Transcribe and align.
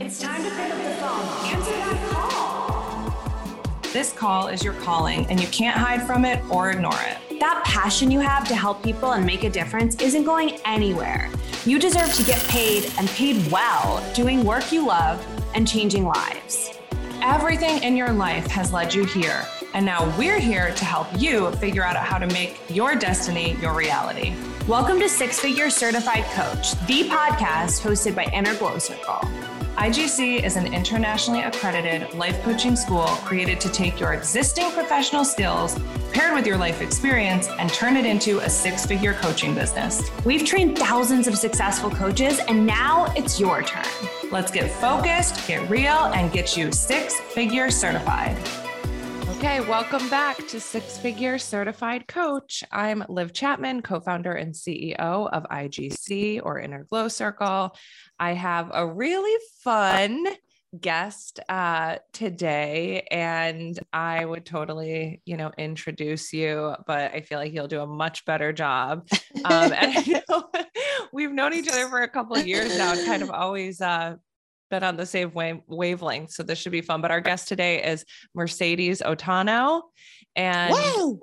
It's 0.00 0.20
time 0.20 0.44
to 0.44 0.50
pick 0.50 0.70
up 0.70 0.78
the 0.78 0.90
phone. 1.00 1.26
Answer 1.44 1.72
that 1.72 2.08
call. 2.08 3.92
This 3.92 4.12
call 4.12 4.46
is 4.46 4.62
your 4.62 4.74
calling, 4.74 5.26
and 5.26 5.40
you 5.40 5.48
can't 5.48 5.76
hide 5.76 6.06
from 6.06 6.24
it 6.24 6.40
or 6.48 6.70
ignore 6.70 6.92
it. 7.00 7.40
That 7.40 7.64
passion 7.64 8.08
you 8.08 8.20
have 8.20 8.46
to 8.46 8.54
help 8.54 8.80
people 8.80 9.14
and 9.14 9.26
make 9.26 9.42
a 9.42 9.50
difference 9.50 9.96
isn't 9.96 10.22
going 10.22 10.60
anywhere. 10.64 11.28
You 11.64 11.80
deserve 11.80 12.14
to 12.14 12.22
get 12.22 12.38
paid 12.44 12.92
and 12.96 13.08
paid 13.08 13.50
well 13.50 14.00
doing 14.14 14.44
work 14.44 14.70
you 14.70 14.86
love 14.86 15.26
and 15.56 15.66
changing 15.66 16.04
lives. 16.04 16.78
Everything 17.20 17.82
in 17.82 17.96
your 17.96 18.12
life 18.12 18.46
has 18.52 18.72
led 18.72 18.94
you 18.94 19.04
here, 19.04 19.44
and 19.74 19.84
now 19.84 20.16
we're 20.16 20.38
here 20.38 20.72
to 20.76 20.84
help 20.84 21.08
you 21.20 21.50
figure 21.56 21.82
out 21.82 21.96
how 21.96 22.18
to 22.18 22.28
make 22.28 22.60
your 22.70 22.94
destiny 22.94 23.56
your 23.60 23.74
reality. 23.74 24.32
Welcome 24.68 25.00
to 25.00 25.08
Six 25.08 25.40
Figure 25.40 25.70
Certified 25.70 26.24
Coach, 26.26 26.78
the 26.86 27.08
podcast 27.08 27.82
hosted 27.82 28.14
by 28.14 28.26
Inner 28.26 28.54
Glow 28.58 28.78
Circle. 28.78 29.28
IGC 29.78 30.42
is 30.42 30.56
an 30.56 30.74
internationally 30.74 31.42
accredited 31.42 32.12
life 32.14 32.42
coaching 32.42 32.74
school 32.74 33.06
created 33.22 33.60
to 33.60 33.68
take 33.68 34.00
your 34.00 34.12
existing 34.12 34.72
professional 34.72 35.24
skills 35.24 35.78
paired 36.12 36.34
with 36.34 36.44
your 36.44 36.56
life 36.56 36.82
experience 36.82 37.46
and 37.60 37.72
turn 37.72 37.96
it 37.96 38.04
into 38.04 38.40
a 38.40 38.50
six 38.50 38.84
figure 38.84 39.14
coaching 39.14 39.54
business. 39.54 40.02
We've 40.24 40.44
trained 40.44 40.76
thousands 40.76 41.28
of 41.28 41.38
successful 41.38 41.90
coaches, 41.90 42.40
and 42.48 42.66
now 42.66 43.12
it's 43.16 43.38
your 43.38 43.62
turn. 43.62 43.84
Let's 44.32 44.50
get 44.50 44.68
focused, 44.68 45.46
get 45.46 45.70
real, 45.70 46.10
and 46.12 46.32
get 46.32 46.56
you 46.56 46.72
six 46.72 47.14
figure 47.20 47.70
certified. 47.70 48.36
Okay, 49.38 49.60
welcome 49.60 50.10
back 50.10 50.48
to 50.48 50.58
Six 50.58 50.98
Figure 50.98 51.38
Certified 51.38 52.08
Coach. 52.08 52.64
I'm 52.72 53.04
Liv 53.08 53.32
Chapman, 53.32 53.82
co 53.82 54.00
founder 54.00 54.32
and 54.32 54.52
CEO 54.52 54.98
of 54.98 55.44
IGC 55.44 56.40
or 56.42 56.58
Inner 56.58 56.82
Glow 56.90 57.06
Circle. 57.06 57.76
I 58.18 58.32
have 58.32 58.72
a 58.74 58.84
really 58.84 59.40
fun 59.62 60.26
guest 60.80 61.38
uh, 61.48 61.98
today, 62.12 63.06
and 63.12 63.78
I 63.92 64.24
would 64.24 64.44
totally, 64.44 65.22
you 65.24 65.36
know, 65.36 65.52
introduce 65.56 66.32
you, 66.32 66.74
but 66.88 67.14
I 67.14 67.20
feel 67.20 67.38
like 67.38 67.52
you'll 67.52 67.68
do 67.68 67.80
a 67.80 67.86
much 67.86 68.24
better 68.24 68.52
job. 68.52 69.06
Um, 69.44 69.72
and 69.72 69.74
I 69.76 70.22
know 70.28 70.50
we've 71.12 71.30
known 71.30 71.54
each 71.54 71.68
other 71.68 71.86
for 71.86 72.02
a 72.02 72.08
couple 72.08 72.34
of 72.34 72.44
years 72.44 72.76
now, 72.76 72.92
and 72.92 73.06
kind 73.06 73.22
of 73.22 73.30
always 73.30 73.80
uh, 73.80 74.16
been 74.70 74.82
on 74.82 74.96
the 74.96 75.06
same 75.06 75.32
wave- 75.32 75.62
wavelength. 75.66 76.30
So 76.32 76.42
this 76.42 76.58
should 76.58 76.72
be 76.72 76.80
fun. 76.80 77.00
But 77.00 77.10
our 77.10 77.20
guest 77.20 77.48
today 77.48 77.82
is 77.82 78.04
Mercedes 78.34 79.02
Otano, 79.02 79.82
and 80.36 80.72
Woo! 80.72 81.20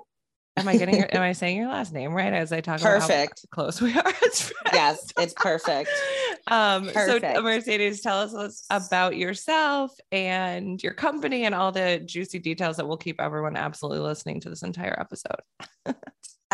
Am 0.58 0.66
I 0.68 0.78
getting 0.78 0.96
your, 0.96 1.14
am 1.14 1.20
I 1.20 1.32
saying 1.32 1.58
your 1.58 1.68
last 1.68 1.92
name 1.92 2.14
right 2.14 2.32
as 2.32 2.50
I 2.50 2.62
talk 2.62 2.80
perfect. 2.80 3.44
about 3.52 3.64
how 3.64 3.64
close 3.64 3.82
we 3.82 3.92
are? 3.92 4.12
yes, 4.72 5.06
it's 5.18 5.34
perfect. 5.34 5.90
um, 6.46 6.88
Perfect. 6.88 7.36
so 7.36 7.42
Mercedes, 7.42 8.00
tell 8.00 8.20
us 8.20 8.64
about 8.70 9.16
yourself 9.18 9.92
and 10.12 10.82
your 10.82 10.94
company 10.94 11.44
and 11.44 11.54
all 11.54 11.72
the 11.72 12.00
juicy 12.06 12.38
details 12.38 12.78
that 12.78 12.88
will 12.88 12.96
keep 12.96 13.20
everyone 13.20 13.54
absolutely 13.54 14.00
listening 14.00 14.40
to 14.40 14.48
this 14.48 14.62
entire 14.62 14.98
episode. 14.98 15.40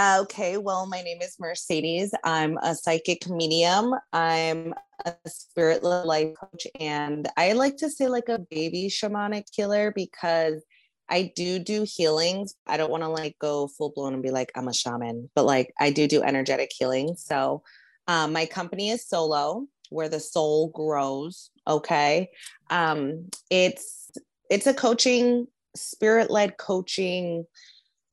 Okay, 0.00 0.56
well, 0.56 0.86
my 0.86 1.02
name 1.02 1.20
is 1.20 1.36
Mercedes. 1.38 2.14
I'm 2.24 2.56
a 2.62 2.74
psychic 2.74 3.28
medium. 3.28 3.94
I'm 4.10 4.72
a 5.04 5.14
spirit 5.26 5.84
life 5.84 6.34
coach, 6.40 6.66
and 6.80 7.28
I 7.36 7.52
like 7.52 7.76
to 7.78 7.90
say 7.90 8.08
like 8.08 8.30
a 8.30 8.38
baby 8.38 8.88
shamanic 8.88 9.44
healer 9.52 9.92
because 9.94 10.62
I 11.10 11.30
do 11.36 11.58
do 11.58 11.84
healings. 11.86 12.54
I 12.66 12.78
don't 12.78 12.90
want 12.90 13.02
to 13.02 13.10
like 13.10 13.36
go 13.38 13.68
full 13.68 13.92
blown 13.94 14.14
and 14.14 14.22
be 14.22 14.30
like 14.30 14.50
I'm 14.56 14.66
a 14.66 14.72
shaman, 14.72 15.28
but 15.34 15.44
like 15.44 15.74
I 15.78 15.90
do 15.90 16.08
do 16.08 16.22
energetic 16.22 16.70
healing. 16.74 17.14
So, 17.18 17.62
um, 18.08 18.32
my 18.32 18.46
company 18.46 18.88
is 18.88 19.06
SOULO, 19.06 19.66
where 19.90 20.08
the 20.08 20.20
soul 20.20 20.68
grows. 20.68 21.50
Okay, 21.68 22.30
um, 22.70 23.28
it's 23.50 24.10
it's 24.48 24.66
a 24.66 24.72
coaching, 24.72 25.48
spirit 25.76 26.30
led 26.30 26.56
coaching 26.56 27.44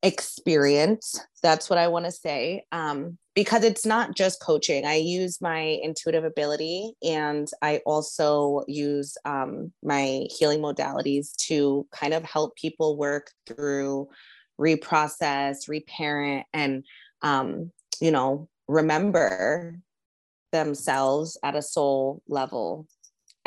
experience. 0.04 1.20
That's 1.44 1.70
what 1.70 1.80
I 1.80 1.88
want 1.88 2.06
to 2.06 2.12
say. 2.12 2.66
Um, 2.72 3.18
because 3.36 3.64
it's 3.64 3.86
not 3.86 4.16
just 4.16 4.42
coaching. 4.42 4.86
I 4.86 4.96
use 4.96 5.40
my 5.42 5.80
intuitive 5.82 6.26
ability 6.26 6.94
and 7.02 7.50
I 7.62 7.82
also 7.86 8.64
use 8.68 9.18
um, 9.24 9.72
my 9.82 10.28
healing 10.30 10.60
modalities 10.60 11.36
to 11.48 11.88
kind 11.94 12.14
of 12.14 12.24
help 12.24 12.56
people 12.58 12.98
work 12.98 13.32
through 13.48 14.10
reprocess, 14.60 15.70
reparent, 15.70 16.48
and, 16.54 16.84
um, 17.22 17.72
you 18.02 18.12
know, 18.12 18.50
remember 18.68 19.80
themselves 20.52 21.38
at 21.44 21.56
a 21.56 21.62
soul 21.62 22.22
level. 22.28 22.88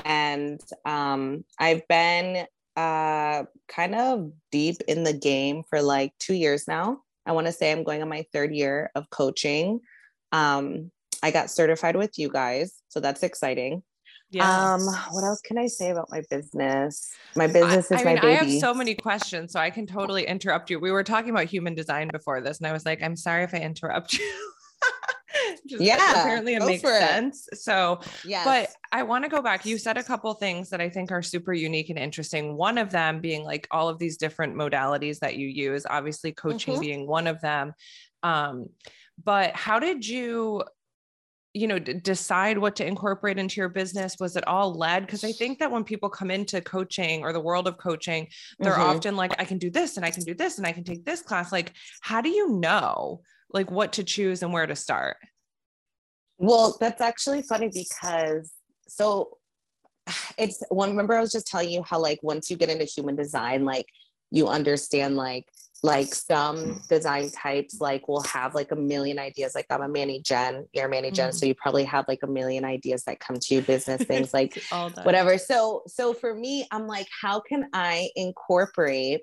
And 0.04 0.60
um, 0.86 1.44
I've 1.58 1.86
been 1.86 2.46
uh 2.76 3.44
kind 3.68 3.94
of 3.94 4.32
deep 4.50 4.76
in 4.88 5.02
the 5.02 5.12
game 5.12 5.62
for 5.68 5.82
like 5.82 6.12
two 6.18 6.34
years 6.34 6.66
now. 6.66 6.98
I 7.26 7.32
want 7.32 7.46
to 7.46 7.52
say 7.52 7.70
i'm 7.70 7.84
going 7.84 8.02
on 8.02 8.08
my 8.08 8.24
third 8.32 8.54
year 8.54 8.90
of 8.94 9.10
coaching. 9.10 9.80
Um 10.32 10.90
i 11.22 11.30
got 11.30 11.50
certified 11.50 11.96
with 11.96 12.18
you 12.18 12.28
guys 12.28 12.74
so 12.88 13.00
that's 13.00 13.22
exciting. 13.22 13.82
Um 14.40 14.80
what 15.10 15.24
else 15.24 15.40
can 15.42 15.58
i 15.58 15.66
say 15.66 15.90
about 15.90 16.08
my 16.10 16.22
business? 16.30 17.10
My 17.36 17.46
business 17.46 17.92
I, 17.92 17.96
is 17.96 18.00
I 18.00 18.04
my 18.04 18.12
mean, 18.14 18.22
baby 18.22 18.34
I 18.34 18.44
have 18.44 18.60
so 18.60 18.72
many 18.72 18.94
questions, 18.94 19.52
so 19.52 19.60
I 19.60 19.70
can 19.70 19.86
totally 19.86 20.26
interrupt 20.26 20.70
you. 20.70 20.80
We 20.80 20.90
were 20.90 21.04
talking 21.04 21.30
about 21.30 21.44
human 21.44 21.74
design 21.74 22.08
before 22.10 22.40
this, 22.40 22.58
and 22.58 22.66
I 22.66 22.72
was 22.72 22.86
like, 22.86 23.02
I'm 23.02 23.16
sorry 23.16 23.44
if 23.44 23.54
I 23.54 23.58
interrupt 23.58 24.14
you. 24.14 24.52
Just, 25.66 25.82
Yeah, 25.82 26.20
apparently 26.22 26.54
it 26.54 26.60
makes 26.64 26.82
for 26.82 26.90
it. 26.90 26.98
sense. 27.00 27.48
So, 27.54 28.00
yes 28.24 28.44
but 28.44 28.70
I 28.92 29.02
want 29.04 29.24
to 29.24 29.30
go 29.30 29.40
back. 29.40 29.64
You 29.64 29.78
said 29.78 29.96
a 29.96 30.02
couple 30.02 30.32
things 30.34 30.70
that 30.70 30.80
I 30.80 30.90
think 30.90 31.12
are 31.12 31.22
super 31.22 31.52
unique 31.52 31.88
and 31.88 31.98
interesting. 31.98 32.56
One 32.56 32.78
of 32.78 32.90
them 32.90 33.20
being 33.20 33.44
like 33.44 33.68
all 33.70 33.88
of 33.88 33.98
these 33.98 34.16
different 34.16 34.54
modalities 34.56 35.20
that 35.20 35.36
you 35.36 35.46
use, 35.46 35.86
obviously 35.88 36.32
coaching 36.32 36.74
Mhm. 36.76 36.80
being 36.80 37.06
one 37.06 37.26
of 37.26 37.40
them. 37.40 37.72
Um, 38.22 38.70
but 39.22 39.54
how 39.54 39.78
did 39.78 40.06
you, 40.06 40.64
you 41.54 41.66
know, 41.68 41.78
d- 41.78 41.94
decide 41.94 42.58
what 42.58 42.76
to 42.76 42.86
incorporate 42.86 43.38
into 43.38 43.60
your 43.60 43.68
business? 43.68 44.16
Was 44.18 44.36
it 44.36 44.46
all 44.48 44.74
led? 44.74 45.06
Because 45.06 45.22
I 45.22 45.32
think 45.32 45.58
that 45.60 45.70
when 45.70 45.84
people 45.84 46.08
come 46.10 46.30
into 46.30 46.60
coaching 46.60 47.22
or 47.22 47.32
the 47.32 47.40
world 47.40 47.68
of 47.68 47.78
coaching, 47.78 48.28
they're 48.58 48.74
Mhm. 48.74 48.80
often 48.96 49.16
like, 49.16 49.38
I 49.38 49.44
can 49.44 49.58
do 49.58 49.70
this 49.70 49.96
and 49.96 50.04
I 50.04 50.10
can 50.10 50.24
do 50.24 50.34
this 50.34 50.58
and 50.58 50.66
I 50.66 50.72
can 50.72 50.84
take 50.84 51.04
this 51.04 51.22
class. 51.22 51.52
Like, 51.52 51.72
how 52.00 52.20
do 52.20 52.30
you 52.30 52.48
know 52.58 53.22
like 53.54 53.70
what 53.70 53.92
to 53.94 54.04
choose 54.04 54.42
and 54.42 54.52
where 54.52 54.66
to 54.66 54.74
start? 54.74 55.18
Well, 56.42 56.76
that's 56.80 57.00
actually 57.00 57.42
funny 57.42 57.70
because 57.72 58.52
so 58.88 59.38
it's 60.36 60.62
one 60.70 60.90
remember 60.90 61.14
I 61.14 61.20
was 61.20 61.30
just 61.30 61.46
telling 61.46 61.70
you 61.70 61.84
how 61.84 62.00
like 62.00 62.18
once 62.22 62.50
you 62.50 62.56
get 62.56 62.68
into 62.68 62.84
human 62.84 63.14
design, 63.14 63.64
like 63.64 63.86
you 64.32 64.48
understand 64.48 65.16
like 65.16 65.44
like 65.84 66.14
some 66.14 66.80
design 66.88 67.30
types 67.30 67.80
like 67.80 68.06
will 68.08 68.22
have 68.22 68.54
like 68.56 68.72
a 68.72 68.76
million 68.76 69.18
ideas. 69.20 69.54
Like 69.54 69.66
I'm 69.70 69.82
a 69.82 69.88
Mani 69.88 70.20
Gen, 70.20 70.66
you're 70.72 70.86
a 70.86 70.88
Mani 70.88 71.12
Gen, 71.12 71.30
Mhm. 71.30 71.34
so 71.34 71.46
you 71.46 71.54
probably 71.54 71.84
have 71.84 72.06
like 72.08 72.20
a 72.24 72.28
million 72.28 72.64
ideas 72.64 73.04
that 73.04 73.20
come 73.20 73.36
to 73.38 73.54
you, 73.54 73.62
business 73.62 74.02
things 74.04 74.34
like 74.34 74.60
whatever. 75.04 75.38
So 75.38 75.82
so 75.86 76.12
for 76.12 76.34
me, 76.34 76.66
I'm 76.72 76.88
like, 76.88 77.06
how 77.20 77.40
can 77.40 77.68
I 77.72 78.10
incorporate 78.16 79.22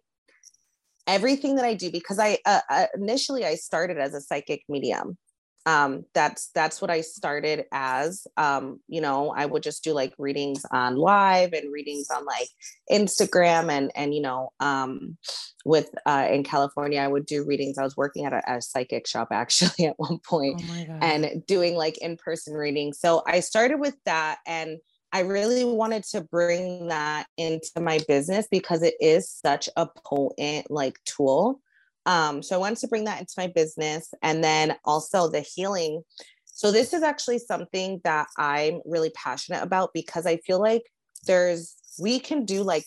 everything 1.06 1.56
that 1.56 1.66
I 1.66 1.74
do? 1.74 1.91
Because 1.91 2.18
I 2.18 2.38
uh, 2.46 2.62
uh, 2.69 2.86
initially 2.96 3.44
I 3.46 3.56
started 3.56 3.97
as 3.97 4.13
a 4.13 4.22
psychic 4.22 4.63
medium. 4.69 5.18
Um, 5.65 6.05
that's 6.13 6.49
that's 6.55 6.81
what 6.81 6.89
I 6.89 7.01
started 7.01 7.65
as. 7.71 8.25
Um, 8.37 8.79
you 8.87 9.01
know, 9.01 9.33
I 9.35 9.45
would 9.45 9.63
just 9.63 9.83
do 9.83 9.93
like 9.93 10.13
readings 10.17 10.65
on 10.71 10.95
live 10.95 11.53
and 11.53 11.71
readings 11.71 12.09
on 12.09 12.25
like 12.25 12.47
Instagram 12.91 13.71
and 13.71 13.91
and 13.95 14.13
you 14.13 14.21
know, 14.21 14.51
um, 14.59 15.17
with 15.65 15.89
uh, 16.05 16.27
in 16.31 16.43
California, 16.43 16.99
I 16.99 17.07
would 17.07 17.25
do 17.25 17.45
readings. 17.45 17.77
I 17.77 17.83
was 17.83 17.97
working 17.97 18.25
at 18.25 18.33
a, 18.33 18.55
a 18.55 18.61
psychic 18.61 19.07
shop 19.07 19.29
actually 19.31 19.85
at 19.85 19.99
one 19.99 20.19
point 20.19 20.61
Oh 20.61 20.97
and 21.01 21.45
doing 21.45 21.75
like 21.75 21.97
in-person 22.00 22.53
readings. 22.53 23.00
So 23.00 23.23
I 23.27 23.41
started 23.41 23.79
with 23.79 23.95
that 24.05 24.39
and 24.47 24.79
I 25.12 25.21
really 25.21 25.65
wanted 25.65 26.03
to 26.12 26.21
bring 26.21 26.88
that 26.88 27.25
into 27.38 27.79
my 27.79 28.00
business 28.07 28.47
because 28.50 28.83
it 28.83 28.94
is 29.00 29.29
such 29.29 29.67
a 29.75 29.88
potent 30.05 30.69
like 30.69 31.00
tool. 31.05 31.62
Um, 32.06 32.42
so 32.42 32.56
I 32.56 32.60
wanted 32.60 32.80
to 32.80 32.88
bring 32.88 33.06
that 33.06 33.19
into 33.19 33.34
my 33.38 33.48
business 33.48 34.13
and 34.22 34.44
then 34.44 34.75
also 34.86 35.30
the 35.30 35.42
healing. 35.42 36.01
So 36.46 36.72
this 36.72 36.94
is 36.94 37.04
actually 37.04 37.40
something 37.40 38.01
that 38.04 38.28
I'm 38.38 38.81
really 38.86 39.12
passionate 39.12 39.63
about 39.63 39.92
because 39.94 40.25
I 40.25 40.38
feel 40.38 40.60
like 40.60 40.84
there's 41.25 41.75
we 42.00 42.19
can 42.19 42.46
do 42.46 42.63
like 42.63 42.86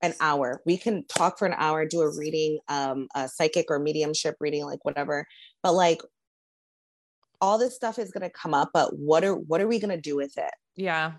an 0.00 0.14
hour. 0.20 0.60
We 0.66 0.76
can 0.76 1.04
talk 1.06 1.38
for 1.38 1.46
an 1.46 1.54
hour, 1.56 1.86
do 1.86 2.00
a 2.00 2.16
reading, 2.16 2.58
um, 2.68 3.08
a 3.14 3.28
psychic 3.28 3.66
or 3.68 3.78
mediumship 3.78 4.36
reading, 4.40 4.64
like 4.64 4.84
whatever. 4.84 5.26
But 5.62 5.74
like 5.74 6.00
all 7.40 7.58
this 7.58 7.74
stuff 7.74 7.98
is 7.98 8.12
to 8.22 8.30
come 8.30 8.54
up 8.54 8.70
but 8.72 8.96
what 8.96 9.24
are 9.24 9.34
what 9.34 9.60
are 9.60 9.66
we 9.66 9.80
to 9.90 10.00
do 10.00 10.14
with 10.14 10.38
it 10.38 10.54
yeah. 10.76 11.12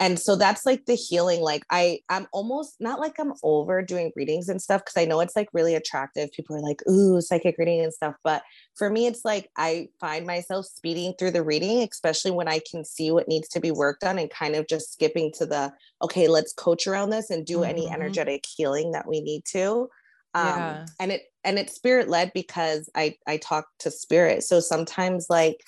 And 0.00 0.18
so 0.18 0.36
that's 0.36 0.64
like 0.64 0.84
the 0.86 0.94
healing 0.94 1.40
like 1.40 1.64
i 1.70 1.98
i'm 2.08 2.26
almost 2.32 2.76
not 2.80 3.00
like 3.00 3.14
i'm 3.18 3.32
over 3.42 3.82
doing 3.82 4.12
readings 4.16 4.48
and 4.48 4.62
stuff 4.62 4.82
because 4.84 5.00
i 5.00 5.04
know 5.04 5.20
it's 5.20 5.36
like 5.36 5.48
really 5.52 5.74
attractive 5.74 6.30
people 6.32 6.56
are 6.56 6.60
like 6.60 6.80
ooh 6.88 7.20
psychic 7.20 7.56
reading 7.58 7.80
and 7.80 7.92
stuff 7.92 8.14
but 8.22 8.42
for 8.76 8.90
me 8.90 9.06
it's 9.06 9.24
like 9.24 9.48
i 9.56 9.88
find 10.00 10.26
myself 10.26 10.66
speeding 10.66 11.12
through 11.18 11.30
the 11.30 11.42
reading 11.42 11.86
especially 11.90 12.30
when 12.30 12.48
i 12.48 12.60
can 12.70 12.84
see 12.84 13.10
what 13.10 13.28
needs 13.28 13.48
to 13.48 13.60
be 13.60 13.70
worked 13.70 14.04
on 14.04 14.18
and 14.18 14.30
kind 14.30 14.54
of 14.54 14.66
just 14.68 14.92
skipping 14.92 15.32
to 15.32 15.46
the 15.46 15.72
okay 16.02 16.28
let's 16.28 16.52
coach 16.52 16.86
around 16.86 17.10
this 17.10 17.30
and 17.30 17.46
do 17.46 17.58
mm-hmm. 17.58 17.70
any 17.70 17.90
energetic 17.90 18.44
healing 18.56 18.92
that 18.92 19.08
we 19.08 19.20
need 19.20 19.44
to 19.44 19.88
um 20.34 20.46
yeah. 20.46 20.86
and 21.00 21.12
it 21.12 21.22
and 21.44 21.58
it's 21.58 21.74
spirit 21.74 22.08
led 22.08 22.30
because 22.34 22.90
i 22.94 23.14
i 23.26 23.36
talk 23.38 23.66
to 23.78 23.90
spirit 23.90 24.42
so 24.42 24.60
sometimes 24.60 25.26
like 25.30 25.60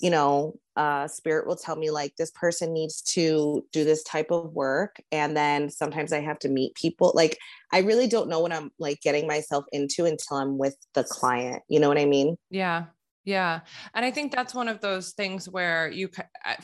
you 0.00 0.10
know 0.10 0.58
uh, 0.76 1.08
spirit 1.08 1.46
will 1.46 1.56
tell 1.56 1.76
me 1.76 1.90
like 1.90 2.14
this 2.16 2.30
person 2.32 2.74
needs 2.74 3.00
to 3.00 3.64
do 3.72 3.82
this 3.82 4.02
type 4.02 4.30
of 4.30 4.52
work. 4.52 4.96
And 5.10 5.34
then 5.34 5.70
sometimes 5.70 6.12
i 6.12 6.20
have 6.20 6.38
to 6.40 6.48
meet 6.48 6.74
people. 6.74 7.12
Like 7.14 7.38
i 7.72 7.78
really 7.78 8.06
don't 8.06 8.28
know 8.28 8.40
what 8.40 8.52
i'm 8.52 8.70
like 8.78 9.00
getting 9.00 9.26
myself 9.26 9.64
into 9.72 10.04
until 10.04 10.36
i'm 10.36 10.58
with 10.58 10.76
the 10.94 11.04
client. 11.04 11.62
You 11.68 11.80
know 11.80 11.88
what 11.88 11.98
i 11.98 12.04
mean? 12.04 12.36
Yeah 12.50 12.86
yeah. 13.26 13.60
And 13.92 14.04
I 14.04 14.12
think 14.12 14.30
that's 14.30 14.54
one 14.54 14.68
of 14.68 14.80
those 14.80 15.10
things 15.10 15.48
where 15.48 15.90
you, 15.90 16.08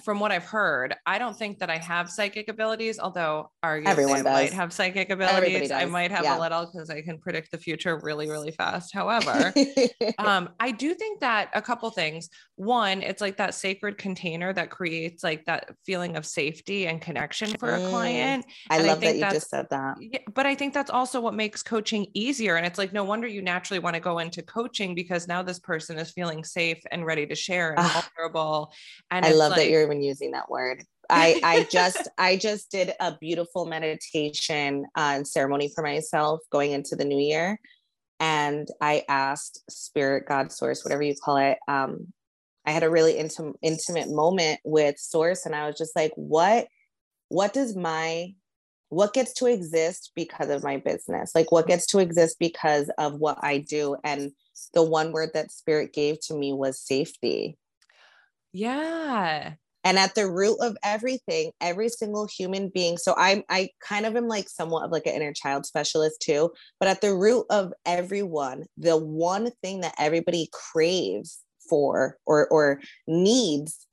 from 0.05 0.21
what 0.21 0.31
I've 0.31 0.45
heard, 0.45 0.95
I 1.05 1.19
don't 1.19 1.37
think 1.37 1.59
that 1.59 1.71
I 1.71 1.77
have 1.79 2.09
psychic 2.09 2.49
abilities, 2.49 3.01
although 3.01 3.51
arguably 3.65 3.89
Everyone 3.89 4.13
I 4.13 4.23
does. 4.23 4.25
might 4.25 4.53
have 4.53 4.73
psychic 4.73 5.11
abilities. 5.11 5.73
I 5.73 5.87
might 5.87 6.13
have 6.13 6.23
yeah. 6.23 6.39
a 6.39 6.41
little 6.41 6.67
because 6.67 6.89
I 6.89 7.03
can 7.03 7.19
predict 7.19 7.51
the 7.51 7.59
future 7.59 7.99
really, 7.99 8.31
really 8.31 8.53
fast. 8.53 8.95
However, 8.95 9.53
um, 10.19 10.51
I 10.61 10.71
do 10.71 10.95
think 10.95 11.19
that 11.19 11.51
a 11.53 11.61
couple 11.61 11.91
things. 11.91 12.29
One, 12.55 13.03
it's 13.03 13.21
like 13.21 13.39
that 13.39 13.55
sacred 13.55 13.99
container 13.99 14.53
that 14.53 14.71
creates 14.71 15.25
like 15.25 15.45
that 15.47 15.75
feeling 15.85 16.15
of 16.15 16.25
safety 16.25 16.87
and 16.87 17.03
connection 17.03 17.49
for 17.59 17.71
mm. 17.71 17.85
a 17.85 17.91
client. 17.91 18.47
I 18.71 18.77
and 18.77 18.87
love 18.87 18.99
I 18.99 19.07
that 19.07 19.17
you 19.17 19.23
just 19.33 19.51
said 19.51 19.67
that. 19.71 19.97
Yeah, 20.01 20.21
but 20.33 20.47
I 20.47 20.55
think 20.55 20.75
that's 20.75 20.91
also 20.91 21.21
what 21.21 21.35
makes 21.35 21.61
coaching 21.65 22.07
easier. 22.15 22.55
And 22.55 22.65
it's 22.65 22.79
like, 22.79 22.93
no 22.93 23.03
wonder 23.03 23.27
you 23.27 23.43
naturally 23.43 23.81
want 23.81 23.95
to 23.95 24.01
go 24.01 24.21
into 24.21 24.43
coaching 24.43 24.95
because 24.95 25.27
now 25.27 25.43
this 25.43 25.59
person 25.59 25.99
is 25.99 26.13
feeling 26.13 26.45
safe 26.53 26.83
and 26.91 27.07
ready 27.07 27.27
to 27.27 27.35
share 27.35 27.71
and 27.71 27.81
ah, 27.81 28.09
vulnerable. 28.17 28.73
And 29.11 29.25
I 29.25 29.33
love 29.33 29.51
like- 29.51 29.61
that 29.61 29.71
you're 29.71 29.83
even 29.83 30.03
using 30.03 30.33
that 30.33 30.51
word. 30.51 30.85
I, 31.11 31.41
I 31.43 31.67
just 31.71 32.09
I 32.19 32.37
just 32.37 32.71
did 32.71 32.95
a 33.01 33.17
beautiful 33.19 33.67
meditation 33.67 34.87
uh, 34.95 35.25
ceremony 35.25 35.71
for 35.75 35.83
myself 35.83 36.41
going 36.51 36.73
into 36.73 36.97
the 36.97 37.05
new 37.05 37.19
year, 37.19 37.59
and 38.21 38.69
I 38.81 39.05
asked 39.09 39.63
Spirit, 39.69 40.25
God, 40.27 40.53
Source, 40.53 40.85
whatever 40.85 41.03
you 41.03 41.15
call 41.23 41.37
it. 41.37 41.59
Um, 41.69 42.13
I 42.65 42.71
had 42.71 42.85
a 42.85 42.91
really 42.91 43.19
intimate 43.19 43.57
intimate 43.63 44.09
moment 44.09 44.61
with 44.65 44.99
Source, 44.99 45.45
and 45.45 45.55
I 45.55 45.67
was 45.67 45.77
just 45.77 45.95
like, 45.97 46.13
what 46.15 46.69
what 47.29 47.53
does 47.53 47.75
my 47.75 48.35
what 48.91 49.15
gets 49.15 49.33
to 49.33 49.47
exist 49.47 50.13
because 50.15 50.51
of 50.51 50.63
my 50.63 50.77
business 50.77 51.33
like 51.35 51.51
what 51.51 51.67
gets 51.67 51.87
to 51.87 51.99
exist 51.99 52.37
because 52.39 52.91
of 52.99 53.15
what 53.15 53.39
i 53.43 53.57
do 53.57 53.97
and 54.05 54.31
the 54.75 54.83
one 54.83 55.13
word 55.13 55.31
that 55.35 55.53
spirit 55.53 55.93
gave 55.93 56.21
to 56.27 56.35
me 56.35 56.53
was 56.53 56.81
safety. 56.81 57.57
Yeah. 58.53 59.55
And 59.85 59.99
at 59.99 60.15
the 60.15 60.31
root 60.31 60.59
of 60.61 60.77
everything, 60.85 61.51
every 61.61 61.89
single 61.89 62.27
human 62.27 62.71
being. 62.73 62.99
So 62.99 63.15
I 63.17 63.43
I 63.49 63.71
kind 63.87 64.07
of 64.07 64.15
am 64.15 64.29
like 64.29 64.49
somewhat 64.49 64.85
of 64.85 64.93
like 64.93 65.07
an 65.07 65.15
inner 65.15 65.33
child 65.33 65.67
specialist 65.67 66.21
too, 66.23 66.53
but 66.79 66.89
at 66.89 67.01
the 67.01 67.15
root 67.15 67.47
of 67.51 67.73
everyone, 67.85 68.65
the 68.77 68.97
one 68.97 69.51
thing 69.63 69.81
that 69.81 69.95
everybody 69.99 70.49
craves 70.53 71.41
for 71.69 72.17
or 72.27 72.47
or 72.49 72.81
needs 73.09 73.87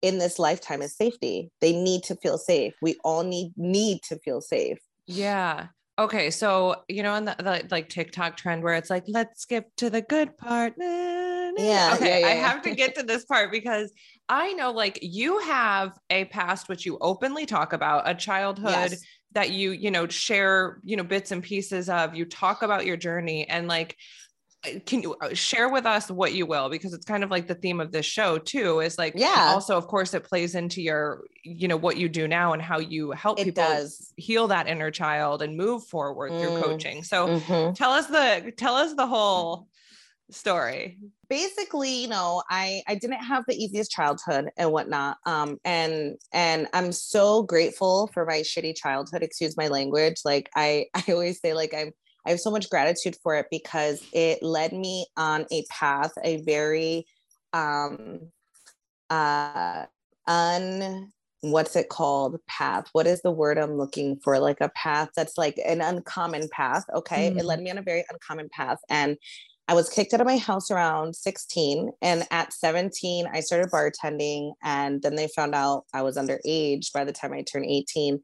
in 0.00 0.18
this 0.18 0.38
lifetime 0.38 0.82
is 0.82 0.96
safety. 0.96 1.50
They 1.60 1.72
need 1.72 2.04
to 2.04 2.16
feel 2.16 2.38
safe. 2.38 2.74
We 2.80 2.96
all 3.04 3.22
need 3.22 3.52
need 3.56 4.00
to 4.08 4.18
feel 4.18 4.40
safe. 4.40 4.78
Yeah. 5.06 5.68
Okay, 5.96 6.30
so 6.30 6.82
you 6.88 7.04
know, 7.04 7.14
in 7.14 7.24
the, 7.24 7.36
the, 7.38 7.68
like 7.70 7.88
TikTok 7.88 8.36
trend 8.36 8.64
where 8.64 8.74
it's 8.74 8.90
like, 8.90 9.04
let's 9.06 9.42
skip 9.42 9.70
to 9.76 9.90
the 9.90 10.02
good 10.02 10.36
part. 10.36 10.74
Yeah. 10.76 11.92
Okay, 11.94 12.08
yeah, 12.08 12.18
yeah, 12.18 12.26
I 12.26 12.30
have 12.30 12.62
to 12.62 12.74
get 12.74 12.96
to 12.96 13.04
this 13.04 13.24
part 13.24 13.52
because 13.52 13.92
I 14.28 14.54
know, 14.54 14.72
like, 14.72 14.98
you 15.02 15.38
have 15.38 15.96
a 16.10 16.24
past 16.24 16.68
which 16.68 16.84
you 16.84 16.98
openly 17.00 17.46
talk 17.46 17.72
about, 17.72 18.08
a 18.08 18.14
childhood 18.14 18.90
yes. 18.90 19.02
that 19.34 19.50
you, 19.50 19.70
you 19.70 19.92
know, 19.92 20.08
share, 20.08 20.80
you 20.82 20.96
know, 20.96 21.04
bits 21.04 21.30
and 21.30 21.44
pieces 21.44 21.88
of. 21.88 22.16
You 22.16 22.24
talk 22.24 22.62
about 22.62 22.86
your 22.86 22.96
journey, 22.96 23.48
and 23.48 23.68
like, 23.68 23.96
can 24.86 25.02
you 25.02 25.14
uh, 25.20 25.34
share 25.34 25.68
with 25.68 25.86
us 25.86 26.10
what 26.10 26.34
you 26.34 26.46
will 26.46 26.68
because 26.68 26.92
it's 26.92 27.04
kind 27.04 27.22
of 27.22 27.30
like 27.30 27.46
the 27.46 27.54
theme 27.54 27.80
of 27.80 27.92
this 27.92 28.06
show 28.06 28.38
too 28.38 28.80
is 28.80 28.98
like 28.98 29.12
yeah 29.16 29.52
also 29.54 29.76
of 29.76 29.86
course 29.86 30.14
it 30.14 30.24
plays 30.24 30.54
into 30.54 30.82
your 30.82 31.24
you 31.42 31.68
know 31.68 31.76
what 31.76 31.96
you 31.96 32.08
do 32.08 32.26
now 32.26 32.52
and 32.52 32.62
how 32.62 32.78
you 32.78 33.10
help 33.12 33.38
it 33.38 33.44
people 33.44 33.64
does. 33.64 34.12
heal 34.16 34.48
that 34.48 34.66
inner 34.68 34.90
child 34.90 35.42
and 35.42 35.56
move 35.56 35.84
forward 35.84 36.32
mm. 36.32 36.40
through 36.40 36.62
coaching 36.62 37.02
so 37.02 37.28
mm-hmm. 37.28 37.72
tell 37.72 37.90
us 37.90 38.06
the 38.06 38.52
tell 38.56 38.74
us 38.74 38.94
the 38.94 39.06
whole 39.06 39.68
story 40.30 40.98
basically 41.28 42.02
you 42.02 42.08
know 42.08 42.42
i 42.48 42.82
i 42.88 42.94
didn't 42.94 43.22
have 43.22 43.44
the 43.46 43.54
easiest 43.54 43.90
childhood 43.90 44.48
and 44.56 44.72
whatnot 44.72 45.18
um 45.26 45.58
and 45.64 46.16
and 46.32 46.66
i'm 46.72 46.92
so 46.92 47.42
grateful 47.42 48.10
for 48.14 48.24
my 48.24 48.40
shitty 48.40 48.74
childhood 48.74 49.22
excuse 49.22 49.56
my 49.56 49.68
language 49.68 50.16
like 50.24 50.48
i 50.56 50.86
i 50.94 51.04
always 51.08 51.40
say 51.40 51.52
like 51.52 51.74
i'm 51.74 51.92
I 52.26 52.30
have 52.30 52.40
so 52.40 52.50
much 52.50 52.70
gratitude 52.70 53.16
for 53.22 53.36
it 53.36 53.46
because 53.50 54.02
it 54.12 54.42
led 54.42 54.72
me 54.72 55.06
on 55.16 55.46
a 55.50 55.64
path, 55.70 56.12
a 56.22 56.42
very 56.42 57.06
um 57.52 58.20
uh 59.10 59.84
un 60.26 61.12
what's 61.42 61.76
it 61.76 61.90
called 61.90 62.38
path 62.48 62.86
what 62.92 63.06
is 63.06 63.20
the 63.20 63.30
word 63.30 63.58
i'm 63.58 63.76
looking 63.76 64.18
for 64.24 64.38
like 64.38 64.60
a 64.60 64.70
path 64.70 65.10
that's 65.14 65.36
like 65.36 65.60
an 65.66 65.80
uncommon 65.80 66.48
path 66.50 66.84
okay 66.94 67.30
mm. 67.30 67.38
it 67.38 67.44
led 67.44 67.58
mm. 67.58 67.64
me 67.64 67.70
on 67.70 67.78
a 67.78 67.82
very 67.82 68.02
uncommon 68.10 68.48
path 68.50 68.78
and 68.88 69.18
i 69.68 69.74
was 69.74 69.90
kicked 69.90 70.14
out 70.14 70.22
of 70.22 70.26
my 70.26 70.38
house 70.38 70.70
around 70.70 71.14
16 71.14 71.90
and 72.00 72.26
at 72.30 72.52
17 72.52 73.26
i 73.32 73.40
started 73.40 73.70
bartending 73.70 74.52
and 74.62 75.02
then 75.02 75.16
they 75.16 75.28
found 75.28 75.54
out 75.54 75.84
i 75.92 76.00
was 76.00 76.16
underage 76.16 76.90
by 76.94 77.04
the 77.04 77.12
time 77.12 77.34
i 77.34 77.42
turned 77.42 77.66
18 77.66 78.18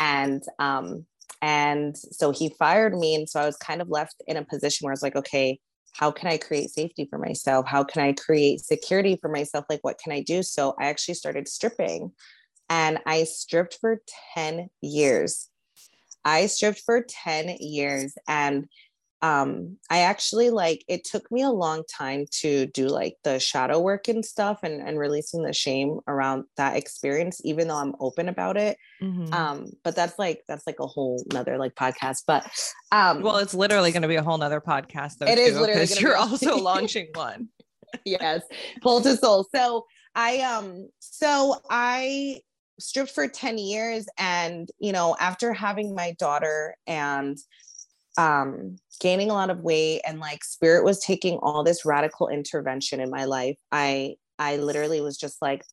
and 0.00 0.42
um 0.58 1.04
and 1.40 1.96
so 1.96 2.30
he 2.30 2.50
fired 2.58 2.96
me. 2.96 3.14
And 3.14 3.28
so 3.28 3.40
I 3.40 3.46
was 3.46 3.56
kind 3.56 3.80
of 3.80 3.88
left 3.88 4.22
in 4.26 4.36
a 4.36 4.44
position 4.44 4.84
where 4.84 4.92
I 4.92 4.94
was 4.94 5.02
like, 5.02 5.16
okay, 5.16 5.58
how 5.92 6.10
can 6.10 6.28
I 6.28 6.38
create 6.38 6.70
safety 6.70 7.06
for 7.08 7.18
myself? 7.18 7.66
How 7.66 7.84
can 7.84 8.02
I 8.02 8.12
create 8.12 8.60
security 8.60 9.18
for 9.20 9.28
myself? 9.28 9.66
Like, 9.68 9.80
what 9.82 9.98
can 9.98 10.12
I 10.12 10.22
do? 10.22 10.42
So 10.42 10.74
I 10.78 10.86
actually 10.86 11.14
started 11.14 11.48
stripping 11.48 12.12
and 12.68 12.98
I 13.06 13.24
stripped 13.24 13.78
for 13.80 14.00
10 14.34 14.68
years. 14.80 15.48
I 16.24 16.46
stripped 16.46 16.82
for 16.86 17.04
10 17.06 17.56
years. 17.60 18.14
And 18.26 18.68
um 19.22 19.76
i 19.88 20.00
actually 20.00 20.50
like 20.50 20.84
it 20.88 21.04
took 21.04 21.30
me 21.30 21.42
a 21.42 21.50
long 21.50 21.82
time 21.88 22.24
to 22.30 22.66
do 22.66 22.88
like 22.88 23.16
the 23.22 23.38
shadow 23.38 23.78
work 23.78 24.08
and 24.08 24.24
stuff 24.24 24.60
and, 24.64 24.86
and 24.86 24.98
releasing 24.98 25.42
the 25.42 25.52
shame 25.52 26.00
around 26.08 26.44
that 26.56 26.76
experience 26.76 27.40
even 27.44 27.68
though 27.68 27.76
i'm 27.76 27.94
open 28.00 28.28
about 28.28 28.56
it. 28.56 28.76
Mm-hmm. 29.00 29.32
um 29.32 29.66
but 29.84 29.96
that's 29.96 30.18
like 30.18 30.42
that's 30.48 30.66
like 30.66 30.80
a 30.80 30.86
whole 30.86 31.24
nother 31.32 31.56
like 31.56 31.74
podcast 31.74 32.22
but 32.26 32.46
um 32.90 33.22
well 33.22 33.38
it's 33.38 33.54
literally 33.54 33.92
going 33.92 34.02
to 34.02 34.08
be 34.08 34.16
a 34.16 34.22
whole 34.22 34.38
nother 34.38 34.60
podcast 34.60 35.18
though 35.18 35.26
it 35.26 35.36
too, 35.36 35.42
is 35.42 35.58
literally 35.58 35.86
you're 35.98 36.16
also 36.16 36.56
launching 36.70 37.08
one. 37.14 37.48
Yes 38.06 38.40
pole 38.82 39.02
to 39.02 39.16
soul. 39.18 39.46
So 39.54 39.84
i 40.14 40.38
um 40.40 40.88
so 40.98 41.56
i 41.68 42.40
stripped 42.80 43.10
for 43.10 43.28
10 43.28 43.58
years 43.58 44.06
and 44.18 44.68
you 44.78 44.92
know 44.92 45.14
after 45.20 45.52
having 45.52 45.94
my 45.94 46.12
daughter 46.18 46.74
and 46.86 47.38
um 48.18 48.76
gaining 49.00 49.30
a 49.30 49.34
lot 49.34 49.50
of 49.50 49.60
weight 49.60 50.00
and 50.06 50.20
like 50.20 50.44
spirit 50.44 50.84
was 50.84 50.98
taking 51.00 51.38
all 51.38 51.64
this 51.64 51.84
radical 51.84 52.28
intervention 52.28 53.00
in 53.00 53.10
my 53.10 53.24
life. 53.24 53.56
I 53.70 54.16
i 54.38 54.56
literally 54.56 55.00
was 55.00 55.16
just 55.16 55.40
like 55.40 55.64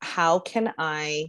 how 0.00 0.38
can 0.38 0.72
i 0.78 1.28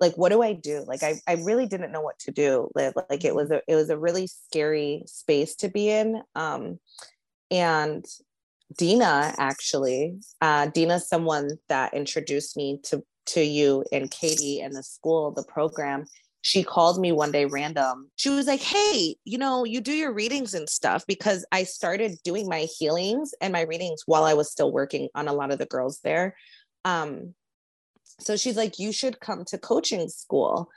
like 0.00 0.14
what 0.14 0.30
do 0.30 0.42
i 0.42 0.52
do? 0.52 0.84
Like 0.86 1.02
i, 1.02 1.14
I 1.26 1.34
really 1.34 1.66
didn't 1.66 1.92
know 1.92 2.00
what 2.00 2.18
to 2.20 2.30
do 2.30 2.70
Liv 2.74 2.94
like 3.08 3.24
it 3.24 3.34
was 3.34 3.50
a 3.50 3.62
it 3.68 3.74
was 3.74 3.90
a 3.90 3.98
really 3.98 4.26
scary 4.26 5.02
space 5.06 5.54
to 5.56 5.68
be 5.68 5.90
in. 5.90 6.22
Um 6.34 6.78
and 7.50 8.04
dina 8.78 9.34
actually 9.38 10.16
uh 10.40 10.66
dina's 10.66 11.08
someone 11.08 11.48
that 11.68 11.92
introduced 11.92 12.56
me 12.56 12.78
to 12.84 13.02
to 13.26 13.42
you 13.42 13.84
and 13.92 14.10
katie 14.10 14.60
and 14.60 14.74
the 14.74 14.82
school 14.82 15.32
the 15.32 15.42
program 15.42 16.06
she 16.42 16.62
called 16.62 16.98
me 16.98 17.12
one 17.12 17.32
day 17.32 17.44
random. 17.44 18.10
She 18.16 18.30
was 18.30 18.46
like, 18.46 18.60
Hey, 18.60 19.16
you 19.24 19.38
know, 19.38 19.64
you 19.64 19.80
do 19.80 19.92
your 19.92 20.12
readings 20.12 20.54
and 20.54 20.68
stuff 20.68 21.04
because 21.06 21.44
I 21.52 21.64
started 21.64 22.16
doing 22.24 22.48
my 22.48 22.66
healings 22.78 23.32
and 23.40 23.52
my 23.52 23.62
readings 23.62 24.02
while 24.06 24.24
I 24.24 24.34
was 24.34 24.50
still 24.50 24.72
working 24.72 25.08
on 25.14 25.28
a 25.28 25.32
lot 25.32 25.52
of 25.52 25.58
the 25.58 25.66
girls 25.66 26.00
there. 26.02 26.36
Um, 26.84 27.34
so 28.18 28.36
she's 28.36 28.56
like, 28.56 28.78
You 28.78 28.92
should 28.92 29.20
come 29.20 29.44
to 29.46 29.58
coaching 29.58 30.08
school. 30.08 30.70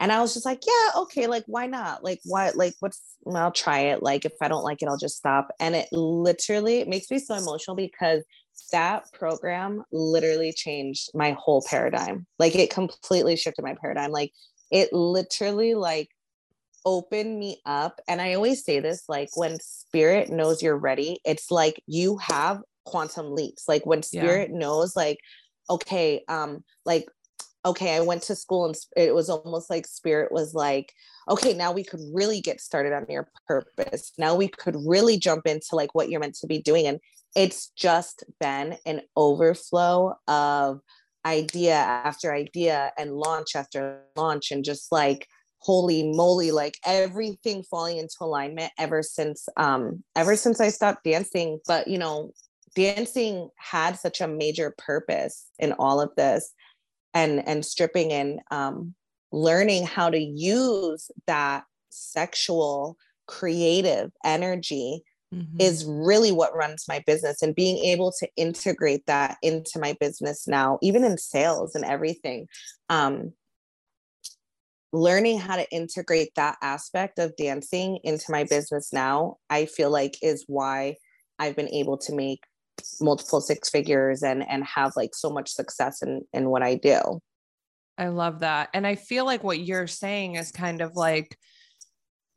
And 0.00 0.12
I 0.12 0.20
was 0.20 0.34
just 0.34 0.46
like, 0.46 0.62
Yeah, 0.66 1.00
okay, 1.02 1.26
like, 1.26 1.44
why 1.46 1.66
not? 1.66 2.02
Like, 2.02 2.20
what, 2.24 2.56
like, 2.56 2.74
what's, 2.80 3.00
I'll 3.32 3.52
try 3.52 3.80
it. 3.80 4.02
Like, 4.02 4.24
if 4.24 4.32
I 4.40 4.48
don't 4.48 4.64
like 4.64 4.82
it, 4.82 4.88
I'll 4.88 4.96
just 4.96 5.16
stop. 5.16 5.48
And 5.60 5.76
it 5.76 5.88
literally 5.92 6.78
it 6.78 6.88
makes 6.88 7.10
me 7.10 7.18
so 7.18 7.34
emotional 7.34 7.76
because 7.76 8.24
that 8.72 9.04
program 9.12 9.84
literally 9.92 10.52
changed 10.52 11.10
my 11.14 11.36
whole 11.38 11.64
paradigm. 11.68 12.26
Like 12.38 12.54
it 12.54 12.70
completely 12.70 13.36
shifted 13.36 13.62
my 13.62 13.76
paradigm. 13.80 14.10
Like 14.10 14.32
it 14.70 14.92
literally 14.92 15.74
like 15.74 16.10
opened 16.84 17.38
me 17.38 17.60
up. 17.66 18.00
And 18.08 18.20
I 18.20 18.34
always 18.34 18.64
say 18.64 18.80
this 18.80 19.04
like 19.08 19.30
when 19.36 19.58
spirit 19.60 20.30
knows 20.30 20.62
you're 20.62 20.76
ready, 20.76 21.18
it's 21.24 21.50
like 21.50 21.82
you 21.86 22.18
have 22.18 22.62
quantum 22.84 23.34
leaps. 23.34 23.68
Like 23.68 23.84
when 23.86 24.02
spirit 24.02 24.50
yeah. 24.52 24.58
knows, 24.58 24.96
like, 24.96 25.18
okay, 25.70 26.24
um, 26.28 26.64
like, 26.84 27.06
okay, 27.64 27.96
I 27.96 28.00
went 28.00 28.22
to 28.24 28.34
school 28.34 28.66
and 28.66 28.74
it 28.96 29.14
was 29.14 29.28
almost 29.28 29.68
like 29.68 29.86
spirit 29.86 30.32
was 30.32 30.54
like, 30.54 30.92
okay, 31.28 31.52
now 31.52 31.72
we 31.72 31.84
could 31.84 32.00
really 32.12 32.40
get 32.40 32.60
started 32.60 32.94
on 32.94 33.04
your 33.08 33.28
purpose. 33.46 34.12
Now 34.16 34.34
we 34.34 34.48
could 34.48 34.76
really 34.86 35.18
jump 35.18 35.46
into 35.46 35.74
like 35.74 35.94
what 35.94 36.08
you're 36.08 36.20
meant 36.20 36.36
to 36.36 36.46
be 36.46 36.62
doing. 36.62 36.86
And 36.86 37.00
it's 37.36 37.70
just 37.76 38.24
been 38.40 38.78
an 38.86 39.02
overflow 39.16 40.14
of 40.26 40.80
idea 41.26 41.74
after 41.74 42.34
idea 42.34 42.92
and 42.98 43.12
launch 43.12 43.54
after 43.54 44.02
launch 44.16 44.50
and 44.50 44.64
just 44.64 44.92
like 44.92 45.26
holy 45.60 46.12
moly 46.12 46.50
like 46.52 46.78
everything 46.86 47.64
falling 47.64 47.98
into 47.98 48.14
alignment 48.20 48.70
ever 48.78 49.02
since 49.02 49.48
um 49.56 50.04
ever 50.14 50.36
since 50.36 50.60
i 50.60 50.68
stopped 50.68 51.04
dancing. 51.04 51.58
But 51.66 51.88
you 51.88 51.98
know 51.98 52.32
dancing 52.74 53.48
had 53.56 53.98
such 53.98 54.20
a 54.20 54.28
major 54.28 54.74
purpose 54.78 55.46
in 55.58 55.72
all 55.72 56.00
of 56.00 56.14
this 56.16 56.52
and 57.14 57.46
and 57.46 57.64
stripping 57.64 58.12
and 58.12 58.40
um 58.50 58.94
learning 59.32 59.84
how 59.84 60.08
to 60.10 60.18
use 60.18 61.10
that 61.26 61.64
sexual 61.90 62.96
creative 63.26 64.10
energy 64.24 65.02
mm-hmm. 65.34 65.60
is 65.60 65.84
really 65.84 66.32
what 66.32 66.56
runs 66.56 66.84
my 66.88 67.02
business 67.06 67.42
and 67.42 67.54
being 67.54 67.78
able 67.78 68.12
to 68.12 68.28
integrate 68.36 69.04
that 69.06 69.36
into 69.42 69.78
my 69.78 69.96
business 70.00 70.46
now 70.46 70.78
even 70.82 71.04
in 71.04 71.18
sales 71.18 71.74
and 71.74 71.84
everything 71.84 72.46
um 72.88 73.32
learning 74.92 75.38
how 75.38 75.56
to 75.56 75.70
integrate 75.70 76.34
that 76.34 76.56
aspect 76.62 77.18
of 77.18 77.36
dancing 77.36 77.98
into 78.04 78.24
my 78.30 78.44
business 78.44 78.92
now 78.92 79.36
i 79.50 79.66
feel 79.66 79.90
like 79.90 80.16
is 80.22 80.44
why 80.46 80.94
i've 81.38 81.56
been 81.56 81.68
able 81.68 81.98
to 81.98 82.14
make 82.14 82.40
multiple 83.00 83.40
six 83.40 83.68
figures 83.68 84.22
and 84.22 84.48
and 84.48 84.64
have 84.64 84.92
like 84.96 85.14
so 85.14 85.30
much 85.30 85.50
success 85.50 86.00
in 86.02 86.22
in 86.32 86.48
what 86.48 86.62
i 86.62 86.74
do 86.74 87.20
i 87.98 88.08
love 88.08 88.40
that 88.40 88.68
and 88.72 88.86
i 88.86 88.94
feel 88.94 89.24
like 89.24 89.44
what 89.44 89.58
you're 89.58 89.86
saying 89.86 90.36
is 90.36 90.52
kind 90.52 90.80
of 90.80 90.94
like 90.94 91.36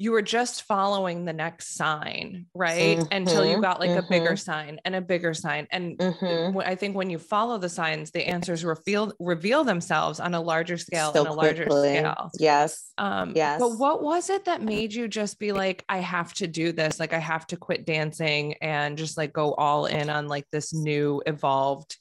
you 0.01 0.12
were 0.12 0.24
just 0.24 0.63
following 0.63 1.25
the 1.25 1.34
next 1.34 1.75
sign, 1.75 2.48
right? 2.55 2.98
Mm-hmm, 2.98 3.13
Until 3.13 3.46
you 3.46 3.62
got 3.62 3.79
like 3.79 3.91
mm-hmm. 3.91 4.00
a 4.00 4.10
bigger 4.10 4.31
mm-hmm. 4.31 4.36
sign 4.36 4.79
and 4.84 4.96
a 4.96 5.01
bigger 5.01 5.36
sign. 5.36 5.67
And 5.70 5.96
mm-hmm. 5.96 6.58
I 6.58 6.74
think 6.74 6.96
when 6.96 7.12
you 7.12 7.20
follow 7.20 7.60
the 7.60 7.70
signs, 7.70 8.10
the 8.10 8.27
answers 8.27 8.65
reveal 8.65 9.13
reveal 9.20 9.63
themselves 9.63 10.20
on 10.20 10.34
a 10.34 10.41
larger 10.41 10.79
scale 10.79 11.13
so 11.13 11.20
and 11.20 11.29
a 11.29 11.38
quickly. 11.38 11.67
larger 11.67 12.00
scale. 12.00 12.31
Yes. 12.39 12.91
Um, 12.98 13.34
yes. 13.36 13.60
But 13.60 13.77
what 13.77 14.01
was 14.01 14.31
it 14.31 14.46
that 14.46 14.63
made 14.63 14.91
you 14.91 15.08
just 15.08 15.38
be 15.38 15.51
like, 15.51 15.86
I 15.88 16.00
have 16.00 16.34
to 16.36 16.48
do 16.48 16.72
this? 16.72 17.00
Like 17.00 17.13
I 17.13 17.20
have 17.20 17.46
to 17.48 17.58
quit 17.58 17.86
dancing 17.86 18.55
and 18.55 18.98
just 18.98 19.17
like 19.17 19.34
go 19.34 19.53
all 19.53 19.86
in 19.86 20.10
on 20.10 20.27
like 20.27 20.46
this 20.51 20.74
new 20.74 21.22
evolved, 21.27 21.96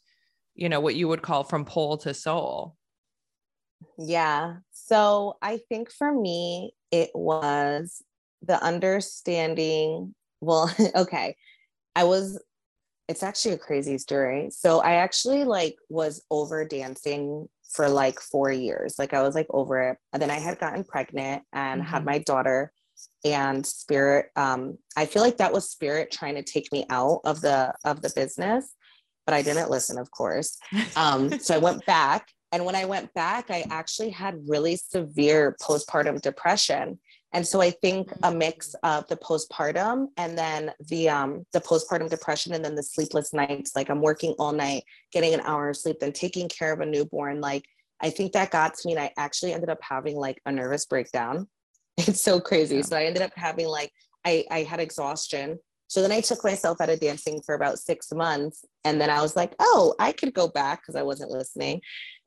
you 0.55 0.71
know, 0.71 0.81
what 0.81 0.95
you 0.95 1.07
would 1.07 1.21
call 1.21 1.45
from 1.45 1.67
pole 1.67 1.99
to 1.99 2.15
soul. 2.15 2.77
Yeah. 3.99 4.57
So 4.73 5.37
I 5.43 5.59
think 5.69 5.93
for 5.93 6.11
me, 6.11 6.73
it 6.91 7.11
was 7.15 8.03
the 8.43 8.63
understanding. 8.63 10.15
Well, 10.41 10.75
okay. 10.95 11.37
I 11.97 12.05
was, 12.05 12.43
it's 13.09 13.23
actually 13.23 13.55
a 13.55 13.59
crazy 13.59 13.99
story. 13.99 14.51
So 14.51 14.81
I 14.81 14.95
actually 14.95 15.45
like 15.45 15.77
was 15.89 16.25
over 16.31 16.65
dancing 16.65 17.49
for 17.73 17.89
like 17.89 18.21
four 18.21 18.51
years. 18.51 18.97
Like 18.99 19.15
I 19.15 19.23
was 19.23 19.35
like 19.35 19.47
over 19.51 19.91
it. 19.91 19.99
And 20.13 20.23
then 20.23 20.31
I 20.31 20.39
had 20.39 20.59
gotten 20.59 20.85
pregnant 20.85 21.43
and 21.53 21.81
mm-hmm. 21.81 21.91
had 21.91 22.05
my 22.05 22.19
daughter 22.19 22.73
and 23.25 23.67
spirit 23.67 24.27
um 24.37 24.79
i 24.97 25.05
feel 25.05 25.23
like 25.23 25.37
that 25.37 25.53
was 25.53 25.71
spirit 25.71 26.11
trying 26.11 26.35
to 26.35 26.43
take 26.43 26.71
me 26.73 26.85
out 26.91 27.21
of 27.25 27.41
the 27.41 27.73
of 27.85 28.03
the 28.03 28.11
business 28.15 28.75
but 29.27 29.35
i 29.35 29.43
didn't 29.43 29.71
listen 29.71 29.99
of 29.99 30.11
course 30.11 30.59
um 30.97 31.39
so 31.39 31.55
i 31.55 31.59
went 31.59 31.85
back 31.87 32.29
and 32.53 32.65
when 32.65 32.75
I 32.75 32.85
went 32.85 33.13
back, 33.15 33.51
I 33.51 33.65
actually 33.71 34.11
had 34.11 34.49
really 34.49 34.77
severe 34.77 35.57
postpartum 35.63 36.21
depression. 36.21 36.99
And 37.33 37.47
so 37.47 37.61
I 37.61 37.71
think 37.71 38.13
a 38.25 38.35
mix 38.35 38.75
of 38.83 39.07
the 39.07 39.17
postpartum 39.17 40.09
and 40.17 40.37
then 40.37 40.73
the 40.89 41.09
um 41.09 41.47
the 41.53 41.61
postpartum 41.61 42.11
depression 42.11 42.53
and 42.55 42.65
then 42.65 42.75
the 42.75 42.83
sleepless 42.83 43.33
nights, 43.33 43.73
like 43.77 43.89
I'm 43.89 44.01
working 44.01 44.35
all 44.39 44.53
night, 44.53 44.83
getting 45.13 45.33
an 45.33 45.41
hour 45.41 45.69
of 45.69 45.77
sleep, 45.77 46.01
then 46.01 46.13
taking 46.13 46.49
care 46.49 46.73
of 46.73 46.81
a 46.81 46.87
newborn. 46.87 47.41
Like 47.41 47.65
I 48.01 48.11
think 48.11 48.33
that 48.33 48.51
got 48.51 48.75
to 48.75 48.87
me 48.87 48.95
and 48.95 49.03
I 49.03 49.13
actually 49.17 49.53
ended 49.53 49.71
up 49.71 49.79
having 49.81 50.17
like 50.17 50.41
a 50.45 50.53
nervous 50.53 50.87
breakdown. 50.87 51.49
It's 51.99 52.23
so 52.23 52.41
crazy. 52.41 52.77
Yeah. 52.77 52.83
So 52.83 52.97
I 52.97 53.05
ended 53.05 53.23
up 53.23 53.33
having 53.37 53.67
like 53.67 53.93
I, 54.25 54.45
I 54.51 54.63
had 54.63 54.81
exhaustion. 54.81 55.59
So 55.91 56.03
then 56.03 56.13
I 56.13 56.21
took 56.21 56.45
myself 56.45 56.81
out 56.81 56.89
of 56.89 57.01
dancing 57.01 57.43
for 57.45 57.55
about 57.55 57.79
six 57.79 58.13
months. 58.13 58.65
And 58.85 59.01
then 59.01 59.11
I 59.11 59.21
was 59.21 59.35
like, 59.35 59.55
oh, 59.59 59.95
I 59.99 60.13
could 60.13 60.33
go 60.33 60.47
back 60.47 60.81
because 60.81 60.95
I 60.95 61.03
wasn't 61.03 61.33
listening. 61.33 61.81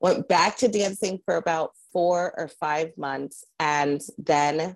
Went 0.04 0.28
back 0.28 0.58
to 0.58 0.68
dancing 0.68 1.20
for 1.26 1.38
about 1.38 1.72
four 1.92 2.34
or 2.38 2.48
five 2.48 2.92
months. 2.98 3.44
And 3.60 4.02
then 4.20 4.76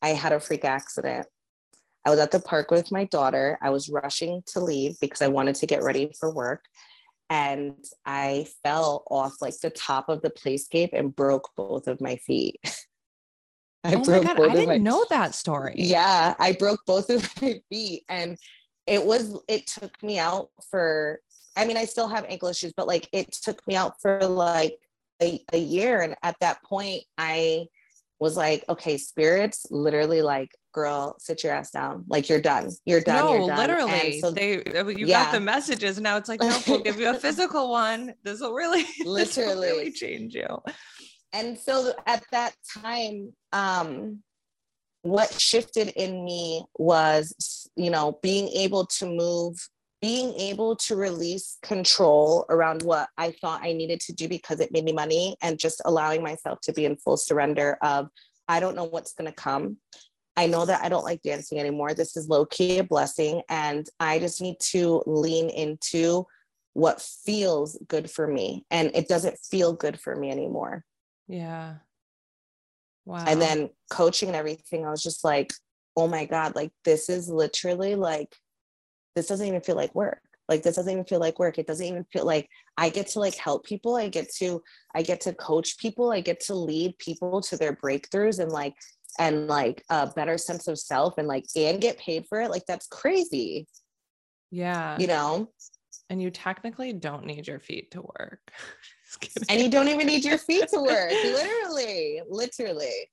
I 0.00 0.10
had 0.10 0.32
a 0.32 0.40
freak 0.40 0.64
accident. 0.64 1.26
I 2.06 2.10
was 2.10 2.18
at 2.18 2.30
the 2.30 2.40
park 2.40 2.70
with 2.70 2.90
my 2.92 3.04
daughter. 3.04 3.58
I 3.60 3.70
was 3.70 3.90
rushing 3.90 4.42
to 4.48 4.60
leave 4.60 4.98
because 5.00 5.20
I 5.20 5.28
wanted 5.28 5.56
to 5.56 5.66
get 5.66 5.82
ready 5.82 6.12
for 6.18 6.32
work. 6.32 6.64
And 7.28 7.84
I 8.06 8.46
fell 8.62 9.04
off 9.10 9.34
like 9.40 9.58
the 9.60 9.70
top 9.70 10.08
of 10.08 10.22
the 10.22 10.30
playscape 10.30 10.90
and 10.92 11.14
broke 11.14 11.50
both 11.56 11.86
of 11.86 12.00
my 12.00 12.16
feet. 12.16 12.58
I 13.84 13.94
oh 13.94 14.04
broke 14.04 14.24
my 14.24 14.34
God, 14.34 14.50
I 14.50 14.52
didn't 14.52 14.68
my, 14.68 14.76
know 14.78 15.06
that 15.10 15.34
story. 15.34 15.74
Yeah, 15.76 16.34
I 16.38 16.52
broke 16.52 16.80
both 16.86 17.08
of 17.10 17.28
my 17.42 17.60
feet 17.70 18.04
and 18.08 18.38
it 18.86 19.04
was 19.04 19.38
it 19.48 19.66
took 19.66 20.02
me 20.02 20.18
out 20.18 20.50
for 20.70 21.20
I 21.56 21.64
mean 21.64 21.76
I 21.76 21.84
still 21.84 22.08
have 22.08 22.24
ankle 22.28 22.48
issues 22.48 22.72
but 22.76 22.86
like 22.86 23.08
it 23.12 23.32
took 23.32 23.66
me 23.66 23.76
out 23.76 23.94
for 24.00 24.20
like 24.20 24.76
a, 25.22 25.42
a 25.52 25.58
year. 25.58 26.00
And 26.00 26.16
at 26.22 26.36
that 26.40 26.62
point 26.64 27.02
I 27.18 27.66
was 28.18 28.36
like 28.36 28.64
okay 28.68 28.98
spirits 28.98 29.66
literally 29.70 30.22
like 30.22 30.50
girl 30.72 31.16
sit 31.18 31.42
your 31.42 31.52
ass 31.52 31.70
down. 31.70 32.04
Like 32.08 32.28
you're 32.28 32.40
done. 32.40 32.70
You're 32.84 33.00
done. 33.00 33.24
No, 33.24 33.34
you're 33.34 33.48
done. 33.48 33.58
literally. 33.58 34.20
so, 34.20 34.30
they 34.30 34.62
uh, 34.64 34.86
you 34.86 35.06
yeah. 35.06 35.24
got 35.24 35.32
the 35.32 35.40
messages. 35.40 36.00
Now 36.00 36.16
it's 36.16 36.28
like 36.28 36.40
no 36.40 36.56
we'll 36.66 36.80
give 36.82 37.00
you 37.00 37.10
a 37.10 37.14
physical 37.14 37.70
one. 37.70 38.14
This 38.22 38.40
will 38.40 38.54
really 38.54 38.84
literally 39.04 39.54
will 39.54 39.62
really 39.62 39.92
change 39.92 40.34
you. 40.34 40.62
And 41.32 41.58
so 41.58 41.92
at 42.06 42.24
that 42.32 42.54
time 42.78 43.32
um 43.52 44.22
what 45.02 45.32
shifted 45.40 45.88
in 45.96 46.24
me 46.24 46.64
was 46.78 47.68
you 47.76 47.90
know 47.90 48.18
being 48.22 48.48
able 48.48 48.86
to 48.86 49.06
move 49.06 49.56
being 50.00 50.34
able 50.34 50.74
to 50.76 50.96
release 50.96 51.58
control 51.62 52.46
around 52.48 52.82
what 52.82 53.08
i 53.18 53.30
thought 53.40 53.62
i 53.62 53.72
needed 53.72 54.00
to 54.00 54.12
do 54.12 54.28
because 54.28 54.60
it 54.60 54.72
made 54.72 54.84
me 54.84 54.92
money 54.92 55.36
and 55.42 55.58
just 55.58 55.82
allowing 55.84 56.22
myself 56.22 56.60
to 56.62 56.72
be 56.72 56.84
in 56.84 56.96
full 56.96 57.16
surrender 57.16 57.78
of 57.82 58.08
i 58.48 58.60
don't 58.60 58.76
know 58.76 58.84
what's 58.84 59.12
going 59.12 59.30
to 59.30 59.34
come 59.34 59.76
i 60.36 60.46
know 60.46 60.64
that 60.64 60.82
i 60.82 60.88
don't 60.88 61.04
like 61.04 61.22
dancing 61.22 61.58
anymore 61.58 61.94
this 61.94 62.16
is 62.16 62.28
low 62.28 62.44
key 62.46 62.78
a 62.78 62.84
blessing 62.84 63.42
and 63.48 63.86
i 63.98 64.18
just 64.18 64.40
need 64.40 64.56
to 64.60 65.02
lean 65.06 65.48
into 65.50 66.26
what 66.72 67.02
feels 67.02 67.78
good 67.88 68.10
for 68.10 68.26
me 68.26 68.64
and 68.70 68.90
it 68.94 69.08
doesn't 69.08 69.36
feel 69.38 69.72
good 69.72 69.98
for 69.98 70.14
me 70.14 70.30
anymore 70.30 70.84
yeah. 71.30 71.74
Wow. 73.06 73.24
And 73.26 73.40
then 73.40 73.70
coaching 73.88 74.28
and 74.28 74.36
everything, 74.36 74.84
I 74.84 74.90
was 74.90 75.02
just 75.02 75.24
like, 75.24 75.52
oh 75.96 76.08
my 76.08 76.24
God, 76.24 76.56
like 76.56 76.72
this 76.84 77.08
is 77.08 77.28
literally 77.28 77.94
like, 77.94 78.34
this 79.14 79.26
doesn't 79.26 79.46
even 79.46 79.60
feel 79.60 79.76
like 79.76 79.94
work. 79.94 80.20
Like 80.48 80.62
this 80.64 80.76
doesn't 80.76 80.92
even 80.92 81.04
feel 81.04 81.20
like 81.20 81.38
work. 81.38 81.58
It 81.58 81.66
doesn't 81.68 81.86
even 81.86 82.04
feel 82.12 82.26
like 82.26 82.48
I 82.76 82.88
get 82.88 83.06
to 83.08 83.20
like 83.20 83.36
help 83.36 83.64
people. 83.64 83.94
I 83.94 84.08
get 84.08 84.32
to, 84.38 84.62
I 84.94 85.02
get 85.02 85.20
to 85.22 85.32
coach 85.32 85.78
people. 85.78 86.10
I 86.10 86.20
get 86.20 86.40
to 86.46 86.54
lead 86.54 86.98
people 86.98 87.40
to 87.42 87.56
their 87.56 87.76
breakthroughs 87.76 88.40
and 88.40 88.50
like, 88.50 88.74
and 89.18 89.46
like 89.46 89.84
a 89.90 90.08
better 90.08 90.38
sense 90.38 90.66
of 90.66 90.78
self 90.78 91.18
and 91.18 91.28
like, 91.28 91.44
and 91.54 91.80
get 91.80 91.98
paid 91.98 92.26
for 92.28 92.40
it. 92.40 92.50
Like 92.50 92.66
that's 92.66 92.88
crazy. 92.88 93.68
Yeah. 94.50 94.98
You 94.98 95.06
know? 95.06 95.52
And 96.08 96.20
you 96.20 96.30
technically 96.32 96.92
don't 96.92 97.26
need 97.26 97.46
your 97.46 97.60
feet 97.60 97.92
to 97.92 98.02
work. 98.02 98.40
and 99.48 99.60
you 99.60 99.70
don't 99.70 99.86
even 99.86 100.06
need 100.06 100.24
your 100.24 100.38
feet 100.38 100.68
to 100.70 100.80
work. 100.80 101.10
literally, 101.24 102.22
literally. 102.28 103.08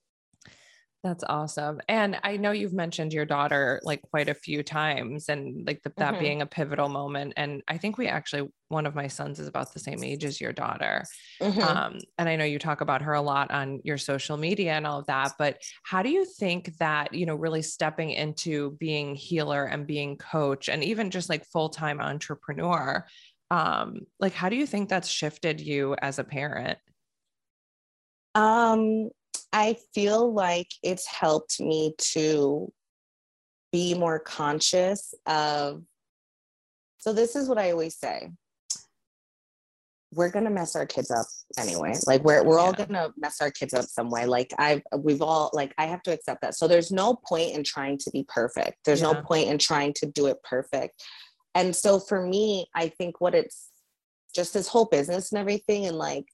That's 1.04 1.24
awesome. 1.24 1.80
And 1.88 2.20
I 2.24 2.38
know 2.38 2.52
you've 2.52 2.74
mentioned 2.74 3.14
your 3.14 3.26
daughter 3.26 3.80
like 3.84 4.02
quite 4.02 4.30
a 4.30 4.34
few 4.34 4.64
times 4.64 5.30
and 5.30 5.66
like 5.66 5.82
the, 5.84 5.94
that 5.98 6.14
mm-hmm. 6.14 6.24
being 6.24 6.42
a 6.42 6.46
pivotal 6.48 6.90
moment. 6.90 7.34
And 7.38 7.62
I 7.68 7.78
think 7.78 7.98
we 7.98 8.08
actually, 8.08 8.50
one 8.70 8.88
of 8.88 8.96
my 8.96 9.08
sons 9.08 9.40
is 9.40 9.48
about 9.48 9.74
the 9.74 9.80
same 9.80 10.04
age 10.04 10.26
as 10.26 10.42
your 10.42 10.52
daughter. 10.52 11.06
Mm-hmm. 11.40 11.62
Um, 11.62 12.00
and 12.18 12.28
I 12.28 12.36
know 12.36 12.46
you 12.46 12.58
talk 12.58 12.82
about 12.82 13.04
her 13.04 13.14
a 13.14 13.22
lot 13.22 13.52
on 13.52 13.80
your 13.84 14.00
social 14.00 14.38
media 14.38 14.74
and 14.74 14.88
all 14.88 15.00
of 15.00 15.06
that. 15.06 15.34
But 15.38 15.62
how 15.84 16.02
do 16.02 16.10
you 16.10 16.26
think 16.26 16.76
that, 16.78 17.14
you 17.14 17.28
know, 17.28 17.36
really 17.36 17.62
stepping 17.62 18.10
into 18.10 18.72
being 18.72 19.14
healer 19.14 19.66
and 19.66 19.86
being 19.86 20.18
coach 20.18 20.68
and 20.68 20.84
even 20.84 21.12
just 21.12 21.30
like 21.30 21.46
full 21.46 21.70
time 21.70 22.02
entrepreneur 22.02 23.06
um 23.50 24.02
like 24.20 24.34
how 24.34 24.50
do 24.50 24.58
you 24.58 24.66
think 24.66 24.90
that's 24.90 25.08
shifted 25.08 25.62
you 25.62 25.96
as 26.02 26.20
a 26.20 26.24
parent 26.24 26.78
um 28.36 29.10
I 29.54 29.78
feel 29.94 30.34
like 30.34 30.70
it's 30.84 31.08
helped 31.08 31.60
me 31.60 31.94
to 32.14 32.72
be 33.72 33.94
more 33.94 34.20
conscious 34.20 35.14
of. 35.26 35.84
So, 37.00 37.14
this 37.14 37.36
is 37.36 37.48
what 37.48 37.58
I 37.58 37.72
always 37.72 37.98
say 37.98 38.30
we're 40.14 40.30
gonna 40.30 40.50
mess 40.50 40.76
our 40.76 40.86
kids 40.86 41.12
up 41.12 41.26
anyway. 41.58 41.94
Like 42.06 42.24
we're 42.24 42.44
we're 42.44 42.60
all 42.60 42.74
gonna 42.74 43.10
mess 43.18 43.42
our 43.42 43.52
kids 43.52 43.74
up 43.74 43.86
some 43.86 44.10
way. 44.10 44.26
Like 44.26 44.54
I've 44.58 44.82
we've 44.98 45.22
all 45.22 45.52
like 45.54 45.74
I 45.78 45.86
have 45.86 46.02
to 46.04 46.14
accept 46.14 46.42
that. 46.42 46.56
So 46.56 46.68
there's 46.68 46.92
no 46.92 47.16
point 47.16 47.56
in 47.56 47.64
trying 47.64 47.98
to 48.00 48.12
be 48.12 48.26
perfect. 48.28 48.78
There's 48.86 49.02
yeah. 49.02 49.12
no 49.12 49.22
point 49.22 49.50
in 49.50 49.58
trying 49.58 49.94
to 49.98 50.06
do 50.06 50.28
it 50.28 50.38
perfect. 50.44 51.04
And 51.56 51.76
so 51.76 52.00
for 52.00 52.26
me, 52.26 52.68
I 52.74 52.90
think 52.90 53.20
what 53.20 53.36
it's 53.36 53.70
just 54.34 54.54
this 54.54 54.68
whole 54.68 54.86
business 54.86 55.32
and 55.32 55.40
everything, 55.40 55.86
and 55.86 55.98
like 55.98 56.26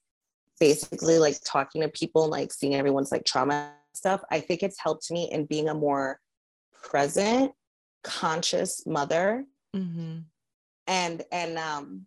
basically 0.60 1.18
like 1.18 1.36
talking 1.44 1.82
to 1.82 1.88
people 1.88 2.24
and 2.24 2.30
like 2.30 2.52
seeing 2.52 2.74
everyone's 2.74 3.12
like 3.12 3.24
trauma 3.24 3.72
stuff. 3.94 4.22
I 4.30 4.40
think 4.40 4.62
it's 4.62 4.80
helped 4.80 5.10
me 5.10 5.28
in 5.30 5.46
being 5.46 5.68
a 5.68 5.74
more 5.74 6.20
present, 6.82 7.52
conscious 8.02 8.86
mother. 8.86 9.44
Mm-hmm. 9.74 10.18
And 10.86 11.22
and 11.32 11.58
um 11.58 12.06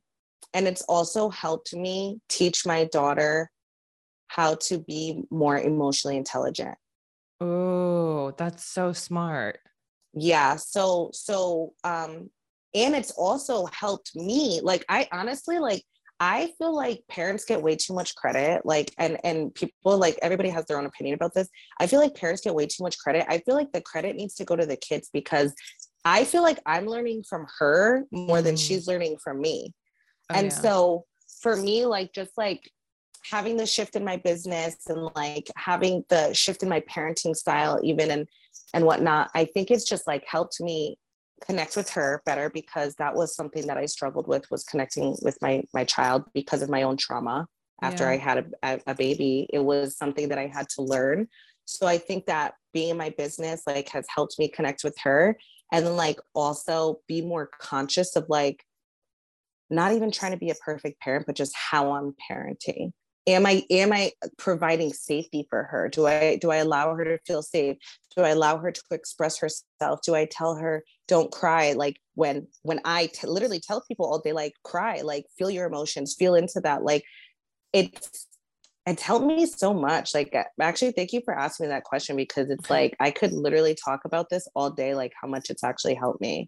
and 0.54 0.68
it's 0.68 0.84
also 0.84 1.30
helped 1.30 1.74
me 1.74 2.22
teach 2.30 2.66
my 2.66 2.86
daughter 2.86 3.52
how 4.28 4.56
to 4.56 4.78
be 4.80 5.24
more 5.30 5.58
emotionally 5.58 6.18
intelligent. 6.18 6.78
Oh, 7.40 8.32
that's 8.38 8.66
so 8.66 8.94
smart. 8.94 9.60
Yeah. 10.14 10.56
So, 10.56 11.12
so, 11.14 11.74
um, 11.84 12.30
and 12.74 12.96
it's 12.96 13.12
also 13.12 13.68
helped 13.68 14.16
me. 14.16 14.60
Like, 14.62 14.84
I 14.90 15.08
honestly, 15.12 15.60
like, 15.60 15.84
I 16.20 16.52
feel 16.58 16.76
like 16.76 17.04
parents 17.10 17.46
get 17.46 17.62
way 17.62 17.76
too 17.76 17.94
much 17.94 18.16
credit. 18.16 18.66
Like, 18.66 18.94
and 18.98 19.18
and 19.24 19.54
people 19.54 19.98
like 19.98 20.18
everybody 20.22 20.50
has 20.50 20.66
their 20.66 20.80
own 20.80 20.86
opinion 20.86 21.16
about 21.16 21.34
this. 21.34 21.48
I 21.80 21.88
feel 21.88 22.00
like 22.00 22.16
parents 22.16 22.42
get 22.42 22.56
way 22.56 22.66
too 22.66 22.84
much 22.84 22.98
credit. 22.98 23.26
I 23.30 23.40
feel 23.40 23.56
like 23.56 23.72
the 23.72 23.82
credit 23.82 24.16
needs 24.16 24.36
to 24.36 24.46
go 24.46 24.56
to 24.56 24.66
the 24.66 24.78
kids 24.78 25.10
because 25.12 25.54
I 26.06 26.24
feel 26.24 26.42
like 26.42 26.60
I'm 26.66 26.86
learning 26.86 27.24
from 27.24 27.46
her 27.60 28.06
more 28.12 28.42
than 28.42 28.56
mm. 28.56 28.68
she's 28.68 28.88
learning 28.88 29.18
from 29.24 29.42
me. 29.42 29.74
Oh, 30.30 30.36
and 30.36 30.48
yeah. 30.48 30.58
so 30.58 31.06
for 31.42 31.56
me, 31.56 31.86
like 31.86 32.14
just 32.14 32.32
like 32.38 32.72
having 33.30 33.58
the 33.58 33.66
shift 33.66 33.96
in 33.96 34.06
my 34.06 34.18
business 34.18 34.76
and 34.88 35.10
like 35.16 35.52
having 35.56 36.04
the 36.10 36.34
shift 36.34 36.64
in 36.64 36.70
my 36.70 36.82
parenting 36.82 37.36
style, 37.36 37.80
even 37.84 38.10
and 38.12 38.28
and 38.74 38.86
whatnot, 38.86 39.30
I 39.36 39.46
think 39.46 39.72
it's 39.72 39.88
just 39.88 40.08
like 40.08 40.24
helped 40.26 40.60
me 40.60 40.98
connect 41.46 41.76
with 41.76 41.90
her 41.92 42.22
better 42.26 42.50
because 42.50 42.96
that 42.96 43.16
was 43.16 43.36
something 43.36 43.68
that 43.68 43.78
I 43.78 43.86
struggled 43.86 44.28
with 44.28 44.50
was 44.50 44.64
connecting 44.64 45.16
with 45.22 45.38
my 45.42 45.64
my 45.74 45.84
child 45.84 46.24
because 46.34 46.62
of 46.62 46.70
my 46.70 46.84
own 46.84 46.98
trauma 46.98 47.48
after 47.82 48.06
yeah. 48.06 48.10
I 48.12 48.18
had 48.18 48.54
a, 48.64 48.80
a 48.88 48.96
baby. 48.96 49.48
It 49.52 49.60
was 49.60 49.98
something 49.98 50.30
that 50.30 50.40
I 50.40 50.48
had 50.48 50.68
to 50.70 50.82
learn. 50.82 51.28
So 51.66 51.86
I 51.86 51.98
think 51.98 52.26
that 52.26 52.56
being 52.74 52.90
in 52.90 52.98
my 52.98 53.14
business 53.18 53.64
like 53.68 53.90
has 53.90 54.06
helped 54.14 54.40
me 54.40 54.48
connect 54.48 54.84
with 54.84 54.98
her 55.04 55.38
and 55.72 55.86
then 55.86 55.96
like 55.96 56.20
also 56.34 57.02
be 57.08 57.22
more 57.22 57.50
conscious 57.60 58.16
of 58.16 58.26
like 58.30 58.64
not 59.70 59.92
even 59.92 60.12
trying 60.12 60.32
to 60.32 60.38
be 60.38 60.50
a 60.50 60.56
perfect 60.56 61.02
parent, 61.02 61.26
but 61.26 61.36
just 61.36 61.54
how 61.56 61.92
I'm 61.92 62.16
parenting. 62.32 62.92
Am 63.28 63.46
I 63.46 63.64
am 63.70 63.92
I 63.92 64.14
providing 64.38 64.94
safety 64.94 65.46
for 65.50 65.64
her? 65.64 65.90
Do 65.90 66.08
I 66.08 66.38
do 66.38 66.50
I 66.50 66.58
allow 66.58 66.96
her 66.96 67.04
to 67.04 67.20
feel 67.28 67.44
safe? 67.44 67.78
Do 68.16 68.24
I 68.24 68.30
allow 68.30 68.58
her 68.58 68.72
to 68.72 68.82
express 68.92 69.38
herself? 69.40 70.00
Do 70.04 70.16
I 70.16 70.26
tell 70.26 70.56
her 70.56 70.84
don't 71.08 71.32
cry? 71.32 71.74
Like 71.74 71.98
when 72.16 72.48
when 72.64 72.80
I 72.86 73.08
t- 73.08 73.28
literally 73.28 73.60
tell 73.60 73.84
people 73.88 74.06
all 74.06 74.20
day, 74.20 74.32
like 74.32 74.54
cry, 74.64 75.02
like 75.02 75.26
feel 75.38 75.50
your 75.50 75.68
emotions, 75.68 76.16
feel 76.18 76.36
into 76.36 76.62
that. 76.62 76.84
Like 76.84 77.04
it's 77.74 78.28
it's 78.86 79.04
helped 79.04 79.26
me 79.26 79.46
so 79.46 79.74
much. 79.74 80.14
Like 80.14 80.34
actually, 80.62 80.92
thank 80.94 81.12
you 81.12 81.22
for 81.26 81.38
asking 81.38 81.66
me 81.66 81.70
that 81.70 81.84
question 81.84 82.16
because 82.16 82.50
it's 82.50 82.70
like 82.70 82.96
I 83.02 83.12
could 83.12 83.34
literally 83.34 83.76
talk 83.76 84.06
about 84.06 84.30
this 84.30 84.48
all 84.56 84.70
day, 84.70 84.96
like 84.96 85.12
how 85.22 85.28
much 85.28 85.50
it's 85.50 85.64
actually 85.66 85.96
helped 85.96 86.22
me. 86.22 86.48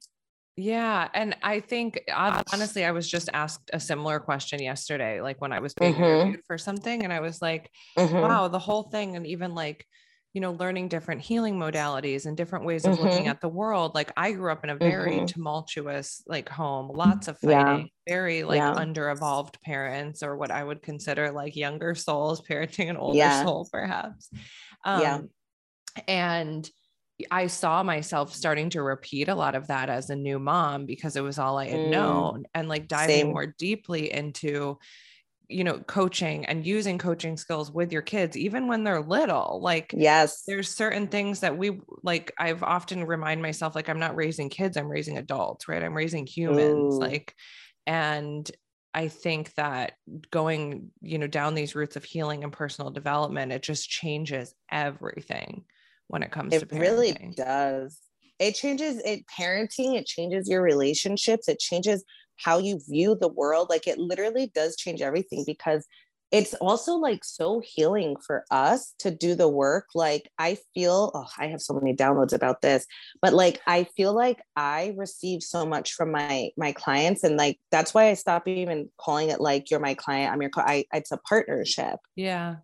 Yeah. 0.59 1.07
And 1.13 1.37
I 1.41 1.61
think 1.61 2.01
honestly, 2.13 2.83
I 2.83 2.91
was 2.91 3.09
just 3.09 3.29
asked 3.31 3.69
a 3.71 3.79
similar 3.79 4.19
question 4.19 4.61
yesterday, 4.61 5.21
like 5.21 5.39
when 5.39 5.53
I 5.53 5.59
was 5.59 5.73
being 5.73 5.93
mm-hmm. 5.93 6.03
interviewed 6.03 6.41
for 6.47 6.57
something, 6.57 7.05
and 7.05 7.13
I 7.13 7.21
was 7.21 7.41
like, 7.41 7.71
mm-hmm. 7.97 8.13
wow, 8.13 8.49
the 8.49 8.59
whole 8.59 8.83
thing, 8.83 9.15
and 9.15 9.25
even 9.25 9.55
like, 9.55 9.85
you 10.33 10.41
know, 10.41 10.51
learning 10.51 10.89
different 10.89 11.21
healing 11.21 11.55
modalities 11.55 12.25
and 12.25 12.35
different 12.35 12.65
ways 12.65 12.83
of 12.83 12.95
mm-hmm. 12.95 13.03
looking 13.03 13.27
at 13.27 13.39
the 13.39 13.47
world. 13.47 13.95
Like 13.95 14.11
I 14.17 14.33
grew 14.33 14.51
up 14.51 14.65
in 14.65 14.69
a 14.69 14.75
very 14.75 15.13
mm-hmm. 15.13 15.25
tumultuous 15.27 16.23
like 16.27 16.49
home, 16.49 16.91
lots 16.93 17.29
of 17.29 17.39
fighting, 17.39 17.89
yeah. 18.05 18.13
very 18.13 18.43
like 18.43 18.57
yeah. 18.57 18.73
under 18.73 19.11
evolved 19.11 19.61
parents 19.61 20.23
or 20.23 20.35
what 20.35 20.51
I 20.51 20.61
would 20.61 20.81
consider 20.81 21.31
like 21.31 21.55
younger 21.55 21.95
souls 21.95 22.41
parenting 22.47 22.89
an 22.89 22.97
older 22.97 23.17
yeah. 23.17 23.45
soul, 23.45 23.69
perhaps. 23.71 24.29
Um, 24.83 25.01
yeah. 25.01 25.19
And 26.09 26.69
I 27.31 27.47
saw 27.47 27.83
myself 27.83 28.33
starting 28.33 28.69
to 28.71 28.81
repeat 28.81 29.27
a 29.27 29.35
lot 29.35 29.55
of 29.55 29.67
that 29.67 29.89
as 29.89 30.09
a 30.09 30.15
new 30.15 30.39
mom 30.39 30.85
because 30.85 31.15
it 31.15 31.23
was 31.23 31.37
all 31.37 31.57
I 31.57 31.67
had 31.67 31.79
mm. 31.79 31.89
known 31.89 32.45
and 32.53 32.69
like 32.69 32.87
diving 32.87 33.15
Same. 33.15 33.27
more 33.27 33.53
deeply 33.57 34.11
into 34.11 34.77
you 35.49 35.63
know 35.63 35.79
coaching 35.79 36.45
and 36.45 36.65
using 36.65 36.97
coaching 36.99 37.35
skills 37.35 37.71
with 37.71 37.91
your 37.91 38.03
kids 38.03 38.37
even 38.37 38.67
when 38.67 38.83
they're 38.83 39.01
little 39.01 39.59
like 39.63 39.93
yes 39.97 40.43
there's 40.47 40.69
certain 40.69 41.07
things 41.07 41.39
that 41.39 41.57
we 41.57 41.81
like 42.03 42.31
I've 42.37 42.61
often 42.61 43.03
remind 43.03 43.41
myself 43.41 43.73
like 43.73 43.89
I'm 43.89 43.99
not 43.99 44.15
raising 44.15 44.49
kids 44.49 44.77
I'm 44.77 44.89
raising 44.89 45.17
adults 45.17 45.67
right 45.67 45.83
I'm 45.83 45.97
raising 45.97 46.27
humans 46.27 46.95
Ooh. 46.95 46.99
like 46.99 47.33
and 47.87 48.49
I 48.93 49.07
think 49.07 49.53
that 49.55 49.93
going 50.29 50.91
you 51.01 51.17
know 51.17 51.27
down 51.27 51.55
these 51.55 51.73
routes 51.73 51.95
of 51.95 52.03
healing 52.03 52.43
and 52.43 52.53
personal 52.53 52.91
development 52.91 53.51
it 53.51 53.63
just 53.63 53.89
changes 53.89 54.53
everything 54.71 55.65
when 56.09 56.23
it 56.23 56.31
comes 56.31 56.53
it 56.53 56.59
to 56.59 56.65
parenting. 56.65 56.81
really 56.81 57.33
does. 57.35 57.99
It 58.39 58.55
changes 58.55 59.01
it 59.05 59.23
parenting 59.27 59.97
it 59.97 60.05
changes 60.05 60.49
your 60.49 60.61
relationships. 60.61 61.47
It 61.47 61.59
changes 61.59 62.03
how 62.37 62.57
you 62.57 62.79
view 62.87 63.15
the 63.15 63.27
world. 63.27 63.67
Like 63.69 63.87
it 63.87 63.97
literally 63.97 64.51
does 64.53 64.75
change 64.75 65.01
everything 65.01 65.43
because 65.45 65.85
it's 66.31 66.53
also 66.55 66.93
like 66.93 67.23
so 67.23 67.59
healing 67.63 68.15
for 68.25 68.45
us 68.51 68.93
to 68.99 69.09
do 69.11 69.35
the 69.35 69.47
work. 69.47 69.87
Like 69.93 70.29
i 70.39 70.57
feel 70.73 71.11
oh 71.13 71.27
i 71.37 71.47
have 71.47 71.61
so 71.61 71.73
many 71.73 71.95
downloads 71.95 72.33
about 72.33 72.61
this 72.61 72.85
but 73.21 73.33
like 73.33 73.61
i 73.67 73.83
feel 73.97 74.13
like 74.13 74.39
i 74.55 74.93
receive 74.95 75.41
so 75.41 75.65
much 75.65 75.93
from 75.93 76.11
my 76.11 76.49
my 76.57 76.71
clients. 76.71 77.23
And 77.23 77.37
like 77.37 77.59
that's 77.71 77.93
why 77.93 78.09
i 78.09 78.13
stop 78.15 78.47
even 78.47 78.89
calling 78.99 79.29
it 79.29 79.41
like 79.41 79.69
you're 79.69 79.79
my 79.79 79.93
client 79.93 80.33
i'm 80.33 80.41
your 80.41 80.51
I, 80.57 80.85
it's 80.91 81.11
a 81.11 81.17
partnership. 81.17 81.99
Yeah 82.15 82.55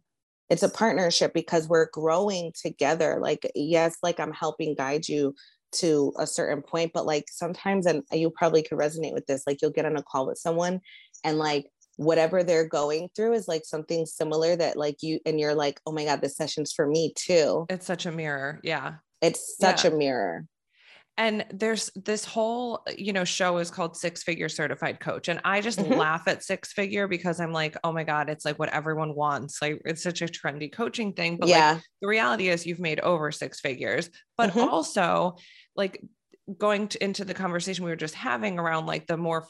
it's 0.49 0.63
a 0.63 0.69
partnership 0.69 1.33
because 1.33 1.67
we're 1.67 1.89
growing 1.91 2.51
together 2.59 3.17
like 3.21 3.49
yes 3.55 3.97
like 4.03 4.19
i'm 4.19 4.33
helping 4.33 4.75
guide 4.75 5.07
you 5.07 5.33
to 5.71 6.13
a 6.17 6.27
certain 6.27 6.61
point 6.61 6.91
but 6.93 7.05
like 7.05 7.25
sometimes 7.29 7.85
and 7.85 8.03
you 8.11 8.29
probably 8.29 8.63
could 8.63 8.77
resonate 8.77 9.13
with 9.13 9.25
this 9.25 9.43
like 9.45 9.61
you'll 9.61 9.71
get 9.71 9.85
on 9.85 9.97
a 9.97 10.03
call 10.03 10.27
with 10.27 10.37
someone 10.37 10.79
and 11.23 11.37
like 11.37 11.65
whatever 11.97 12.43
they're 12.43 12.67
going 12.67 13.09
through 13.15 13.33
is 13.33 13.47
like 13.47 13.63
something 13.65 14.05
similar 14.05 14.55
that 14.55 14.77
like 14.77 14.97
you 15.01 15.19
and 15.25 15.39
you're 15.39 15.55
like 15.55 15.79
oh 15.85 15.91
my 15.91 16.05
god 16.05 16.21
this 16.21 16.35
session's 16.35 16.73
for 16.73 16.87
me 16.87 17.13
too. 17.15 17.65
It's 17.69 17.85
such 17.85 18.05
a 18.05 18.11
mirror 18.11 18.59
yeah. 18.63 18.95
It's 19.21 19.57
such 19.57 19.85
yeah. 19.85 19.91
a 19.91 19.95
mirror 19.95 20.45
and 21.17 21.45
there's 21.49 21.89
this 21.95 22.25
whole 22.25 22.83
you 22.97 23.13
know 23.13 23.23
show 23.23 23.57
is 23.57 23.71
called 23.71 23.95
six 23.95 24.23
figure 24.23 24.49
certified 24.49 24.99
coach 24.99 25.27
and 25.27 25.39
i 25.45 25.61
just 25.61 25.79
mm-hmm. 25.79 25.93
laugh 25.93 26.27
at 26.27 26.43
six 26.43 26.73
figure 26.73 27.07
because 27.07 27.39
i'm 27.39 27.53
like 27.53 27.77
oh 27.83 27.91
my 27.91 28.03
god 28.03 28.29
it's 28.29 28.45
like 28.45 28.59
what 28.59 28.69
everyone 28.69 29.15
wants 29.15 29.61
like 29.61 29.81
it's 29.85 30.03
such 30.03 30.21
a 30.21 30.25
trendy 30.25 30.71
coaching 30.71 31.13
thing 31.13 31.37
but 31.37 31.47
yeah. 31.47 31.73
like 31.73 31.83
the 32.01 32.07
reality 32.07 32.49
is 32.49 32.65
you've 32.65 32.79
made 32.79 32.99
over 32.99 33.31
six 33.31 33.59
figures 33.59 34.09
but 34.37 34.49
mm-hmm. 34.49 34.59
also 34.69 35.35
like 35.75 36.01
going 36.57 36.87
to, 36.87 37.03
into 37.03 37.25
the 37.25 37.33
conversation 37.33 37.83
we 37.85 37.91
were 37.91 37.95
just 37.95 38.13
having 38.13 38.59
around 38.59 38.85
like 38.85 39.07
the 39.07 39.17
more 39.17 39.47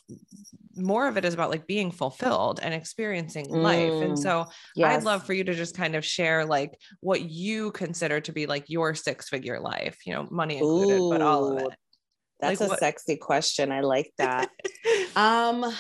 more 0.78 1.08
of 1.08 1.18
it 1.18 1.26
is 1.26 1.34
about 1.34 1.50
like 1.50 1.68
being 1.68 1.92
fulfilled 1.92 2.60
and 2.62 2.74
experiencing 2.74 3.48
mm, 3.48 3.62
life. 3.62 3.92
And 3.92 4.14
mm, 4.14 4.18
so 4.18 4.46
yes. 4.76 4.98
i'd 4.98 5.04
love 5.04 5.26
for 5.26 5.34
you 5.34 5.44
to 5.44 5.54
just 5.54 5.76
kind 5.76 5.96
of 5.96 6.06
share 6.06 6.46
like 6.46 6.78
what 7.02 7.22
you 7.22 7.72
consider 7.72 8.22
to 8.22 8.32
be 8.32 8.46
like 8.46 8.70
your 8.70 8.96
six 8.96 9.30
figure 9.30 9.60
life 9.60 9.98
you 10.06 10.14
know 10.14 10.28
money 10.32 10.58
included 10.58 11.00
Ooh, 11.00 11.10
but 11.10 11.22
all 11.22 11.52
of 11.52 11.64
it. 11.64 11.78
That's 12.40 12.60
like, 12.60 12.68
a 12.68 12.70
what- 12.72 12.80
sexy 12.80 13.16
question. 13.16 13.72
I 13.72 13.82
like 13.82 14.12
that. 14.18 14.50
Um 15.16 15.74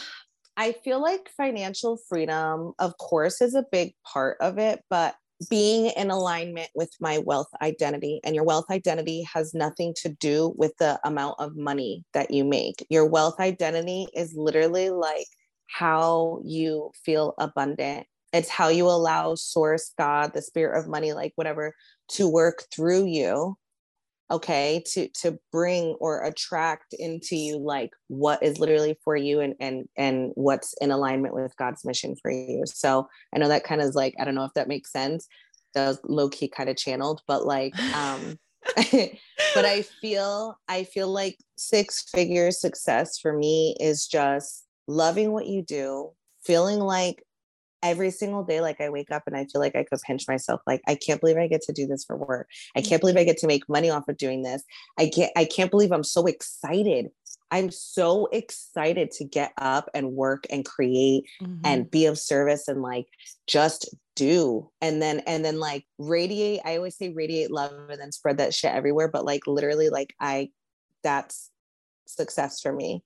i 0.58 0.71
feel 0.71 1.01
like 1.01 1.30
financial 1.36 1.97
freedom 2.08 2.71
of 2.80 2.97
course 2.97 3.41
is 3.41 3.56
a 3.56 3.65
big 3.71 3.93
part 4.06 4.38
of 4.39 4.58
it 4.58 4.82
but 4.89 5.13
being 5.50 5.91
in 5.98 6.12
alignment 6.12 6.69
with 6.76 6.91
my 7.00 7.19
wealth 7.19 7.50
identity. 7.62 8.19
And 8.24 8.36
your 8.36 8.45
wealth 8.45 8.65
identity 8.71 9.28
has 9.34 9.54
nothing 9.54 9.93
to 10.02 10.10
do 10.10 10.54
with 10.58 10.76
the 10.78 11.00
amount 11.04 11.36
of 11.39 11.56
money 11.56 12.04
that 12.13 12.32
you 12.32 12.43
make. 12.43 12.86
Your 12.89 13.06
wealth 13.06 13.39
identity 13.39 14.08
is 14.13 14.34
literally 14.36 14.89
like 14.89 15.28
how 15.67 16.39
you 16.43 16.91
feel 17.04 17.34
abundant. 17.38 18.08
It's 18.34 18.50
how 18.50 18.69
you 18.69 18.88
allow 18.88 19.36
source, 19.36 19.93
God, 19.98 20.34
the 20.34 20.41
spirit 20.41 20.78
of 20.78 20.88
money, 20.88 21.13
like 21.13 21.34
whatever, 21.36 21.74
to 22.10 22.30
work 22.30 22.63
through 22.74 23.06
you 23.06 23.58
okay 24.32 24.84
to 24.86 25.08
to 25.10 25.38
bring 25.52 25.96
or 26.00 26.24
attract 26.24 26.94
into 26.98 27.36
you 27.36 27.58
like 27.58 27.92
what 28.08 28.42
is 28.42 28.60
literally 28.60 28.98
for 29.04 29.16
you 29.16 29.40
and 29.40 29.54
and 29.60 29.88
and 29.98 30.32
what's 30.36 30.74
in 30.82 30.92
alignment 30.92 31.34
with 31.34 31.56
god's 31.58 31.86
mission 31.86 32.16
for 32.22 32.32
you. 32.32 32.64
So 32.66 33.08
i 33.34 33.38
know 33.38 33.48
that 33.48 33.64
kind 33.64 33.82
of 33.82 33.88
is 33.88 33.96
like 33.96 34.16
i 34.20 34.26
don't 34.26 34.36
know 34.36 34.46
if 34.46 34.54
that 34.56 34.68
makes 34.68 34.92
sense 34.92 35.28
that 35.76 35.88
was 35.88 36.00
low-key 36.06 36.48
kind 36.48 36.70
of 36.70 36.78
channeled 36.78 37.22
but 37.28 37.46
like 37.46 37.78
um 37.96 38.38
but 38.76 39.66
i 39.66 39.84
feel 40.02 40.58
i 40.68 40.84
feel 40.84 41.08
like 41.08 41.38
six 41.56 42.10
figure 42.10 42.50
success 42.50 43.20
for 43.20 43.38
me 43.38 43.76
is 43.80 44.08
just 44.08 44.66
loving 44.88 45.32
what 45.32 45.46
you 45.46 45.62
do 45.62 46.12
feeling 46.44 46.80
like 46.80 47.24
every 47.86 48.12
single 48.12 48.43
day 48.43 48.62
like 48.62 48.82
i 48.82 48.89
wake 48.89 49.12
up 49.12 49.24
and 49.26 49.38
i 49.38 49.45
feel 49.45 49.62
like 49.62 49.76
i 49.76 49.84
could 49.84 50.00
pinch 50.02 50.28
myself 50.28 50.62
like 50.67 50.82
i 50.88 50.95
can't 50.95 51.21
believe 51.21 51.38
i 51.38 51.48
get 51.48 51.62
to 51.62 51.74
do 51.74 51.88
this 51.88 52.04
for 52.04 52.17
work. 52.17 52.48
I 52.76 52.82
can't 52.82 53.00
believe 53.00 53.17
i 53.17 53.24
get 53.24 53.38
to 53.39 53.48
make 53.48 53.69
money 53.69 53.89
off 53.89 54.08
of 54.08 54.17
doing 54.17 54.43
this. 54.43 54.63
I 54.98 55.10
can't 55.13 55.32
i 55.36 55.45
can't 55.45 55.71
believe 55.71 55.91
i'm 55.91 56.04
so 56.04 56.26
excited. 56.26 57.10
I'm 57.52 57.69
so 57.71 58.28
excited 58.34 59.12
to 59.12 59.24
get 59.24 59.54
up 59.58 59.89
and 59.93 60.13
work 60.13 60.45
and 60.50 60.65
create 60.65 61.26
mm-hmm. 61.41 61.62
and 61.63 61.89
be 61.89 62.08
of 62.08 62.17
service 62.17 62.67
and 62.67 62.82
like 62.82 63.06
just 63.48 63.88
do. 64.15 64.71
And 64.82 65.02
then 65.02 65.19
and 65.28 65.45
then 65.45 65.60
like 65.60 65.86
radiate 66.00 66.62
i 66.65 66.76
always 66.76 66.98
say 66.98 67.13
radiate 67.13 67.52
love 67.52 67.71
and 67.89 68.02
then 68.02 68.12
spread 68.12 68.38
that 68.38 68.54
shit 68.54 68.74
everywhere 68.74 69.08
but 69.08 69.26
like 69.26 69.45
literally 69.48 69.89
like 69.89 70.13
i 70.19 70.50
that's 71.04 71.52
success 72.08 72.62
for 72.62 72.74
me. 72.74 73.04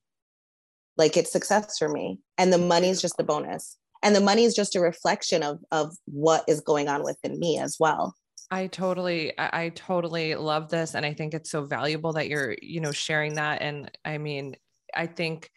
Like 0.98 1.18
it's 1.18 1.32
success 1.32 1.78
for 1.78 1.90
me. 1.90 2.20
And 2.38 2.52
the 2.52 2.58
money 2.58 2.90
is 2.90 3.02
just 3.02 3.18
the 3.18 3.24
bonus 3.24 3.78
and 4.02 4.16
the 4.16 4.22
money 4.22 4.44
is 4.44 4.56
just 4.56 4.76
a 4.76 4.80
reflection 4.80 5.44
of 5.44 5.60
of 5.72 5.96
what 6.06 6.44
is 6.48 6.62
going 6.62 6.88
on 6.88 7.04
within 7.04 7.40
me 7.40 7.60
as 7.60 7.78
well 7.80 8.16
I 8.52 8.66
totally, 8.66 9.34
I 9.38 9.70
totally 9.76 10.34
love 10.34 10.70
this. 10.70 10.96
And 10.96 11.06
I 11.06 11.14
think 11.14 11.34
it's 11.34 11.52
so 11.52 11.66
valuable 11.66 12.14
that 12.14 12.30
you're, 12.30 12.56
you 12.62 12.82
know, 12.82 12.92
sharing 12.92 13.36
that. 13.36 13.62
And 13.62 13.92
I 14.04 14.18
mean, 14.18 14.56
I 14.96 15.06
think 15.06 15.52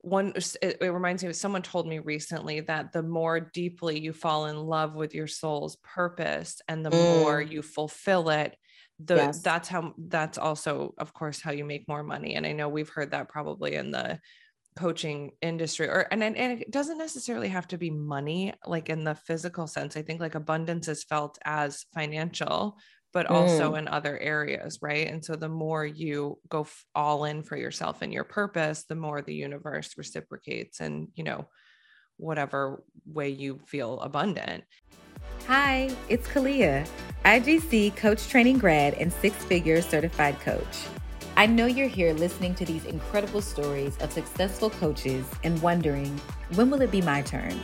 one, 0.00 0.32
it, 0.34 0.78
it 0.80 0.92
reminds 0.92 1.22
me 1.22 1.28
of 1.28 1.36
someone 1.36 1.62
told 1.62 1.86
me 1.86 2.00
recently 2.00 2.60
that 2.62 2.92
the 2.92 3.02
more 3.04 3.38
deeply 3.38 4.00
you 4.00 4.12
fall 4.12 4.46
in 4.46 4.56
love 4.56 4.96
with 4.96 5.14
your 5.14 5.28
soul's 5.28 5.76
purpose 5.84 6.60
and 6.66 6.84
the 6.84 6.90
mm. 6.90 7.20
more 7.20 7.40
you 7.40 7.62
fulfill 7.62 8.30
it, 8.30 8.56
the 9.04 9.16
yes. 9.16 9.40
that's 9.40 9.68
how 9.68 9.94
that's 9.96 10.36
also 10.36 10.94
of 10.98 11.14
course 11.14 11.40
how 11.40 11.52
you 11.52 11.64
make 11.64 11.88
more 11.88 12.02
money 12.02 12.34
and 12.34 12.46
i 12.46 12.52
know 12.52 12.68
we've 12.68 12.90
heard 12.90 13.12
that 13.12 13.28
probably 13.28 13.74
in 13.74 13.90
the 13.90 14.18
coaching 14.76 15.32
industry 15.42 15.88
or 15.88 16.06
and, 16.10 16.22
and 16.22 16.36
it 16.36 16.70
doesn't 16.70 16.98
necessarily 16.98 17.48
have 17.48 17.66
to 17.66 17.76
be 17.76 17.90
money 17.90 18.54
like 18.66 18.88
in 18.88 19.02
the 19.02 19.14
physical 19.14 19.66
sense 19.66 19.96
i 19.96 20.02
think 20.02 20.20
like 20.20 20.36
abundance 20.36 20.86
is 20.86 21.02
felt 21.02 21.38
as 21.44 21.84
financial 21.92 22.78
but 23.12 23.26
also 23.26 23.72
mm. 23.72 23.78
in 23.78 23.88
other 23.88 24.18
areas 24.18 24.78
right? 24.82 25.08
And 25.08 25.24
so 25.24 25.34
the 25.34 25.48
more 25.48 25.84
you 25.84 26.38
go 26.48 26.62
f- 26.62 26.84
all 26.94 27.24
in 27.24 27.42
for 27.42 27.56
yourself 27.56 28.02
and 28.02 28.12
your 28.12 28.24
purpose 28.24 28.84
the 28.84 28.94
more 28.94 29.22
the 29.22 29.34
universe 29.34 29.94
reciprocates 29.96 30.80
and 30.80 31.08
you 31.14 31.24
know 31.24 31.46
whatever 32.16 32.82
way 33.06 33.30
you 33.30 33.60
feel 33.66 34.00
abundant. 34.00 34.64
Hi 35.46 35.90
it's 36.08 36.28
kalia 36.28 36.86
igc 37.24 37.96
coach 37.96 38.28
training 38.28 38.58
grad 38.58 38.94
and 38.94 39.12
six 39.12 39.36
figure 39.44 39.82
certified 39.82 40.38
coach 40.40 40.86
I 41.40 41.46
know 41.46 41.64
you're 41.64 41.88
here 41.88 42.12
listening 42.12 42.54
to 42.56 42.66
these 42.66 42.84
incredible 42.84 43.40
stories 43.40 43.96
of 44.02 44.12
successful 44.12 44.68
coaches 44.68 45.24
and 45.42 45.58
wondering, 45.62 46.20
when 46.54 46.68
will 46.68 46.82
it 46.82 46.90
be 46.90 47.00
my 47.00 47.22
turn? 47.22 47.58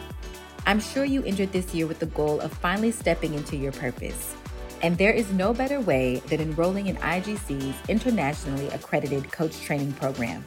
I'm 0.65 0.81
sure 0.81 1.05
you 1.05 1.23
entered 1.25 1.53
this 1.53 1.75
year 1.75 1.87
with 1.87 1.99
the 1.99 2.07
goal 2.07 2.41
of 2.41 2.55
finally 2.55 2.91
stepping 2.91 3.35
into 3.35 3.55
your 3.55 3.73
purpose. 3.73 4.35
And 4.81 4.97
there 4.97 5.13
is 5.13 5.31
no 5.31 5.53
better 5.53 5.79
way 5.79 6.21
than 6.21 6.41
enrolling 6.41 6.87
in 6.87 6.97
IGC's 6.97 7.77
internationally 7.91 8.69
accredited 8.69 9.31
coach 9.31 9.61
training 9.61 9.93
program. 9.93 10.43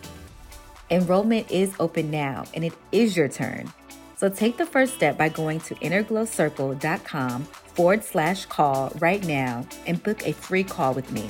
Enrollment 0.89 1.51
is 1.51 1.75
open 1.79 2.09
now, 2.09 2.45
and 2.55 2.65
it 2.65 2.73
is 2.91 3.15
your 3.15 3.27
turn. 3.27 3.71
So 4.17 4.29
take 4.29 4.57
the 4.57 4.65
first 4.65 4.95
step 4.95 5.19
by 5.19 5.29
going 5.29 5.59
to 5.59 5.75
innerglowcircle.com 5.75 7.43
forward 7.43 8.03
slash 8.03 8.47
call 8.47 8.91
right 8.97 9.23
now 9.23 9.67
and 9.85 10.01
book 10.01 10.25
a 10.25 10.33
free 10.33 10.63
call 10.63 10.95
with 10.95 11.11
me. 11.11 11.29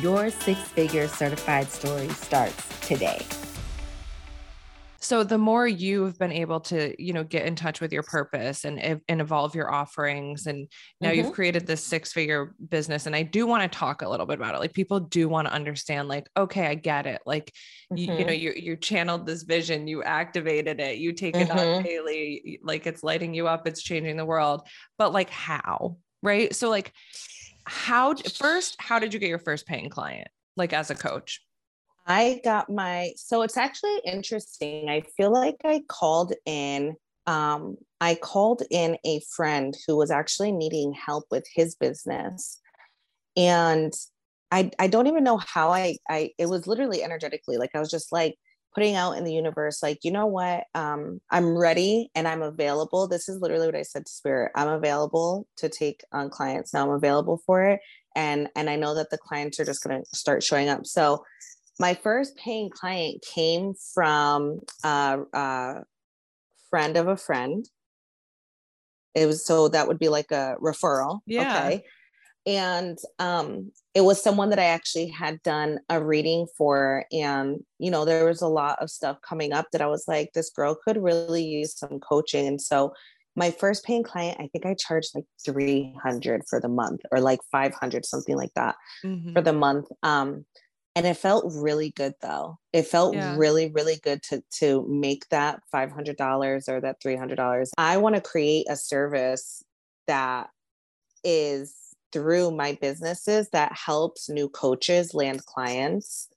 Your 0.00 0.30
six 0.30 0.60
figure 0.60 1.08
certified 1.08 1.68
story 1.70 2.08
starts 2.10 2.86
today. 2.86 3.26
So 5.00 5.24
the 5.24 5.38
more 5.38 5.66
you've 5.66 6.18
been 6.18 6.32
able 6.32 6.60
to, 6.60 6.94
you 7.02 7.12
know, 7.12 7.24
get 7.24 7.46
in 7.46 7.56
touch 7.56 7.80
with 7.80 7.92
your 7.92 8.02
purpose 8.02 8.64
and 8.64 9.00
and 9.08 9.20
evolve 9.20 9.54
your 9.54 9.72
offerings 9.72 10.46
and 10.46 10.68
now 11.00 11.08
mm-hmm. 11.08 11.18
you've 11.18 11.32
created 11.32 11.66
this 11.66 11.82
six-figure 11.82 12.54
business 12.68 13.06
and 13.06 13.16
I 13.16 13.22
do 13.22 13.46
want 13.46 13.62
to 13.62 13.78
talk 13.78 14.02
a 14.02 14.08
little 14.08 14.26
bit 14.26 14.38
about 14.38 14.54
it. 14.54 14.58
Like 14.58 14.74
people 14.74 15.00
do 15.00 15.28
want 15.28 15.48
to 15.48 15.54
understand 15.54 16.08
like 16.08 16.28
okay, 16.36 16.66
I 16.66 16.74
get 16.74 17.06
it. 17.06 17.22
Like 17.24 17.52
mm-hmm. 17.92 17.96
you, 17.96 18.12
you, 18.12 18.24
know, 18.24 18.32
mm-hmm. 18.32 18.42
you 18.42 18.52
you 18.56 18.76
channeled 18.76 19.24
this 19.24 19.44
vision, 19.44 19.88
you 19.88 20.02
activated 20.02 20.78
it, 20.78 20.98
you 20.98 21.12
take 21.12 21.36
it 21.36 21.48
mm-hmm. 21.48 21.58
on 21.58 21.82
daily, 21.82 22.60
like 22.62 22.86
it's 22.86 23.02
lighting 23.02 23.34
you 23.34 23.48
up, 23.48 23.66
it's 23.66 23.82
changing 23.82 24.16
the 24.16 24.26
world. 24.26 24.62
But 24.98 25.12
like 25.12 25.30
how? 25.30 25.96
Right? 26.22 26.54
So 26.54 26.68
like 26.68 26.92
how 27.68 28.14
first 28.14 28.76
how 28.78 28.98
did 28.98 29.12
you 29.12 29.20
get 29.20 29.28
your 29.28 29.38
first 29.38 29.66
paying 29.66 29.90
client 29.90 30.28
like 30.56 30.72
as 30.72 30.90
a 30.90 30.94
coach? 30.94 31.40
I 32.06 32.40
got 32.42 32.70
my 32.70 33.12
so 33.16 33.42
it's 33.42 33.56
actually 33.56 34.00
interesting. 34.04 34.88
I 34.88 35.02
feel 35.16 35.32
like 35.32 35.56
i 35.64 35.82
called 35.88 36.32
in 36.46 36.96
um, 37.26 37.76
i 38.00 38.14
called 38.14 38.62
in 38.70 38.96
a 39.04 39.20
friend 39.36 39.76
who 39.86 39.96
was 39.96 40.10
actually 40.10 40.52
needing 40.52 40.92
help 40.92 41.24
with 41.30 41.46
his 41.54 41.74
business. 41.74 42.60
And 43.36 43.92
i 44.50 44.70
i 44.78 44.86
don't 44.86 45.06
even 45.06 45.24
know 45.24 45.36
how 45.36 45.70
i 45.70 45.96
i 46.08 46.30
it 46.38 46.46
was 46.46 46.66
literally 46.66 47.02
energetically 47.02 47.58
like 47.58 47.70
i 47.74 47.78
was 47.78 47.90
just 47.90 48.12
like 48.12 48.34
putting 48.78 48.94
out 48.94 49.16
in 49.16 49.24
the 49.24 49.32
universe 49.32 49.82
like 49.82 50.04
you 50.04 50.12
know 50.12 50.26
what? 50.26 50.64
Um, 50.74 51.20
i'm 51.30 51.56
ready 51.58 52.10
and 52.14 52.28
i'm 52.28 52.42
available. 52.42 53.08
This 53.08 53.28
is 53.28 53.40
literally 53.40 53.66
what 53.66 53.74
i 53.74 53.82
said 53.82 54.06
to 54.06 54.12
spirit 54.12 54.52
i'm 54.54 54.68
available 54.68 55.48
to 55.56 55.68
take 55.68 56.04
on 56.12 56.30
clients 56.30 56.72
now 56.72 56.84
i'm 56.84 56.94
available 56.94 57.40
for 57.44 57.64
it 57.64 57.80
and 58.14 58.48
and 58.54 58.70
i 58.70 58.76
know 58.76 58.94
that 58.94 59.10
the 59.10 59.18
clients 59.18 59.58
are 59.58 59.64
just 59.64 59.82
going 59.82 60.00
to 60.00 60.16
start 60.16 60.44
showing 60.44 60.68
up. 60.68 60.86
So 60.86 61.24
my 61.80 61.94
first 61.94 62.36
paying 62.36 62.70
client 62.70 63.24
came 63.34 63.74
from 63.94 64.60
a, 64.84 65.20
a 65.32 65.82
friend 66.70 66.96
of 66.96 67.08
a 67.08 67.16
friend. 67.16 67.68
It 69.14 69.26
was 69.26 69.44
so 69.44 69.68
that 69.68 69.88
would 69.88 69.98
be 69.98 70.08
like 70.08 70.30
a 70.30 70.54
referral 70.60 71.20
yeah. 71.26 71.66
okay 71.66 71.84
and 72.48 72.98
um, 73.18 73.70
it 73.94 74.00
was 74.00 74.22
someone 74.22 74.48
that 74.48 74.58
I 74.58 74.64
actually 74.64 75.08
had 75.08 75.42
done 75.42 75.80
a 75.90 76.02
reading 76.02 76.46
for. 76.56 77.04
And, 77.12 77.62
you 77.78 77.90
know, 77.90 78.06
there 78.06 78.24
was 78.24 78.40
a 78.40 78.48
lot 78.48 78.78
of 78.80 78.90
stuff 78.90 79.18
coming 79.20 79.52
up 79.52 79.66
that 79.70 79.82
I 79.82 79.86
was 79.86 80.06
like, 80.08 80.30
this 80.32 80.48
girl 80.48 80.74
could 80.74 80.96
really 80.96 81.44
use 81.44 81.76
some 81.76 82.00
coaching. 82.00 82.46
And 82.46 82.60
so 82.60 82.94
my 83.36 83.50
first 83.50 83.84
paying 83.84 84.02
client, 84.02 84.40
I 84.40 84.48
think 84.50 84.64
I 84.64 84.74
charged 84.78 85.10
like 85.14 85.26
300 85.44 86.44
for 86.48 86.58
the 86.58 86.70
month 86.70 87.02
or 87.12 87.20
like 87.20 87.40
500, 87.52 88.06
something 88.06 88.34
like 88.34 88.54
that 88.56 88.76
mm-hmm. 89.04 89.34
for 89.34 89.42
the 89.42 89.52
month. 89.52 89.84
Um, 90.02 90.46
and 90.96 91.06
it 91.06 91.18
felt 91.18 91.44
really 91.54 91.90
good 91.90 92.14
though. 92.22 92.58
It 92.72 92.86
felt 92.86 93.14
yeah. 93.14 93.36
really, 93.36 93.70
really 93.70 94.00
good 94.02 94.22
to 94.30 94.42
to 94.58 94.86
make 94.88 95.28
that 95.28 95.60
$500 95.72 96.68
or 96.68 96.80
that 96.80 96.96
$300. 97.04 97.68
I 97.76 97.98
want 97.98 98.14
to 98.14 98.22
create 98.22 98.66
a 98.70 98.74
service 98.74 99.62
that 100.06 100.48
is 101.22 101.87
through 102.12 102.50
my 102.50 102.76
businesses 102.80 103.48
that 103.50 103.72
helps 103.72 104.28
new 104.28 104.48
coaches 104.48 105.14
land 105.14 105.44
clients 105.46 106.28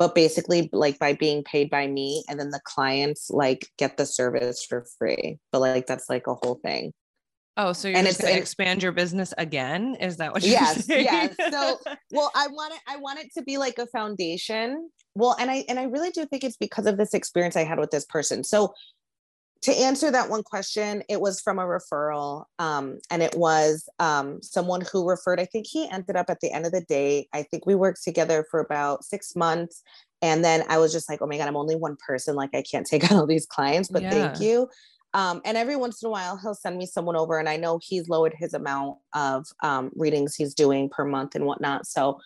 but 0.00 0.14
basically 0.14 0.70
like 0.72 0.98
by 0.98 1.12
being 1.12 1.44
paid 1.44 1.68
by 1.68 1.86
me 1.86 2.24
and 2.26 2.40
then 2.40 2.48
the 2.48 2.60
clients 2.64 3.28
like 3.30 3.68
get 3.76 3.98
the 3.98 4.06
service 4.06 4.64
for 4.64 4.86
free 4.98 5.38
but 5.52 5.60
like 5.60 5.86
that's 5.86 6.08
like 6.08 6.26
a 6.26 6.34
whole 6.34 6.58
thing. 6.64 6.92
Oh 7.58 7.74
so 7.74 7.88
you're 7.88 7.98
and 7.98 8.06
going 8.06 8.16
to 8.16 8.38
expand 8.38 8.82
your 8.82 8.92
business 8.92 9.34
again? 9.36 9.96
Is 10.00 10.16
that 10.16 10.32
what 10.32 10.42
you're 10.42 10.52
yes 10.52 10.86
saying? 10.86 11.04
yes 11.04 11.34
so 11.50 11.78
well 12.12 12.32
i 12.34 12.46
want 12.48 12.72
it 12.72 12.80
i 12.88 12.96
want 12.96 13.18
it 13.18 13.28
to 13.34 13.42
be 13.42 13.58
like 13.58 13.78
a 13.78 13.86
foundation. 13.88 14.88
Well 15.14 15.36
and 15.38 15.50
i 15.50 15.66
and 15.68 15.78
i 15.78 15.82
really 15.82 16.10
do 16.10 16.24
think 16.24 16.44
it's 16.44 16.56
because 16.56 16.86
of 16.86 16.96
this 16.96 17.12
experience 17.12 17.54
i 17.54 17.64
had 17.64 17.78
with 17.78 17.90
this 17.90 18.06
person. 18.06 18.42
So 18.42 18.72
to 19.62 19.72
answer 19.72 20.10
that 20.10 20.30
one 20.30 20.42
question, 20.42 21.02
it 21.08 21.20
was 21.20 21.40
from 21.40 21.58
a 21.58 21.64
referral. 21.64 22.44
Um, 22.58 22.98
and 23.10 23.22
it 23.22 23.34
was 23.36 23.88
um, 23.98 24.42
someone 24.42 24.82
who 24.90 25.06
referred, 25.06 25.38
I 25.38 25.44
think 25.44 25.66
he 25.66 25.88
ended 25.90 26.16
up 26.16 26.30
at 26.30 26.40
the 26.40 26.50
end 26.50 26.64
of 26.64 26.72
the 26.72 26.80
day, 26.80 27.28
I 27.34 27.42
think 27.42 27.66
we 27.66 27.74
worked 27.74 28.02
together 28.02 28.46
for 28.50 28.60
about 28.60 29.04
six 29.04 29.36
months. 29.36 29.82
And 30.22 30.44
then 30.44 30.64
I 30.68 30.78
was 30.78 30.92
just 30.92 31.10
like, 31.10 31.20
oh 31.20 31.26
my 31.26 31.36
God, 31.36 31.48
I'm 31.48 31.56
only 31.56 31.76
one 31.76 31.96
person. 32.06 32.36
Like, 32.36 32.50
I 32.54 32.62
can't 32.62 32.86
take 32.86 33.10
on 33.10 33.18
all 33.18 33.26
these 33.26 33.46
clients, 33.46 33.88
but 33.88 34.02
yeah. 34.02 34.10
thank 34.10 34.40
you. 34.40 34.68
Um, 35.12 35.40
and 35.44 35.56
every 35.56 35.76
once 35.76 36.02
in 36.02 36.06
a 36.06 36.10
while, 36.10 36.38
he'll 36.38 36.54
send 36.54 36.78
me 36.78 36.86
someone 36.86 37.16
over, 37.16 37.38
and 37.38 37.48
I 37.48 37.56
know 37.56 37.80
he's 37.82 38.08
lowered 38.08 38.34
his 38.38 38.54
amount 38.54 38.98
of 39.12 39.46
um, 39.60 39.90
readings 39.96 40.36
he's 40.36 40.54
doing 40.54 40.88
per 40.88 41.04
month 41.04 41.34
and 41.34 41.46
whatnot. 41.46 41.86
So 41.86 42.20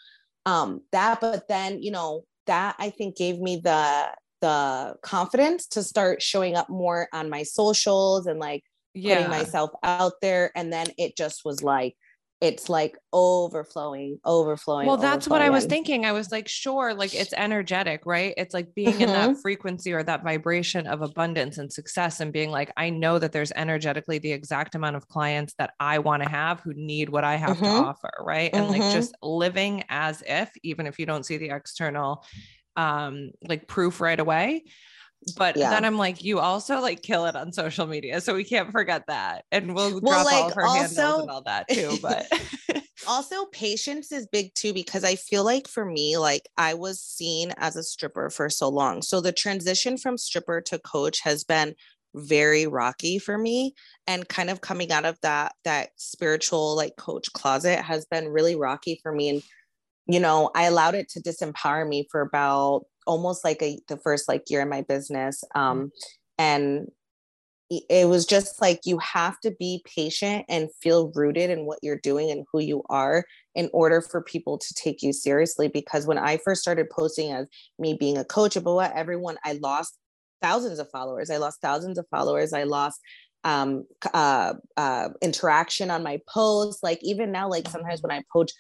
um, 0.44 0.83
that, 0.92 1.20
but 1.20 1.49
then, 1.49 1.83
you 1.83 1.90
know, 1.90 2.25
that 2.47 2.77
I 2.79 2.90
think 2.90 3.16
gave 3.16 3.40
me 3.40 3.57
the 3.57 4.09
the 4.40 4.97
confidence 5.03 5.66
to 5.68 5.83
start 5.83 6.23
showing 6.23 6.57
up 6.57 6.68
more 6.68 7.09
on 7.12 7.31
my 7.31 7.42
socials 7.42 8.27
and 8.27 8.38
like 8.38 8.62
yeah. 8.94 9.14
putting 9.14 9.31
myself 9.31 9.70
out 9.83 10.14
there. 10.20 10.51
And 10.55 10.73
then 10.73 10.88
it 10.99 11.16
just 11.16 11.44
was 11.44 11.62
like, 11.62 11.97
it's 12.40 12.68
like 12.68 12.99
overflowing, 13.11 14.18
overflowing. 14.23 14.87
Well, 14.87 14.99
that's 14.99 15.29
what 15.29 15.40
I 15.40 15.49
was 15.49 15.64
thinking. 15.64 16.05
I 16.05 16.12
was 16.12 16.31
like, 16.31 16.47
sure, 16.47 16.92
like 16.92 17.14
it's 17.14 17.33
energetic, 17.33 18.05
right? 18.05 18.35
It's 18.37 18.53
like 18.53 18.75
being 18.75 19.01
in 19.01 19.09
Mm-hmm. 19.09 19.31
that 19.31 19.40
frequency 19.40 19.92
or 19.94 20.03
that 20.03 20.23
vibration 20.23 20.87
of 20.87 21.01
abundance 21.01 21.57
and 21.57 21.73
success 21.73 22.20
and 22.20 22.35
being 22.35 22.51
like, 22.51 22.70
I 22.77 22.90
know 22.90 23.18
that 23.18 23.33
there's 23.33 23.53
energetically 23.53 24.18
the 24.18 24.33
exact 24.33 24.75
amount 24.75 24.97
of 24.97 25.09
clients 25.09 25.55
that 25.59 25.73
I 25.81 26.01
want 26.01 26.23
to 26.23 26.29
have 26.29 26.61
who 26.61 26.75
need 26.75 27.09
what 27.09 27.25
I 27.25 27.37
have 27.37 27.57
to 27.62 27.62
Mhm. 27.62 27.75
offer, 27.75 28.11
right? 28.20 28.51
And 28.53 28.68
like 28.68 28.83
Mhm. 28.83 28.92
just 28.92 29.14
living 29.23 29.85
as 29.88 30.23
if, 30.27 30.51
even 30.62 30.87
if 30.87 30.99
you 30.99 31.07
don't 31.07 31.25
see 31.25 31.38
the 31.38 31.51
external 31.51 32.27
um 32.77 33.31
like 33.47 33.67
proof 33.69 34.01
right 34.01 34.19
away. 34.21 34.65
But 35.39 35.57
Yeah. 35.57 35.71
then 35.71 35.87
I'm 35.87 35.97
like, 35.97 36.23
you 36.23 36.39
also 36.39 36.81
like 36.81 37.01
kill 37.01 37.25
it 37.27 37.35
on 37.35 37.51
social 37.53 37.87
media. 37.87 38.21
So 38.21 38.35
we 38.35 38.45
can't 38.45 38.71
forget 38.71 39.05
that. 39.09 39.47
And 39.51 39.75
we'll, 39.75 40.01
Well, 40.03 40.23
drop 40.23 40.27
all 40.27 40.41
like, 40.43 40.51
of 40.51 40.55
her 40.55 40.67
handles 40.67 40.99
also- 40.99 41.23
and 41.23 41.31
all 41.31 41.43
that 41.45 41.67
too. 41.69 41.97
But 42.03 42.27
also 43.09 43.47
patience 43.47 44.13
is 44.13 44.27
big 44.29 44.55
too 44.55 44.73
because 44.73 45.05
i 45.05 45.15
feel 45.15 45.45
like 45.45 45.69
for 45.69 45.85
me 45.85 46.17
like 46.17 46.49
i 46.57 46.73
was 46.73 47.03
seen 47.03 47.53
as 47.59 47.77
a 47.77 47.83
stripper 47.83 48.31
for 48.31 48.49
so 48.49 48.67
long 48.67 49.03
so 49.03 49.21
the 49.21 49.33
transition 49.33 49.99
from 49.99 50.17
stripper 50.17 50.63
to 50.63 50.79
coach 50.79 51.21
has 51.23 51.45
been 51.45 51.75
very 52.15 52.67
rocky 52.67 53.19
for 53.19 53.37
me 53.37 53.75
and 54.07 54.27
kind 54.29 54.49
of 54.49 54.63
coming 54.63 54.91
out 54.91 55.05
of 55.05 55.19
that 55.21 55.53
that 55.65 55.91
spiritual 55.97 56.75
like 56.77 56.97
coach 56.97 57.31
closet 57.35 57.79
has 57.81 58.07
been 58.07 58.27
really 58.29 58.57
rocky 58.57 58.99
for 59.03 59.13
me 59.13 59.29
and 59.29 59.43
you 60.07 60.21
know 60.21 60.51
i 60.55 60.64
allowed 60.64 60.95
it 60.95 61.09
to 61.09 61.21
disempower 61.21 61.87
me 61.87 62.07
for 62.11 62.21
about 62.21 62.85
almost 63.07 63.45
like 63.45 63.61
a 63.62 63.79
the 63.88 63.97
first 63.99 64.29
like 64.29 64.45
year 64.49 64.62
in 64.62 64.69
my 64.69 64.83
business 64.83 65.43
um 65.55 65.90
and 66.38 66.88
it 67.71 68.09
was 68.09 68.27
just 68.27 68.61
like 68.61 68.81
you 68.85 68.99
have 68.99 69.40
to 69.40 69.51
be 69.59 69.83
patient 69.97 70.45
and 70.49 70.69
feel 70.83 71.11
rooted 71.14 71.51
in 71.51 71.64
what 71.64 71.79
you're 71.83 71.99
doing 71.99 72.31
and 72.31 72.45
who 72.53 72.61
you 72.61 72.83
are 72.90 73.25
in 73.55 73.71
order 73.73 74.01
for 74.03 74.23
people 74.23 74.59
to 74.59 74.75
take 74.75 75.03
you 75.03 75.12
seriously 75.12 75.69
because 75.69 76.07
when 76.07 76.19
i 76.19 76.37
first 76.45 76.61
started 76.61 76.90
posting 76.90 77.33
as 77.33 77.47
me 77.79 77.95
being 77.95 78.19
a 78.19 78.25
coach 78.25 78.57
what 78.57 78.93
everyone 78.95 79.37
i 79.45 79.59
lost 79.62 79.99
thousands 80.43 80.79
of 80.79 80.90
followers 80.90 81.31
i 81.31 81.37
lost 81.37 81.61
thousands 81.62 81.99
of 81.99 82.07
followers 82.11 82.53
i 82.53 82.64
lost 82.64 83.01
um 83.45 83.85
uh, 84.12 84.55
uh 84.77 85.09
interaction 85.23 85.90
on 85.90 86.03
my 86.03 86.21
posts 86.29 86.83
like 86.83 86.99
even 87.03 87.33
now 87.33 87.49
like 87.49 87.67
sometimes 87.69 88.03
when 88.03 88.12
i 88.12 88.23
post 88.33 88.55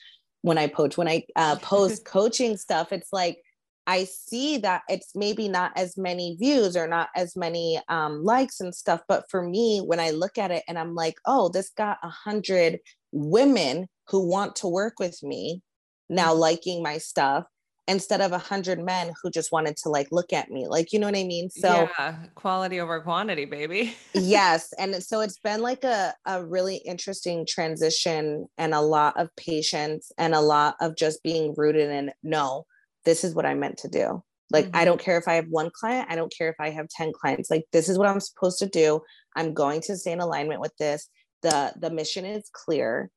when 0.44 0.58
i 0.58 0.66
post 0.66 0.98
when 0.98 1.08
i 1.08 1.24
uh, 1.36 1.56
post 1.56 2.04
coaching 2.16 2.56
stuff 2.56 2.92
it's 2.92 3.12
like 3.12 3.38
I 3.86 4.04
see 4.04 4.56
that 4.58 4.80
it's 4.88 5.10
maybe 5.14 5.46
not 5.46 5.72
as 5.76 5.98
many 5.98 6.36
views 6.40 6.74
or 6.74 6.86
not 6.86 7.10
as 7.14 7.36
many 7.36 7.78
um, 7.90 8.24
likes 8.24 8.60
and 8.60 8.74
stuff. 8.74 9.02
But 9.06 9.24
for 9.30 9.42
me, 9.42 9.80
when 9.80 10.00
I 10.00 10.10
look 10.10 10.38
at 10.38 10.50
it 10.50 10.62
and 10.66 10.78
I'm 10.78 10.94
like, 10.94 11.16
oh, 11.26 11.50
this 11.50 11.68
got 11.68 11.98
a 12.02 12.08
hundred 12.08 12.78
women 13.12 13.86
who 14.08 14.26
want 14.26 14.56
to 14.56 14.68
work 14.68 14.94
with 14.98 15.22
me 15.22 15.60
now 16.08 16.32
liking 16.32 16.82
my 16.82 16.96
stuff 16.96 17.44
instead 17.86 18.20
of 18.20 18.32
a 18.32 18.38
hundred 18.38 18.82
men 18.82 19.12
who 19.22 19.30
just 19.30 19.52
wanted 19.52 19.76
to 19.76 19.88
like 19.88 20.08
look 20.10 20.32
at 20.32 20.50
me. 20.50 20.66
Like, 20.66 20.92
you 20.92 20.98
know 20.98 21.06
what 21.06 21.16
I 21.16 21.24
mean? 21.24 21.50
So 21.50 21.88
yeah, 21.98 22.14
quality 22.34 22.80
over 22.80 23.00
quantity, 23.00 23.44
baby. 23.44 23.94
yes 24.14 24.72
and 24.78 24.94
so 25.02 25.20
it's 25.20 25.38
been 25.40 25.60
like 25.60 25.82
a, 25.84 26.14
a 26.24 26.44
really 26.44 26.76
interesting 26.76 27.44
transition 27.48 28.46
and 28.56 28.72
a 28.72 28.80
lot 28.80 29.18
of 29.20 29.28
patience 29.36 30.12
and 30.18 30.34
a 30.34 30.40
lot 30.40 30.76
of 30.80 30.96
just 30.96 31.22
being 31.22 31.52
rooted 31.56 31.90
in 31.90 32.12
no 32.22 32.64
this 33.04 33.24
is 33.24 33.34
what 33.34 33.44
i 33.44 33.54
meant 33.54 33.76
to 33.76 33.88
do 33.88 34.22
like 34.52 34.66
i 34.72 34.82
Mhm. 34.82 34.84
don't 34.84 35.00
care 35.00 35.18
if 35.18 35.26
i 35.26 35.34
have 35.34 35.46
one 35.48 35.68
client 35.74 36.06
i 36.10 36.14
don't 36.14 36.32
care 36.36 36.48
if 36.48 36.54
i 36.60 36.70
have 36.70 36.88
10 36.88 37.12
clients 37.12 37.50
like 37.50 37.64
this 37.72 37.88
is 37.88 37.98
what 37.98 38.06
i'm 38.06 38.20
supposed 38.20 38.60
to 38.60 38.66
do 38.66 39.00
i'm 39.36 39.52
going 39.52 39.80
to 39.80 39.96
stay 39.96 40.12
in 40.12 40.20
alignment 40.20 40.60
with 40.60 40.76
this 40.78 41.08
the 41.42 41.72
the 41.80 41.90
mission 41.90 42.24
is 42.24 42.48
clear 42.52 43.10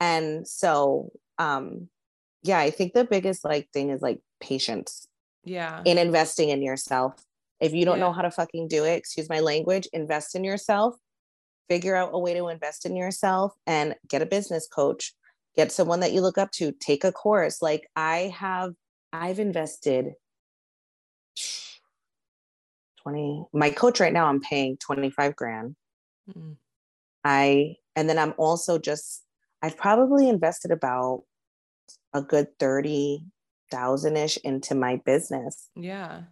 and 0.00 0.48
so 0.48 1.10
um 1.38 1.88
yeah 2.48 2.58
i 2.58 2.70
think 2.70 2.92
the 2.94 3.04
biggest 3.04 3.44
like 3.44 3.68
thing 3.72 3.90
is 3.90 4.00
like 4.02 4.20
patience 4.40 5.06
Yeah. 5.44 5.82
in 5.84 5.98
investing 5.98 6.48
in 6.50 6.62
yourself. 6.62 7.12
If 7.60 7.72
you 7.72 7.84
don't 7.84 7.98
Yeah. 7.98 8.06
know 8.06 8.12
how 8.12 8.22
to 8.22 8.30
fucking 8.30 8.68
do 8.68 8.84
it, 8.84 8.96
excuse 8.98 9.28
my 9.28 9.40
language, 9.40 9.88
invest 9.92 10.34
in 10.36 10.44
yourself, 10.44 10.94
figure 11.68 11.96
out 11.96 12.10
a 12.12 12.18
way 12.18 12.34
to 12.34 12.48
invest 12.48 12.86
in 12.86 12.94
yourself 12.96 13.52
and 13.66 13.94
get 14.06 14.22
a 14.22 14.26
business 14.26 14.68
coach, 14.68 15.14
get 15.56 15.72
someone 15.72 16.00
that 16.00 16.12
you 16.12 16.20
look 16.20 16.38
up 16.38 16.50
to, 16.58 16.72
take 16.72 17.02
a 17.04 17.12
course. 17.12 17.62
Like 17.62 17.88
I 17.96 18.32
have, 18.36 18.74
I've 19.12 19.40
invested 19.40 20.14
20, 23.02 23.46
my 23.52 23.70
coach 23.70 24.00
right 24.00 24.12
now, 24.12 24.26
I'm 24.26 24.40
paying 24.40 24.76
25 24.76 25.34
grand. 25.34 25.76
Mm. 26.28 26.56
I, 27.24 27.76
and 27.96 28.08
then 28.08 28.18
I'm 28.18 28.34
also 28.36 28.78
just, 28.78 29.24
I've 29.62 29.76
probably 29.76 30.28
invested 30.28 30.70
about 30.70 31.24
a 32.14 32.22
good 32.22 32.58
30,000 32.58 34.16
ish 34.16 34.36
into 34.38 34.74
my 34.74 34.96
business. 35.04 35.68
Yeah. 35.76 36.22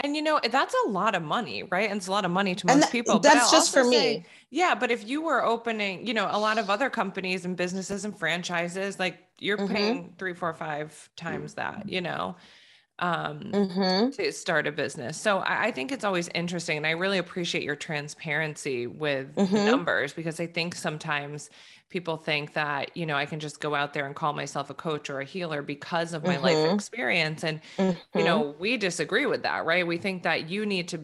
And 0.00 0.16
you 0.16 0.22
know, 0.22 0.40
that's 0.50 0.74
a 0.86 0.88
lot 0.88 1.14
of 1.14 1.22
money, 1.22 1.62
right? 1.62 1.88
And 1.88 1.98
it's 1.98 2.08
a 2.08 2.10
lot 2.10 2.24
of 2.24 2.30
money 2.32 2.54
to 2.56 2.66
most 2.66 2.80
tha- 2.80 2.86
people. 2.90 3.20
that's 3.20 3.50
just 3.52 3.72
for 3.72 3.84
say- 3.84 3.90
me. 4.18 4.26
yeah. 4.50 4.74
But 4.74 4.90
if 4.90 5.06
you 5.08 5.22
were 5.22 5.44
opening, 5.44 6.06
you 6.06 6.14
know, 6.14 6.26
a 6.30 6.38
lot 6.38 6.58
of 6.58 6.68
other 6.68 6.90
companies 6.90 7.44
and 7.44 7.56
businesses 7.56 8.04
and 8.04 8.18
franchises, 8.18 8.98
like 8.98 9.18
you're 9.38 9.56
Mhm. 9.58 9.68
paying 9.70 10.14
three, 10.18 10.34
four, 10.34 10.52
five 10.52 11.08
times 11.16 11.54
that, 11.54 11.88
you 11.88 12.00
know, 12.00 12.34
um, 12.98 13.54
Mm-hmm. 13.54 14.10
to 14.12 14.32
start 14.32 14.66
a 14.66 14.72
business. 14.72 15.20
So 15.20 15.38
I, 15.38 15.66
I 15.66 15.70
think 15.72 15.90
it's 15.90 16.04
always 16.04 16.28
interesting. 16.28 16.76
And 16.76 16.86
I 16.86 16.92
really 16.92 17.18
appreciate 17.18 17.64
your 17.64 17.74
transparency 17.76 18.86
with 18.86 19.32
the 19.52 19.58
Mhm. 19.58 19.74
numbers 19.74 20.12
because 20.12 20.38
I 20.38 20.46
think 20.46 20.74
sometimes 20.76 21.50
people 21.90 22.16
think 22.16 22.52
that, 22.54 22.96
you 22.96 23.06
know, 23.06 23.16
I 23.16 23.26
can 23.26 23.40
just 23.40 23.60
go 23.60 23.74
out 23.74 23.92
there 23.92 24.06
and 24.06 24.14
call 24.14 24.32
myself 24.32 24.70
a 24.70 24.74
coach 24.74 25.10
or 25.10 25.20
a 25.20 25.24
healer 25.24 25.62
because 25.62 26.12
of 26.12 26.24
my 26.24 26.36
life 26.36 26.64
Mhm. 26.64 26.64
experience. 26.64 27.42
And 27.42 27.60
Mm-hmm. 27.78 27.98
you 28.14 28.22
know, 28.22 28.54
we 28.58 28.76
disagree 28.76 29.26
with 29.26 29.42
that, 29.42 29.64
right? 29.64 29.86
We 29.86 29.98
think 29.98 30.22
that 30.22 30.48
you 30.48 30.64
need 30.66 30.88
to 30.88 30.98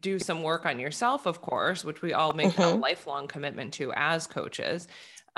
do 0.00 0.18
some 0.18 0.42
work 0.42 0.66
on 0.66 0.80
yourself, 0.80 1.26
of 1.26 1.42
course, 1.42 1.84
which 1.84 2.02
we 2.02 2.12
all 2.12 2.32
make 2.32 2.56
a 2.58 2.68
Mhm. 2.68 2.82
lifelong 2.82 3.28
commitment 3.28 3.72
to 3.74 3.92
as 3.94 4.26
coaches. 4.26 4.88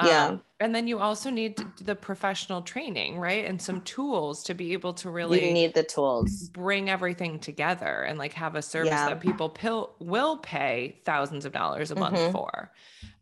Yeah. 0.05 0.27
Um, 0.27 0.43
and 0.61 0.75
then 0.75 0.87
you 0.87 0.99
also 0.99 1.31
need 1.31 1.57
the 1.81 1.95
professional 1.95 2.63
training, 2.63 3.19
right? 3.19 3.45
And 3.45 3.61
some 3.61 3.81
tools 3.83 4.43
to 4.45 4.55
be 4.55 4.73
able 4.73 4.93
to 4.95 5.11
really 5.11 5.47
you 5.47 5.53
need 5.53 5.75
the 5.75 5.83
tools. 5.83 6.49
bring 6.51 6.89
everything 6.89 7.39
together 7.41 8.03
and 8.03 8.19
like 8.19 8.33
have 8.35 8.55
a 8.55 8.63
service 8.63 8.91
Yeah. 8.91 9.09
that 9.09 9.21
people 9.21 9.49
pil- 9.49 9.95
will 9.99 10.37
pay 10.39 11.01
thousands 11.05 11.45
of 11.45 11.53
dollars 11.53 11.91
a 11.91 11.95
month 11.97 12.17
Mhm. 12.17 12.33
for. 12.33 12.73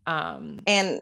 Um, 0.06 0.60
And 0.66 1.00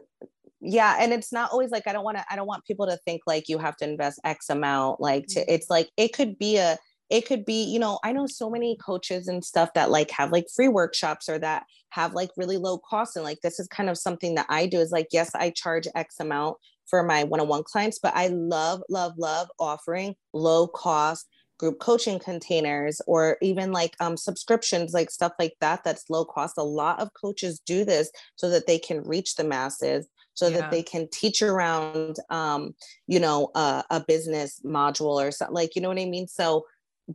yeah, 0.61 0.97
and 0.99 1.13
it's 1.13 1.31
not 1.31 1.51
always 1.51 1.71
like 1.71 1.87
I 1.87 1.93
don't 1.93 2.03
want 2.03 2.17
to 2.17 2.25
I 2.29 2.35
don't 2.35 2.47
want 2.47 2.65
people 2.65 2.87
to 2.87 2.97
think 2.97 3.21
like 3.27 3.49
you 3.49 3.57
have 3.59 3.75
to 3.77 3.85
invest 3.87 4.19
X 4.23 4.49
amount. 4.49 4.99
Like 4.99 5.27
to, 5.27 5.53
it's 5.53 5.69
like 5.69 5.89
it 5.97 6.13
could 6.13 6.37
be 6.39 6.57
a 6.57 6.77
it 7.09 7.25
could 7.27 7.45
be, 7.45 7.63
you 7.63 7.79
know, 7.79 7.99
I 8.03 8.11
know 8.11 8.27
so 8.27 8.49
many 8.49 8.77
coaches 8.77 9.27
and 9.27 9.43
stuff 9.45 9.73
that 9.73 9.91
like 9.91 10.09
have 10.11 10.31
like 10.31 10.47
free 10.55 10.67
workshops 10.67 11.29
or 11.29 11.37
that 11.39 11.65
have 11.89 12.13
like 12.13 12.31
really 12.37 12.57
low 12.57 12.77
costs. 12.79 13.15
And 13.15 13.23
like 13.23 13.41
this 13.41 13.59
is 13.59 13.67
kind 13.67 13.89
of 13.89 13.97
something 13.97 14.35
that 14.35 14.47
I 14.49 14.65
do 14.65 14.79
is 14.79 14.91
like, 14.91 15.07
yes, 15.11 15.33
I 15.35 15.51
charge 15.51 15.87
X 15.95 16.19
amount 16.19 16.57
for 16.89 17.03
my 17.03 17.23
one-on-one 17.23 17.63
clients, 17.63 17.99
but 17.99 18.15
I 18.15 18.27
love, 18.27 18.81
love, 18.89 19.13
love 19.17 19.49
offering 19.59 20.15
low 20.33 20.67
cost 20.67 21.27
group 21.57 21.79
coaching 21.79 22.19
containers 22.19 22.99
or 23.07 23.37
even 23.41 23.71
like 23.71 23.95
um, 24.01 24.17
subscriptions, 24.17 24.93
like 24.93 25.09
stuff 25.09 25.31
like 25.39 25.53
that, 25.61 25.83
that's 25.85 26.09
low 26.09 26.25
cost. 26.25 26.57
A 26.57 26.63
lot 26.63 26.99
of 26.99 27.13
coaches 27.13 27.61
do 27.65 27.85
this 27.85 28.11
so 28.35 28.49
that 28.49 28.67
they 28.67 28.77
can 28.77 29.01
reach 29.03 29.35
the 29.35 29.43
masses, 29.43 30.07
so 30.33 30.49
Yeah. 30.49 30.57
that 30.57 30.69
they 30.69 30.83
can 30.83 31.07
teach 31.13 31.41
around, 31.41 32.17
um, 32.29 32.75
you 33.07 33.19
know, 33.21 33.51
a, 33.55 33.83
a 33.89 34.03
business 34.05 34.59
module 34.65 35.15
or 35.25 35.31
something 35.31 35.55
like, 35.55 35.75
you 35.75 35.81
know 35.81 35.87
what 35.87 35.97
I 35.99 36.05
mean? 36.05 36.27
So 36.27 36.65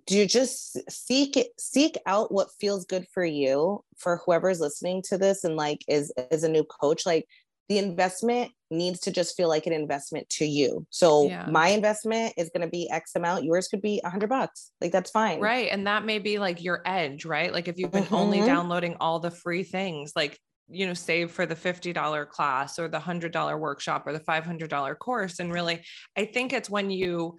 do 0.06 0.16
you 0.16 0.26
just 0.26 0.78
seek 0.90 1.36
it, 1.36 1.48
seek 1.58 1.96
out 2.06 2.32
what 2.32 2.48
feels 2.60 2.84
good 2.84 3.06
for 3.12 3.24
you 3.24 3.84
for 3.96 4.18
whoever's 4.24 4.60
listening 4.60 5.02
to 5.08 5.18
this 5.18 5.42
and 5.44 5.56
like 5.56 5.80
is 5.88 6.12
is 6.30 6.44
a 6.44 6.48
new 6.48 6.64
coach 6.64 7.04
like 7.04 7.26
the 7.68 7.78
investment 7.78 8.50
needs 8.72 8.98
to 9.00 9.12
just 9.12 9.36
feel 9.36 9.48
like 9.48 9.64
an 9.66 9.72
investment 9.72 10.28
to 10.28 10.44
you. 10.44 10.84
So 10.90 11.28
Yeah. 11.28 11.46
my 11.48 11.68
investment 11.68 12.34
is 12.36 12.50
going 12.52 12.66
to 12.66 12.70
be 12.70 12.90
X 12.90 13.12
amount. 13.14 13.44
Yours 13.44 13.68
could 13.68 13.80
be 13.80 14.00
a 14.04 14.10
hundred 14.10 14.28
bucks. 14.28 14.72
Like 14.80 14.90
that's 14.90 15.10
fine. 15.10 15.40
Right. 15.40 15.68
And 15.70 15.86
that 15.86 16.04
may 16.04 16.18
be 16.18 16.38
like 16.40 16.62
your 16.62 16.82
edge, 16.84 17.24
right? 17.24 17.52
Like 17.52 17.68
if 17.68 17.78
you've 17.78 17.92
been 17.92 18.08
only 18.10 18.40
Mhm. 18.40 18.46
downloading 18.46 18.96
all 19.00 19.20
the 19.20 19.30
free 19.30 19.62
things, 19.62 20.12
like, 20.16 20.38
you 20.68 20.84
know, 20.86 20.94
save 20.94 21.30
for 21.30 21.46
the 21.46 21.54
$50 21.56 22.26
class 22.26 22.76
or 22.78 22.88
the 22.88 22.98
$100 23.00 23.56
workshop 23.58 24.04
or 24.06 24.12
the 24.12 24.20
$500 24.20 24.96
course. 24.96 25.38
And 25.38 25.52
really, 25.52 25.84
I 26.16 26.24
think 26.26 26.52
it's 26.52 26.70
when 26.70 26.90
you 26.90 27.38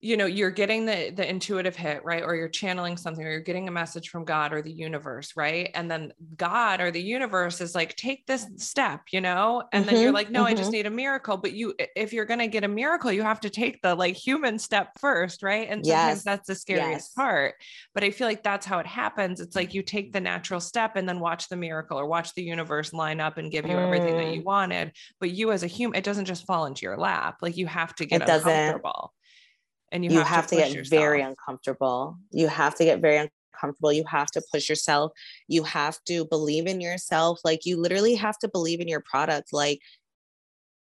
you 0.00 0.16
know 0.16 0.26
you're 0.26 0.50
getting 0.50 0.86
the 0.86 1.10
the 1.10 1.28
intuitive 1.28 1.74
hit 1.74 2.04
right 2.04 2.22
or 2.22 2.36
you're 2.36 2.48
channeling 2.48 2.96
something 2.96 3.26
or 3.26 3.30
you're 3.30 3.40
getting 3.40 3.66
a 3.66 3.70
message 3.70 4.10
from 4.10 4.24
god 4.24 4.52
or 4.52 4.62
the 4.62 4.70
universe 4.70 5.32
right 5.36 5.70
and 5.74 5.90
then 5.90 6.12
god 6.36 6.80
or 6.80 6.90
the 6.92 7.02
universe 7.02 7.60
is 7.60 7.74
like 7.74 7.96
take 7.96 8.24
this 8.26 8.46
step 8.56 9.00
you 9.10 9.20
know 9.20 9.62
and 9.72 9.84
mm-hmm, 9.84 9.94
then 9.94 10.02
you're 10.02 10.10
mm-hmm, 10.10 10.14
like 10.14 10.30
no 10.30 10.44
mm-hmm. 10.44 10.48
i 10.48 10.54
just 10.54 10.64
mm-hmm. 10.64 10.72
need 10.72 10.86
a 10.86 10.90
miracle 10.90 11.36
but 11.36 11.52
you 11.52 11.74
if 11.96 12.12
you're 12.12 12.24
going 12.24 12.38
to 12.38 12.46
get 12.46 12.62
a 12.62 12.68
miracle 12.68 13.10
you 13.10 13.22
have 13.22 13.40
to 13.40 13.50
take 13.50 13.82
the 13.82 13.92
like 13.92 14.14
human 14.14 14.58
step 14.58 14.90
first 15.00 15.42
right 15.42 15.68
and 15.68 15.84
sometimes 15.84 16.18
yes. 16.18 16.24
that's 16.24 16.46
the 16.46 16.54
scariest 16.54 17.10
yes. 17.10 17.14
part 17.14 17.54
but 17.92 18.04
i 18.04 18.10
feel 18.10 18.28
like 18.28 18.44
that's 18.44 18.66
how 18.66 18.78
it 18.78 18.86
happens 18.86 19.40
it's 19.40 19.56
like 19.56 19.74
you 19.74 19.82
take 19.82 20.12
the 20.12 20.20
natural 20.20 20.60
step 20.60 20.94
and 20.94 21.08
then 21.08 21.18
watch 21.18 21.48
the 21.48 21.56
miracle 21.56 21.98
or 21.98 22.06
watch 22.06 22.34
the 22.34 22.42
universe 22.42 22.92
line 22.92 23.20
up 23.20 23.36
and 23.36 23.50
give 23.50 23.66
you 23.66 23.74
mm. 23.74 23.84
everything 23.84 24.16
that 24.16 24.32
you 24.32 24.42
mm. 24.42 24.44
wanted 24.44 24.92
but 25.18 25.32
you 25.32 25.50
as 25.50 25.64
a 25.64 25.66
human 25.66 25.98
it 25.98 26.04
doesn't 26.04 26.24
just 26.24 26.46
fall 26.46 26.66
into 26.66 26.82
your 26.86 26.96
lap 26.96 27.38
like 27.42 27.56
you 27.56 27.66
have 27.66 27.94
to 27.96 28.06
get 28.06 28.22
it 28.22 28.28
uncomfortable 28.28 29.12
and 29.92 30.04
you, 30.04 30.10
you 30.10 30.18
have, 30.18 30.26
have, 30.26 30.46
to, 30.48 30.56
to 30.56 30.62
get 30.62 30.72
yourself. 30.72 31.00
very 31.00 31.20
uncomfortable. 31.22 32.16
You 32.30 32.48
have 32.48 32.74
to 32.76 32.84
get 32.84 33.00
very 33.00 33.30
uncomfortable. 33.54 33.92
You 33.92 34.04
have 34.06 34.30
to 34.32 34.42
push 34.52 34.68
yourself. 34.68 35.12
You 35.48 35.62
have 35.64 35.98
to 36.06 36.24
believe 36.26 36.66
in 36.66 36.80
yourself. 36.80 37.40
Like 37.44 37.64
you 37.64 37.80
literally 37.80 38.14
have 38.14 38.38
to 38.38 38.48
believe 38.48 38.80
in 38.80 38.88
your 38.88 39.02
product. 39.08 39.52
Like 39.52 39.80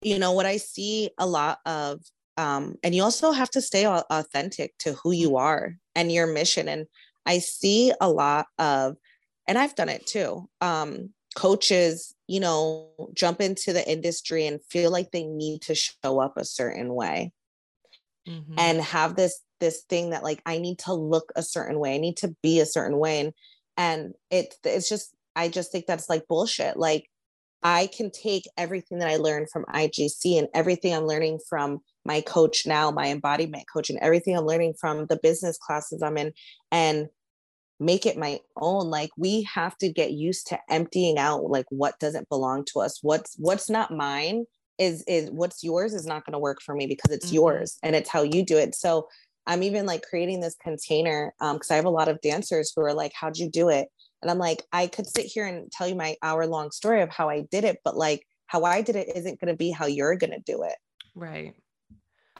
you 0.05 0.19
know 0.19 0.33
what 0.33 0.47
i 0.47 0.59
see 0.59 1.11
a 1.19 1.27
lot 1.27 1.59
of 1.67 2.01
um 2.37 2.77
and 2.85 2.95
you 2.95 3.03
also 3.03 3.33
have 3.33 3.51
to 3.51 3.61
stay 3.61 3.87
authentic 3.87 4.77
to 4.79 4.93
who 5.03 5.11
you 5.11 5.37
are 5.37 5.77
and 5.97 6.12
your 6.12 6.27
mission. 6.27 6.69
And 6.69 6.87
i 7.27 7.38
see 7.38 7.93
a 8.01 8.09
lot 8.09 8.47
of 8.59 8.97
and 9.49 9.59
i've 9.59 9.75
done 9.75 9.88
it 9.88 10.07
too 10.07 10.49
um 10.61 11.11
coaches 11.35 12.14
you 12.29 12.38
know 12.38 12.90
jump 13.14 13.40
into 13.40 13.73
the 13.73 13.88
industry 13.90 14.47
and 14.47 14.64
feel 14.71 14.90
like 14.90 15.11
they 15.11 15.25
need 15.25 15.62
to 15.62 15.75
show 15.75 16.21
up 16.21 16.37
a 16.37 16.45
certain 16.45 16.95
way 16.95 17.33
mm-hmm. 18.29 18.55
and 18.59 18.81
have 18.81 19.17
this 19.17 19.41
this 19.61 19.83
thing 19.89 20.11
that 20.11 20.23
like 20.23 20.43
I 20.47 20.59
need 20.59 20.79
to 20.81 20.93
look 20.93 21.33
a 21.37 21.43
certain 21.43 21.79
way, 21.79 21.95
I 21.95 21.99
need 21.99 22.17
to 22.19 22.35
be 22.43 22.61
a 22.61 22.67
certain 22.67 22.99
way, 22.99 23.21
and 23.21 23.33
and 23.77 24.15
it 24.31 24.55
it's 24.65 24.89
just 24.89 25.15
I 25.37 25.49
just 25.49 25.73
think 25.73 25.87
that's 25.87 26.09
like 26.09 26.29
bullshit. 26.29 26.77
Like 26.77 27.09
I 27.63 27.89
can 27.89 28.11
take 28.11 28.45
everything 28.59 28.99
that 28.99 29.09
I 29.09 29.17
learned 29.17 29.51
from 29.51 29.65
IGC 29.65 30.39
and 30.39 30.49
everything 30.55 30.95
I'm 30.95 31.07
learning 31.07 31.41
from 31.49 31.81
my 32.05 32.21
coach 32.21 32.67
now, 32.67 32.91
my 32.91 33.09
embodiment 33.09 33.65
coach, 33.73 33.91
and 33.91 33.99
everything 34.01 34.37
I'm 34.37 34.45
learning 34.45 34.75
from 34.79 35.07
the 35.07 35.19
business 35.23 35.59
classes 35.59 36.03
I'm 36.03 36.19
in, 36.19 36.33
and 36.71 37.09
make 37.81 38.07
it 38.07 38.17
my 38.17 38.39
own 38.57 38.89
like 38.89 39.11
we 39.17 39.43
have 39.43 39.77
to 39.79 39.93
get 39.93 40.13
used 40.13 40.47
to 40.47 40.59
emptying 40.71 41.19
out 41.19 41.45
like 41.45 41.67
what 41.71 41.99
doesn't 41.99 42.29
belong 42.29 42.65
to 42.65 42.81
us 42.81 43.01
what's 43.03 43.35
what's 43.39 43.69
not 43.69 43.91
mine 43.91 44.45
is 44.79 45.03
is 45.07 45.31
what's 45.31 45.63
yours 45.63 45.95
is 45.95 46.07
not 46.07 46.25
going 46.25 46.33
to 46.33 46.39
work 46.39 46.61
for 46.63 46.75
me 46.75 46.87
because 46.87 47.13
it's 47.13 47.27
mm-hmm. 47.27 47.37
yours 47.37 47.79
and 47.83 47.95
it's 47.95 48.11
how 48.11 48.23
you 48.23 48.45
do 48.45 48.59
it. 48.59 48.75
So 48.75 49.09
i'm 49.47 49.63
even 49.63 49.85
like 49.85 50.03
creating 50.09 50.41
this 50.41 50.57
container 50.63 51.35
um 51.41 51.57
because 51.57 51.71
i 51.71 51.77
have 51.77 51.85
a 51.85 51.91
lot 51.91 52.09
of 52.09 52.19
dancers 52.23 52.73
who 52.75 52.83
are 52.83 52.95
like 52.95 53.13
how'd 53.15 53.37
you 53.37 53.51
do 53.51 53.69
it? 53.69 53.89
And 54.23 54.31
i'm 54.31 54.39
like 54.39 54.63
i 54.73 54.87
could 54.87 55.07
sit 55.07 55.27
here 55.27 55.47
and 55.47 55.71
tell 55.71 55.87
you 55.87 55.95
my 55.95 56.17
hour 56.23 56.47
long 56.47 56.71
story 56.71 57.03
of 57.03 57.11
how 57.11 57.29
i 57.29 57.43
did 57.51 57.65
it 57.65 57.79
but 57.85 57.97
like 57.97 58.27
how 58.47 58.65
i 58.65 58.81
did 58.81 58.97
it 58.97 59.15
isn't 59.15 59.41
going 59.41 59.53
to 59.53 59.57
be 59.57 59.71
how 59.71 59.87
you're 59.87 60.17
going 60.17 60.33
to 60.33 60.41
do 60.47 60.63
it. 60.63 60.77
Right. 61.15 61.55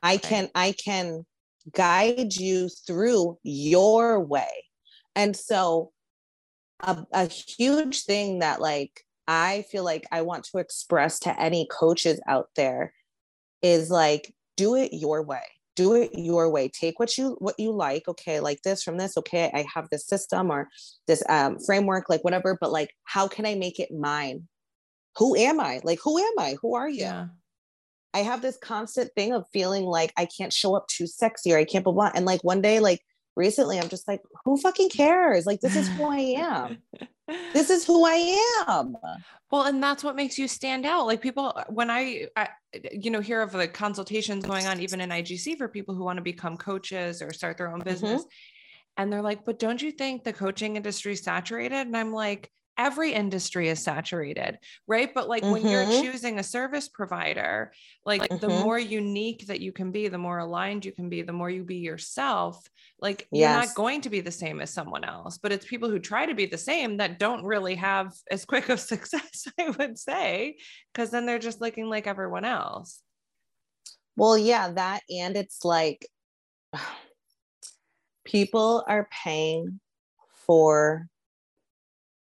I 0.03 0.17
can 0.17 0.49
i 0.55 0.73
can 0.73 1.25
guide 1.73 2.35
you 2.35 2.69
through 2.87 3.39
your 3.43 4.21
way. 4.21 4.51
And 5.17 5.37
so 5.37 5.93
a, 6.81 7.07
a 7.13 7.27
huge 7.27 8.03
thing 8.03 8.41
that 8.41 8.61
like 8.61 9.05
I 9.27 9.65
feel 9.71 9.85
like 9.85 10.07
I 10.13 10.23
want 10.23 10.45
to 10.45 10.59
express 10.59 11.19
to 11.21 11.41
any 11.41 11.67
coaches 11.71 12.21
out 12.27 12.49
there 12.57 12.93
is 13.63 13.91
like 13.91 14.35
do 14.57 14.75
it 14.75 14.93
your 14.93 15.23
way. 15.23 15.43
Do 15.77 15.95
it 15.95 16.11
your 16.15 16.51
way. 16.51 16.69
Take 16.69 17.01
what 17.01 17.19
you 17.19 17.37
what 17.41 17.59
you 17.59 17.73
like. 17.73 18.07
Okay, 18.07 18.39
like 18.39 18.63
this 18.63 18.83
from 18.83 18.97
this. 18.97 19.17
Okay, 19.17 19.51
I 19.53 19.65
have 19.75 19.89
this 19.91 20.07
system 20.07 20.51
or 20.51 20.69
this 21.09 21.23
um, 21.29 21.59
framework, 21.59 22.09
like 22.09 22.23
whatever. 22.23 22.57
But 22.61 22.71
like, 22.71 22.91
how 23.05 23.27
can 23.27 23.45
I 23.45 23.57
make 23.57 23.81
it 23.81 23.91
mine? 23.93 24.47
Who 25.17 25.37
am 25.37 25.59
I? 25.59 25.81
Like, 25.83 25.99
who 26.05 26.19
am 26.19 26.39
I? 26.39 26.57
Who 26.63 26.75
are 26.77 26.89
you? 26.89 27.01
Yeah. 27.01 27.27
I 28.13 28.19
have 28.19 28.43
this 28.43 28.57
constant 28.57 29.11
thing 29.17 29.33
of 29.33 29.47
feeling 29.53 29.85
like 29.85 30.13
I 30.17 30.27
can't 30.27 30.53
show 30.53 30.77
up 30.77 30.87
too 30.87 31.09
sexy 31.09 31.53
or 31.53 31.59
I 31.59 31.65
can't 31.65 31.83
blah 31.83 31.93
blah. 31.93 32.13
And 32.15 32.25
like 32.25 32.45
one 32.45 32.63
day, 32.63 32.79
like 32.79 33.01
recently, 33.35 33.81
I'm 33.81 33.89
just 33.89 34.07
like, 34.07 34.23
who 34.45 34.57
fucking 34.57 34.91
cares? 34.91 35.47
Like, 35.47 35.61
this 35.61 35.75
is 35.75 35.89
who 35.89 36.05
I 36.05 36.19
am. 36.39 36.79
this 37.53 37.71
is 37.71 37.85
who 37.85 38.05
I 38.05 38.65
am. 38.69 38.97
Well, 39.51 39.63
and 39.63 39.83
that's 39.83 40.03
what 40.03 40.17
makes 40.17 40.39
you 40.39 40.49
stand 40.49 40.85
out. 40.85 41.07
Like 41.07 41.21
people, 41.21 41.59
when 41.69 41.91
I, 41.91 42.27
I, 42.37 42.49
you 42.93 43.11
know, 43.11 43.21
hear 43.21 43.41
of 43.41 43.53
the 43.53 43.69
consultations 43.69 44.45
going 44.45 44.67
on, 44.67 44.81
even 44.81 45.01
in 45.01 45.11
IGC 45.11 45.57
for 45.57 45.69
people 45.69 45.95
who 45.95 46.05
want 46.05 46.17
to 46.17 46.23
become 46.23 46.57
coaches 46.57 47.23
or 47.23 47.33
start 47.33 47.57
their 47.57 47.69
own 47.69 47.81
mm-hmm. 47.81 47.89
business. 47.89 48.23
Mm-hmm. 48.23 48.29
And 48.97 49.13
they're 49.13 49.23
like, 49.23 49.45
but 49.45 49.59
don't 49.59 49.83
you 49.83 49.91
think 49.91 50.23
the 50.23 50.33
coaching 50.33 50.77
industry 50.77 51.13
is 51.13 51.23
saturated? 51.23 51.87
And 51.87 51.97
I'm 51.97 52.13
like, 52.13 52.51
every 52.77 53.13
industry 53.13 53.69
is 53.69 53.83
saturated, 53.83 54.59
right? 54.87 55.13
But 55.15 55.29
like 55.29 55.43
mm-hmm. 55.43 55.53
when 55.53 55.69
you're 55.69 55.85
mm-hmm. 55.85 56.03
choosing 56.03 56.39
a 56.39 56.43
service 56.43 56.89
provider, 56.89 57.73
like 58.05 58.23
mm-hmm. 58.23 58.39
the 58.39 58.49
more 58.49 58.79
unique 58.79 59.47
that 59.47 59.61
you 59.61 59.73
can 59.73 59.91
be, 59.91 60.09
the 60.09 60.19
more 60.19 60.39
aligned 60.39 60.85
you 60.85 60.93
can 60.93 61.09
be, 61.09 61.23
the 61.23 61.33
more 61.33 61.51
you 61.51 61.63
be 61.63 61.77
yourself, 61.77 62.69
like 63.01 63.29
yes. 63.31 63.51
you're 63.51 63.67
not 63.67 63.75
going 63.75 64.01
to 64.03 64.11
be 64.11 64.21
the 64.21 64.31
same 64.31 64.61
as 64.61 64.71
someone 64.71 65.05
else. 65.05 65.39
But 65.39 65.53
it's 65.53 65.67
people 65.67 65.89
who 65.89 65.99
try 65.99 66.27
to 66.27 66.35
be 66.35 66.47
the 66.47 66.59
same 66.59 66.97
that 66.99 67.19
don't 67.19 67.45
really 67.45 67.77
have 67.77 68.13
as 68.31 68.45
quick 68.45 68.69
of 68.69 68.81
success, 68.95 69.47
I 69.59 69.71
would 69.71 69.99
say, 69.99 70.57
because 70.93 71.11
then 71.11 71.27
they're 71.27 71.39
just 71.39 71.61
looking 71.61 71.89
like 71.89 72.07
everyone 72.07 72.45
else. 72.45 73.01
Well, 74.17 74.39
yeah, 74.39 74.71
that 74.73 75.03
and 75.11 75.37
it's 75.37 75.65
like 75.65 76.07
people 78.25 78.85
are 78.87 79.09
paying 79.25 79.81
for 80.47 81.09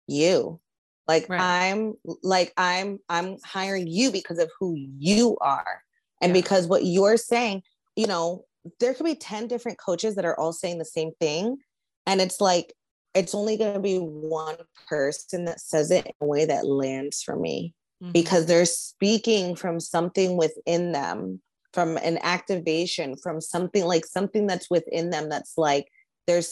you 0.06 0.60
like 1.08 1.28
right. 1.28 1.40
i'm 1.40 1.94
like 2.22 2.52
i'm 2.56 2.98
i'm 3.08 3.36
hiring 3.44 3.86
you 3.86 4.10
because 4.10 4.38
of 4.38 4.50
who 4.58 4.74
you 4.98 5.36
are 5.40 5.82
and 6.20 6.30
yeah. 6.34 6.40
because 6.40 6.66
what 6.66 6.84
you're 6.84 7.16
saying 7.16 7.62
you 7.96 8.06
know 8.06 8.44
there 8.80 8.94
could 8.94 9.04
be 9.04 9.14
10 9.14 9.46
different 9.46 9.78
coaches 9.78 10.14
that 10.14 10.24
are 10.24 10.38
all 10.38 10.52
saying 10.52 10.78
the 10.78 10.84
same 10.84 11.12
thing 11.20 11.58
and 12.06 12.20
it's 12.20 12.40
like 12.40 12.72
it's 13.14 13.34
only 13.34 13.56
going 13.56 13.74
to 13.74 13.80
be 13.80 13.98
one 13.98 14.56
person 14.88 15.44
that 15.44 15.60
says 15.60 15.90
it 15.90 16.04
in 16.06 16.12
a 16.20 16.26
way 16.26 16.44
that 16.44 16.66
lands 16.66 17.22
for 17.22 17.36
me 17.36 17.74
mm-hmm. 18.02 18.12
because 18.12 18.46
they're 18.46 18.64
speaking 18.64 19.54
from 19.54 19.78
something 19.78 20.36
within 20.36 20.92
them 20.92 21.40
from 21.72 21.96
an 21.98 22.18
activation 22.22 23.16
from 23.16 23.40
something 23.40 23.84
like 23.84 24.06
something 24.06 24.46
that's 24.46 24.70
within 24.70 25.10
them 25.10 25.28
that's 25.28 25.54
like 25.56 25.88
they're 26.26 26.42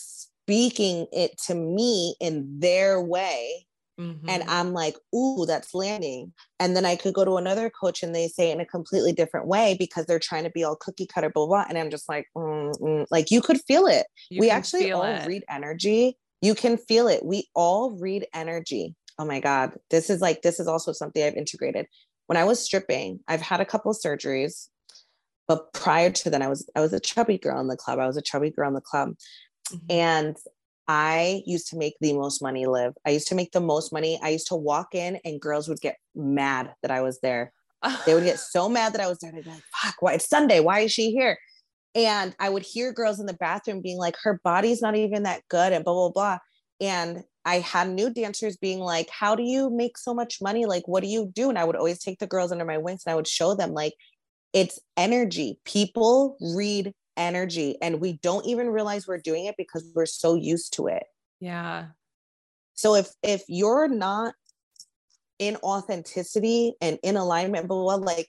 speaking 0.44 1.06
it 1.12 1.38
to 1.46 1.54
me 1.54 2.14
in 2.20 2.58
their 2.58 3.00
way. 3.00 3.66
Mm-hmm. 4.00 4.28
And 4.28 4.42
I'm 4.44 4.72
like, 4.72 4.96
ooh, 5.14 5.44
that's 5.46 5.74
landing. 5.74 6.32
And 6.58 6.74
then 6.74 6.84
I 6.84 6.96
could 6.96 7.14
go 7.14 7.24
to 7.24 7.36
another 7.36 7.70
coach 7.70 8.02
and 8.02 8.14
they 8.14 8.26
say 8.26 8.50
in 8.50 8.60
a 8.60 8.66
completely 8.66 9.12
different 9.12 9.46
way 9.46 9.76
because 9.78 10.06
they're 10.06 10.18
trying 10.18 10.44
to 10.44 10.50
be 10.50 10.64
all 10.64 10.76
cookie 10.76 11.06
cutter, 11.06 11.30
blah, 11.30 11.46
blah. 11.46 11.66
And 11.68 11.78
I'm 11.78 11.90
just 11.90 12.08
like, 12.08 12.26
mm, 12.36 12.72
mm. 12.80 13.06
like 13.10 13.30
you 13.30 13.40
could 13.40 13.60
feel 13.60 13.86
it. 13.86 14.06
You 14.30 14.40
we 14.40 14.50
actually 14.50 14.90
all 14.92 15.02
it. 15.02 15.26
read 15.26 15.44
energy. 15.48 16.16
You 16.40 16.54
can 16.54 16.78
feel 16.78 17.06
it. 17.06 17.24
We 17.24 17.48
all 17.54 17.92
read 17.92 18.26
energy. 18.34 18.96
Oh 19.18 19.24
my 19.24 19.40
God. 19.40 19.74
This 19.90 20.10
is 20.10 20.20
like, 20.20 20.42
this 20.42 20.58
is 20.58 20.66
also 20.66 20.92
something 20.92 21.22
I've 21.22 21.34
integrated. 21.34 21.86
When 22.26 22.36
I 22.36 22.44
was 22.44 22.60
stripping, 22.60 23.20
I've 23.28 23.42
had 23.42 23.60
a 23.60 23.66
couple 23.66 23.92
surgeries, 23.92 24.68
but 25.46 25.72
prior 25.74 26.10
to 26.10 26.30
then 26.30 26.40
I 26.40 26.48
was 26.48 26.68
I 26.74 26.80
was 26.80 26.92
a 26.92 27.00
chubby 27.00 27.36
girl 27.36 27.60
in 27.60 27.68
the 27.68 27.76
club. 27.76 27.98
I 27.98 28.06
was 28.06 28.16
a 28.16 28.22
chubby 28.22 28.50
girl 28.50 28.68
in 28.68 28.74
the 28.74 28.80
club. 28.80 29.14
Mm-hmm. 29.70 29.86
And 29.90 30.36
I 30.88 31.42
used 31.46 31.68
to 31.68 31.76
make 31.76 31.94
the 32.00 32.12
most 32.12 32.42
money 32.42 32.66
Liv. 32.66 32.94
I 33.06 33.10
used 33.10 33.28
to 33.28 33.34
make 33.34 33.52
the 33.52 33.60
most 33.60 33.92
money. 33.92 34.18
I 34.22 34.30
used 34.30 34.48
to 34.48 34.56
walk 34.56 34.94
in 34.94 35.18
and 35.24 35.40
girls 35.40 35.68
would 35.68 35.80
get 35.80 35.96
mad 36.14 36.74
that 36.82 36.90
I 36.90 37.00
was 37.02 37.20
there. 37.20 37.52
they 38.06 38.14
would 38.14 38.24
get 38.24 38.38
so 38.38 38.68
mad 38.68 38.92
that 38.92 39.00
I 39.00 39.08
was 39.08 39.18
there. 39.18 39.32
They'd 39.32 39.44
be 39.44 39.50
like, 39.50 39.62
fuck, 39.82 39.96
why 40.00 40.14
it's 40.14 40.28
Sunday. 40.28 40.60
Why 40.60 40.80
is 40.80 40.92
she 40.92 41.12
here? 41.12 41.38
And 41.94 42.34
I 42.38 42.48
would 42.48 42.62
hear 42.62 42.92
girls 42.92 43.20
in 43.20 43.26
the 43.26 43.34
bathroom 43.34 43.82
being 43.82 43.98
like, 43.98 44.16
her 44.22 44.40
body's 44.44 44.80
not 44.80 44.96
even 44.96 45.24
that 45.24 45.42
good 45.48 45.72
and 45.72 45.84
blah, 45.84 45.92
blah, 45.94 46.10
blah. 46.10 46.38
And 46.80 47.22
I 47.44 47.58
had 47.58 47.90
new 47.90 48.10
dancers 48.10 48.56
being 48.56 48.78
like, 48.78 49.08
how 49.10 49.34
do 49.34 49.42
you 49.42 49.70
make 49.70 49.98
so 49.98 50.14
much 50.14 50.40
money? 50.40 50.64
Like, 50.64 50.86
what 50.86 51.02
do 51.02 51.08
you 51.08 51.30
do? 51.32 51.48
And 51.48 51.58
I 51.58 51.64
would 51.64 51.76
always 51.76 51.98
take 51.98 52.18
the 52.18 52.26
girls 52.26 52.52
under 52.52 52.64
my 52.64 52.78
wings 52.78 53.02
and 53.04 53.12
I 53.12 53.16
would 53.16 53.28
show 53.28 53.54
them 53.54 53.72
like, 53.72 53.94
it's 54.52 54.78
energy. 54.96 55.58
People 55.64 56.36
read 56.40 56.92
energy 57.16 57.76
and 57.82 58.00
we 58.00 58.14
don't 58.14 58.46
even 58.46 58.68
realize 58.68 59.06
we're 59.06 59.18
doing 59.18 59.46
it 59.46 59.56
because 59.56 59.90
we're 59.94 60.06
so 60.06 60.34
used 60.34 60.74
to 60.74 60.86
it. 60.86 61.04
Yeah. 61.40 61.86
So 62.74 62.94
if 62.94 63.08
if 63.22 63.42
you're 63.48 63.88
not 63.88 64.34
in 65.38 65.56
authenticity 65.56 66.74
and 66.80 66.98
in 67.02 67.16
alignment 67.16 67.66
but 67.66 67.82
well 67.82 67.98
like 67.98 68.28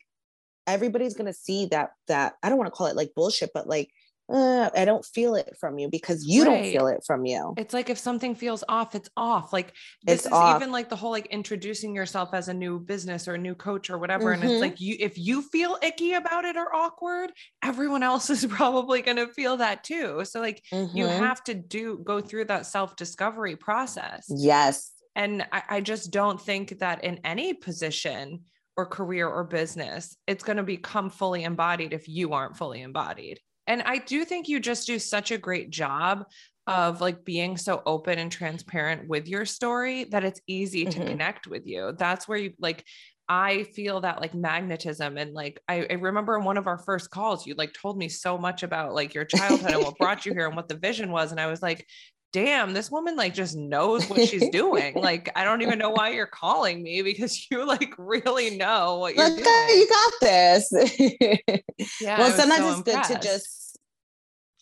everybody's 0.65 1.13
gonna 1.13 1.33
see 1.33 1.67
that 1.67 1.91
that 2.07 2.33
i 2.41 2.49
don't 2.49 2.57
want 2.57 2.65
to 2.65 2.75
call 2.75 2.87
it 2.87 2.95
like 2.95 3.13
bullshit 3.15 3.51
but 3.53 3.67
like 3.67 3.91
uh, 4.33 4.71
I 4.75 4.83
don't 4.83 5.05
feel 5.05 5.35
it 5.35 5.55
from 5.59 5.77
you 5.77 5.89
because 5.89 6.25
you 6.25 6.43
right. 6.43 6.63
don't 6.63 6.71
feel 6.71 6.87
it 6.87 7.03
from 7.05 7.23
you. 7.23 7.53
It's 7.55 7.73
like 7.73 7.91
if 7.91 7.99
something 7.99 8.33
feels 8.33 8.63
off, 8.67 8.95
it's 8.95 9.09
off. 9.15 9.53
Like 9.53 9.73
this 10.03 10.19
it's 10.19 10.25
is 10.25 10.31
off. 10.31 10.59
even 10.59 10.71
like 10.71 10.89
the 10.89 10.95
whole 10.95 11.11
like 11.11 11.27
introducing 11.27 11.93
yourself 11.95 12.33
as 12.33 12.47
a 12.47 12.53
new 12.53 12.79
business 12.79 13.27
or 13.27 13.35
a 13.35 13.37
new 13.37 13.53
coach 13.53 13.91
or 13.91 13.99
whatever. 13.99 14.25
Mm-hmm. 14.25 14.33
And 14.33 14.43
it's 14.43 14.53
mm-hmm. 14.53 14.61
like 14.61 14.81
you 14.81 14.97
if 14.99 15.19
you 15.19 15.43
feel 15.43 15.77
icky 15.83 16.13
about 16.13 16.45
it 16.45 16.57
or 16.57 16.73
awkward, 16.75 17.31
everyone 17.63 18.01
else 18.01 18.29
is 18.31 18.43
probably 18.45 19.03
gonna 19.03 19.27
feel 19.27 19.57
that 19.57 19.83
too. 19.83 20.25
So 20.25 20.41
like 20.41 20.63
mm-hmm. 20.73 20.97
you 20.97 21.05
have 21.05 21.43
to 21.43 21.53
do 21.53 21.99
go 22.03 22.19
through 22.19 22.45
that 22.45 22.65
self-discovery 22.65 23.57
process. 23.57 24.25
Yes. 24.29 24.91
And 25.15 25.45
I, 25.51 25.61
I 25.69 25.81
just 25.81 26.11
don't 26.11 26.41
think 26.41 26.79
that 26.79 27.03
in 27.03 27.19
any 27.23 27.53
position 27.53 28.45
or 28.75 28.87
career 28.87 29.27
or 29.27 29.43
business, 29.43 30.17
it's 30.25 30.43
going 30.43 30.57
to 30.57 30.63
become 30.63 31.11
fully 31.11 31.43
embodied 31.43 31.93
if 31.93 32.07
you 32.07 32.33
aren't 32.33 32.57
fully 32.57 32.81
embodied. 32.81 33.39
And 33.67 33.81
I 33.81 33.97
do 33.97 34.25
think 34.25 34.47
you 34.47 34.59
just 34.59 34.87
do 34.87 34.99
such 34.99 35.31
a 35.31 35.37
great 35.37 35.69
job 35.69 36.25
of 36.67 37.01
like 37.01 37.25
being 37.25 37.57
so 37.57 37.81
open 37.85 38.19
and 38.19 38.31
transparent 38.31 39.07
with 39.07 39.27
your 39.27 39.45
story 39.45 40.05
that 40.05 40.23
it's 40.23 40.41
easy 40.47 40.85
to 40.85 40.99
mm-hmm. 40.99 41.07
connect 41.07 41.47
with 41.47 41.67
you. 41.67 41.93
That's 41.97 42.27
where 42.27 42.37
you 42.37 42.53
like 42.59 42.85
I 43.27 43.63
feel 43.63 44.01
that 44.01 44.19
like 44.19 44.33
magnetism 44.33 45.17
and 45.17 45.33
like 45.33 45.61
I, 45.67 45.87
I, 45.89 45.93
remember 45.93 46.37
in 46.37 46.43
one 46.43 46.57
of 46.57 46.67
our 46.67 46.77
first 46.77 47.09
calls 47.09 47.47
you 47.47 47.55
like 47.55 47.73
told 47.73 47.97
me 47.97 48.09
so 48.09 48.37
much 48.37 48.63
about 48.63 48.93
like 48.93 49.13
your 49.13 49.23
childhood 49.23 49.71
and 49.71 49.83
what 49.83 49.97
brought 49.99 50.25
you 50.25 50.33
here 50.33 50.45
and 50.45 50.55
what 50.57 50.67
the 50.67 50.75
vision 50.75 51.09
was 51.09 51.31
and 51.31 51.39
I 51.39 51.47
was 51.47 51.61
like 51.61 51.87
damn, 52.33 52.73
this 52.73 52.91
woman 52.91 53.15
like 53.15 53.33
just 53.33 53.55
knows 53.55 54.09
what 54.09 54.27
she's 54.27 54.49
doing. 54.49 54.95
like, 55.01 55.31
I 55.35 55.45
don't 55.45 55.61
even 55.61 55.79
know 55.79 55.91
why 55.91 56.09
you're 56.09 56.25
calling 56.25 56.83
me 56.83 57.01
because 57.01 57.47
you 57.51 57.65
like 57.65 57.93
really 57.97 58.57
know 58.57 58.97
what 58.97 59.15
you're 59.15 59.29
doing. 59.29 59.39
You 59.39 59.87
got 59.87 60.13
this. 60.19 60.73
yeah. 62.01 62.19
Well, 62.19 62.31
sometimes 62.31 62.63
so 62.63 62.69
it's 62.69 62.77
impressed. 62.79 63.09
good 63.09 63.21
to 63.21 63.27
just, 63.27 63.79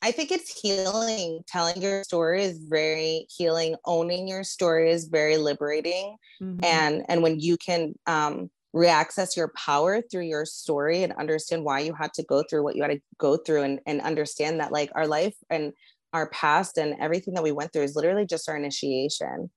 I 0.03 0.11
think 0.11 0.31
it's 0.31 0.59
healing. 0.59 1.41
Telling 1.47 1.81
your 1.81 2.03
story 2.03 2.43
is 2.43 2.59
very 2.59 3.25
healing. 3.35 3.75
Owning 3.85 4.27
your 4.27 4.43
story 4.43 4.91
is 4.91 5.05
very 5.05 5.37
liberating. 5.37 6.17
Mm-hmm. 6.41 6.63
And, 6.63 7.05
and 7.07 7.23
when 7.23 7.39
you 7.39 7.57
can, 7.57 7.95
um, 8.05 8.51
reaccess 8.73 9.35
your 9.35 9.51
power 9.57 10.01
through 10.01 10.23
your 10.23 10.45
story 10.45 11.03
and 11.03 11.11
understand 11.13 11.65
why 11.65 11.79
you 11.79 11.93
had 11.93 12.13
to 12.13 12.23
go 12.23 12.41
through 12.41 12.63
what 12.63 12.73
you 12.75 12.81
had 12.81 12.91
to 12.91 13.01
go 13.17 13.35
through 13.35 13.63
and, 13.63 13.81
and 13.85 13.99
understand 13.99 14.61
that 14.61 14.71
like 14.71 14.89
our 14.95 15.07
life 15.07 15.35
and 15.49 15.73
our 16.13 16.29
past 16.29 16.77
and 16.77 16.95
everything 16.99 17.33
that 17.33 17.43
we 17.43 17.51
went 17.51 17.71
through 17.71 17.83
is 17.83 17.95
literally 17.95 18.25
just 18.25 18.49
our 18.49 18.57
initiation. 18.57 19.49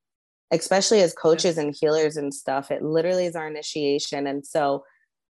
Especially 0.50 1.00
as 1.00 1.14
coaches 1.14 1.58
and 1.58 1.74
healers 1.78 2.16
and 2.16 2.32
stuff 2.32 2.70
it 2.70 2.82
literally 2.82 3.26
is 3.26 3.34
our 3.34 3.48
initiation. 3.48 4.26
And 4.26 4.46
so 4.46 4.84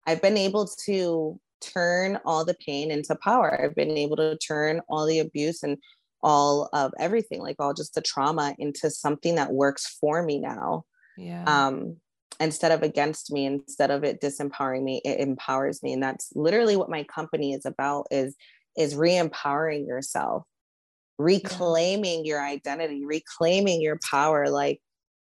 i've 0.08 0.22
been 0.22 0.38
able 0.38 0.68
to 0.86 1.40
turn 1.62 2.20
all 2.26 2.44
the 2.44 2.56
pain 2.66 2.92
into 2.92 3.16
power. 3.24 3.64
I've 3.64 3.76
been 3.76 3.98
able 3.98 4.18
to 4.18 4.38
turn 4.38 4.82
all 4.90 5.06
the 5.06 5.20
abuse 5.20 5.64
and 5.64 5.78
all 6.24 6.70
of 6.74 6.92
everything 7.00 7.42
like 7.42 7.56
all 7.60 7.74
just 7.74 7.96
the 7.96 8.02
trauma 8.02 8.56
into 8.60 8.90
something 8.90 9.36
that 9.36 9.52
works 9.52 9.98
for 10.00 10.24
me 10.24 10.40
now. 10.40 10.86
Yeah. 11.18 11.44
Um 11.46 11.98
instead 12.40 12.72
of 12.72 12.82
against 12.82 13.32
me 13.32 13.46
instead 13.46 13.92
of 13.92 14.04
it 14.04 14.20
disempowering 14.22 14.84
me 14.84 15.02
it 15.06 15.20
empowers 15.20 15.84
me. 15.84 15.94
And 15.94 16.02
that's 16.02 16.32
literally 16.36 16.76
what 16.76 16.90
my 16.90 17.04
company 17.04 17.54
is 17.54 17.66
about 17.66 18.08
is 18.12 18.36
is 18.78 18.96
re-empowering 18.96 19.86
yourself 19.86 20.44
reclaiming 21.22 22.26
your 22.26 22.44
identity, 22.44 23.06
reclaiming 23.06 23.82
your 23.82 24.00
power, 24.10 24.50
like, 24.50 24.80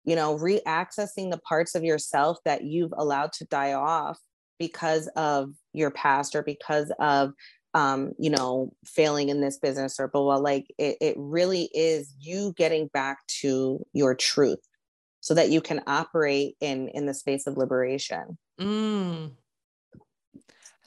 you 0.05 0.15
know, 0.15 0.35
re-accessing 0.35 1.31
the 1.31 1.39
parts 1.47 1.75
of 1.75 1.83
yourself 1.83 2.37
that 2.45 2.63
you've 2.63 2.93
allowed 2.97 3.31
to 3.33 3.45
die 3.45 3.73
off 3.73 4.17
because 4.57 5.07
of 5.15 5.51
your 5.73 5.91
past 5.91 6.35
or 6.35 6.43
because 6.43 6.91
of 6.99 7.33
um, 7.73 8.13
you 8.17 8.29
know, 8.29 8.73
failing 8.85 9.29
in 9.29 9.41
this 9.41 9.57
business 9.57 9.99
or 9.99 10.07
blah, 10.07 10.21
blah, 10.23 10.37
like 10.37 10.65
it, 10.77 10.97
it 10.99 11.15
really 11.17 11.69
is 11.73 12.13
you 12.19 12.53
getting 12.57 12.87
back 12.87 13.19
to 13.41 13.85
your 13.93 14.15
truth 14.15 14.59
so 15.21 15.33
that 15.33 15.49
you 15.49 15.61
can 15.61 15.81
operate 15.85 16.55
in 16.61 16.89
in 16.89 17.05
the 17.05 17.13
space 17.13 17.45
of 17.45 17.57
liberation. 17.57 18.37
Mm. 18.59 19.33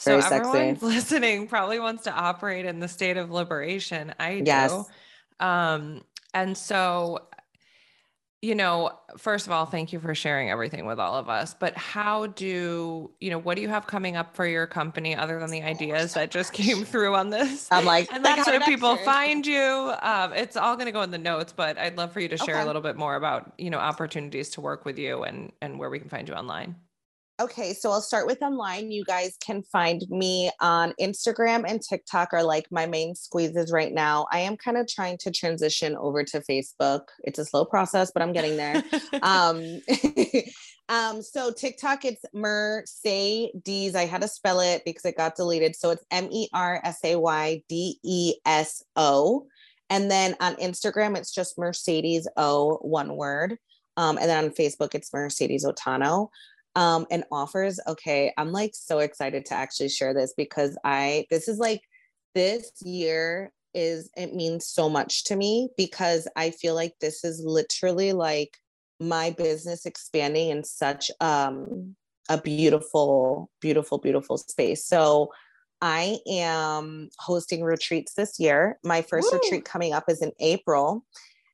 So 0.03 0.19
Very 0.19 0.35
everyone 0.35 0.75
sexy. 0.75 0.87
listening 0.95 1.47
probably 1.47 1.79
wants 1.79 2.03
to 2.05 2.13
operate 2.13 2.67
in 2.67 2.81
the 2.81 2.89
state 2.89 3.17
of 3.17 3.31
liberation. 3.31 4.13
I 4.19 4.41
do. 4.41 4.45
Yes. 4.47 4.85
Um, 5.39 6.03
and 6.35 6.59
so, 6.59 7.29
you 8.41 8.57
know, 8.57 8.91
first 9.17 9.47
of 9.47 9.53
all, 9.53 9.65
thank 9.65 9.93
you 9.93 10.01
for 10.01 10.13
sharing 10.13 10.51
everything 10.51 10.87
with 10.87 10.99
all 10.99 11.15
of 11.15 11.29
us. 11.29 11.55
But 11.55 11.77
how 11.77 12.27
do 12.27 13.13
you 13.21 13.31
know 13.31 13.39
what 13.39 13.55
do 13.55 13.63
you 13.63 13.69
have 13.69 13.87
coming 13.87 14.17
up 14.17 14.35
for 14.35 14.45
your 14.45 14.67
company 14.67 15.15
other 15.15 15.39
than 15.39 15.53
the 15.53 15.63
ideas 15.63 16.15
that 16.15 16.33
just 16.33 16.53
came 16.53 16.85
through 16.85 17.15
on 17.15 17.31
this? 17.31 17.69
I'm 17.71 17.85
like, 17.85 18.13
and 18.13 18.25
like 18.25 18.45
how 18.45 18.51
do 18.51 18.59
people 18.65 18.97
find 18.97 19.47
you? 19.47 19.95
Um, 20.03 20.33
it's 20.33 20.57
all 20.57 20.75
going 20.75 20.87
to 20.87 20.93
go 20.93 21.03
in 21.03 21.13
the 21.13 21.19
notes, 21.19 21.53
but 21.53 21.79
I'd 21.79 21.97
love 21.97 22.11
for 22.11 22.19
you 22.19 22.27
to 22.27 22.37
share 22.39 22.57
okay. 22.57 22.65
a 22.65 22.67
little 22.67 22.83
bit 22.83 22.97
more 22.97 23.15
about 23.15 23.53
you 23.57 23.71
know 23.71 23.79
opportunities 23.79 24.51
to 24.51 24.61
work 24.61 24.85
with 24.85 24.99
you 24.99 25.23
and 25.23 25.53
and 25.63 25.79
where 25.79 25.91
we 25.91 26.01
can 26.01 26.09
find 26.09 26.29
you 26.29 26.35
online. 26.35 26.75
Okay, 27.41 27.73
so 27.73 27.91
I'll 27.91 28.03
start 28.03 28.27
with 28.27 28.43
online. 28.43 28.93
You 28.93 29.05
guys 29.05 29.37
can 29.45 29.63
find 29.63 30.05
me 30.11 30.51
on 30.61 30.93
Instagram 31.01 31.65
and 31.67 31.81
TikTok 31.81 32.29
are 32.35 32.43
like 32.43 32.67
my 32.71 32.85
main 32.85 33.15
squeezes 33.15 33.73
right 33.73 33.93
now. 33.93 34.27
I 34.31 34.41
am 34.41 34.57
kind 34.57 34.77
of 34.77 34.87
trying 34.87 35.17
to 35.19 35.31
transition 35.31 35.97
over 35.97 36.25
to 36.25 36.41
Facebook. 36.41 37.05
It's 37.25 37.39
a 37.39 37.45
slow 37.47 37.65
process, 37.65 38.11
but 38.13 38.23
I'm 38.23 38.35
getting 38.35 38.59
there. 38.59 38.85
um, 39.23 39.81
um, 40.91 41.23
so 41.23 41.51
TikTok, 41.51 42.05
it's 42.05 42.23
Mercedes. 42.35 43.95
I 43.95 44.05
had 44.05 44.21
to 44.21 44.29
spell 44.29 44.61
it 44.61 44.83
because 44.85 45.07
it 45.07 45.17
got 45.17 45.35
deleted. 45.35 45.75
So 45.75 45.91
it's 45.91 46.05
M 46.11 46.29
E 46.31 46.49
R 46.53 46.83
S 46.85 46.99
A 47.03 47.17
Y 47.17 47.63
D 47.67 47.99
E 48.05 48.35
S 48.45 48.85
O. 48.95 49.47
And 49.89 50.11
then 50.11 50.37
on 50.41 50.55
Instagram, 50.57 51.17
it's 51.17 51.33
just 51.33 51.59
Mercedes 51.59 52.29
O, 52.37 52.77
one 52.83 53.17
word. 53.17 53.57
Um, 53.97 54.17
and 54.19 54.29
then 54.29 54.45
on 54.45 54.51
Facebook, 54.51 54.95
it's 54.95 55.13
Mercedes 55.13 55.65
Otano 55.65 56.29
um 56.75 57.07
and 57.11 57.25
offers 57.31 57.79
okay 57.87 58.33
i'm 58.39 58.53
like 58.53 58.73
so 58.75 58.99
excited 59.01 59.45
to 59.45 59.55
actually 59.55 59.89
share 59.89 60.15
this 60.15 60.33
because 60.37 60.77
i 60.85 61.25
this 61.31 61.49
is 61.49 61.59
like 61.59 61.83
this 62.35 62.71
year 62.83 63.53
is 63.75 64.11
it 64.17 64.35
means 64.35 64.67
so 64.67 64.89
much 64.89 65.25
to 65.25 65.37
me 65.37 65.69
because 65.77 66.29
i 66.37 66.51
feel 66.51 66.75
like 66.75 66.95
this 67.01 67.25
is 67.25 67.43
literally 67.45 68.13
like 68.13 68.57
my 69.01 69.31
business 69.31 69.85
expanding 69.87 70.51
in 70.51 70.65
such 70.65 71.11
um 71.21 71.95
a 72.29 72.41
beautiful 72.41 73.51
beautiful 73.61 73.99
beautiful 73.99 74.39
space. 74.39 74.87
So 74.87 75.31
i 75.81 76.19
am 76.29 77.09
hosting 77.19 77.63
retreats 77.63 78.15
this 78.15 78.39
year. 78.39 78.79
My 78.85 79.03
first 79.03 79.33
Woo! 79.33 79.41
retreat 79.43 79.65
coming 79.65 79.93
up 79.93 80.05
is 80.09 80.23
in 80.23 80.33
april 80.41 81.05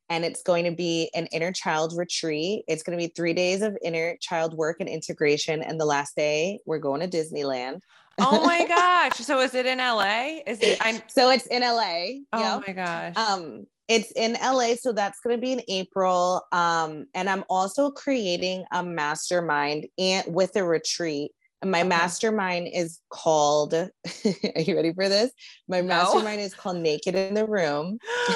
and 0.09 0.25
it's 0.25 0.43
going 0.43 0.65
to 0.65 0.71
be 0.71 1.11
an 1.15 1.27
inner 1.27 1.53
child 1.53 1.95
retreat. 1.97 2.65
It's 2.69 2.83
going 2.83 2.99
to 2.99 3.03
be 3.03 3.13
three 3.15 3.35
days 3.35 3.63
of 3.63 3.77
inner 3.83 4.17
child 4.21 4.55
work 4.55 4.79
and 4.81 4.89
integration. 4.89 5.63
And 5.63 5.81
the 5.81 5.85
last 5.85 6.17
day, 6.17 6.61
we're 6.67 6.79
going 6.79 7.01
to 7.01 7.09
Disneyland. 7.09 7.81
oh 8.19 8.45
my 8.45 8.65
gosh. 8.69 9.19
So 9.19 9.41
is 9.41 9.55
it 9.55 9.67
in 9.67 9.79
LA? 9.79 10.41
Is 10.47 10.61
it 10.61 10.79
I'm 10.81 11.01
so 11.09 11.31
it's 11.31 11.47
in 11.47 11.63
LA. 11.63 12.21
Oh 12.33 12.57
yep. 12.57 12.65
my 12.67 12.73
gosh. 12.73 13.17
Um 13.17 13.67
it's 13.89 14.13
in 14.13 14.35
LA, 14.35 14.75
so 14.75 14.93
that's 14.93 15.19
going 15.21 15.35
to 15.35 15.41
be 15.41 15.53
in 15.53 15.63
April. 15.67 16.43
Um, 16.53 17.07
and 17.15 17.29
I'm 17.29 17.43
also 17.49 17.91
creating 17.91 18.65
a 18.71 18.83
mastermind 18.83 19.87
and 19.99 20.25
with 20.29 20.57
a 20.57 20.63
retreat 20.63 21.33
my 21.65 21.83
mastermind 21.83 22.69
is 22.73 23.01
called, 23.11 23.75
are 23.75 23.91
you 24.61 24.77
ready 24.77 24.93
for 24.93 25.09
this? 25.09 25.33
My 25.69 25.81
no. 25.81 25.89
mastermind 25.89 26.41
is 26.41 26.55
called 26.55 26.77
Naked 26.77 27.15
in 27.15 27.35
the 27.35 27.47
Room. 27.47 27.99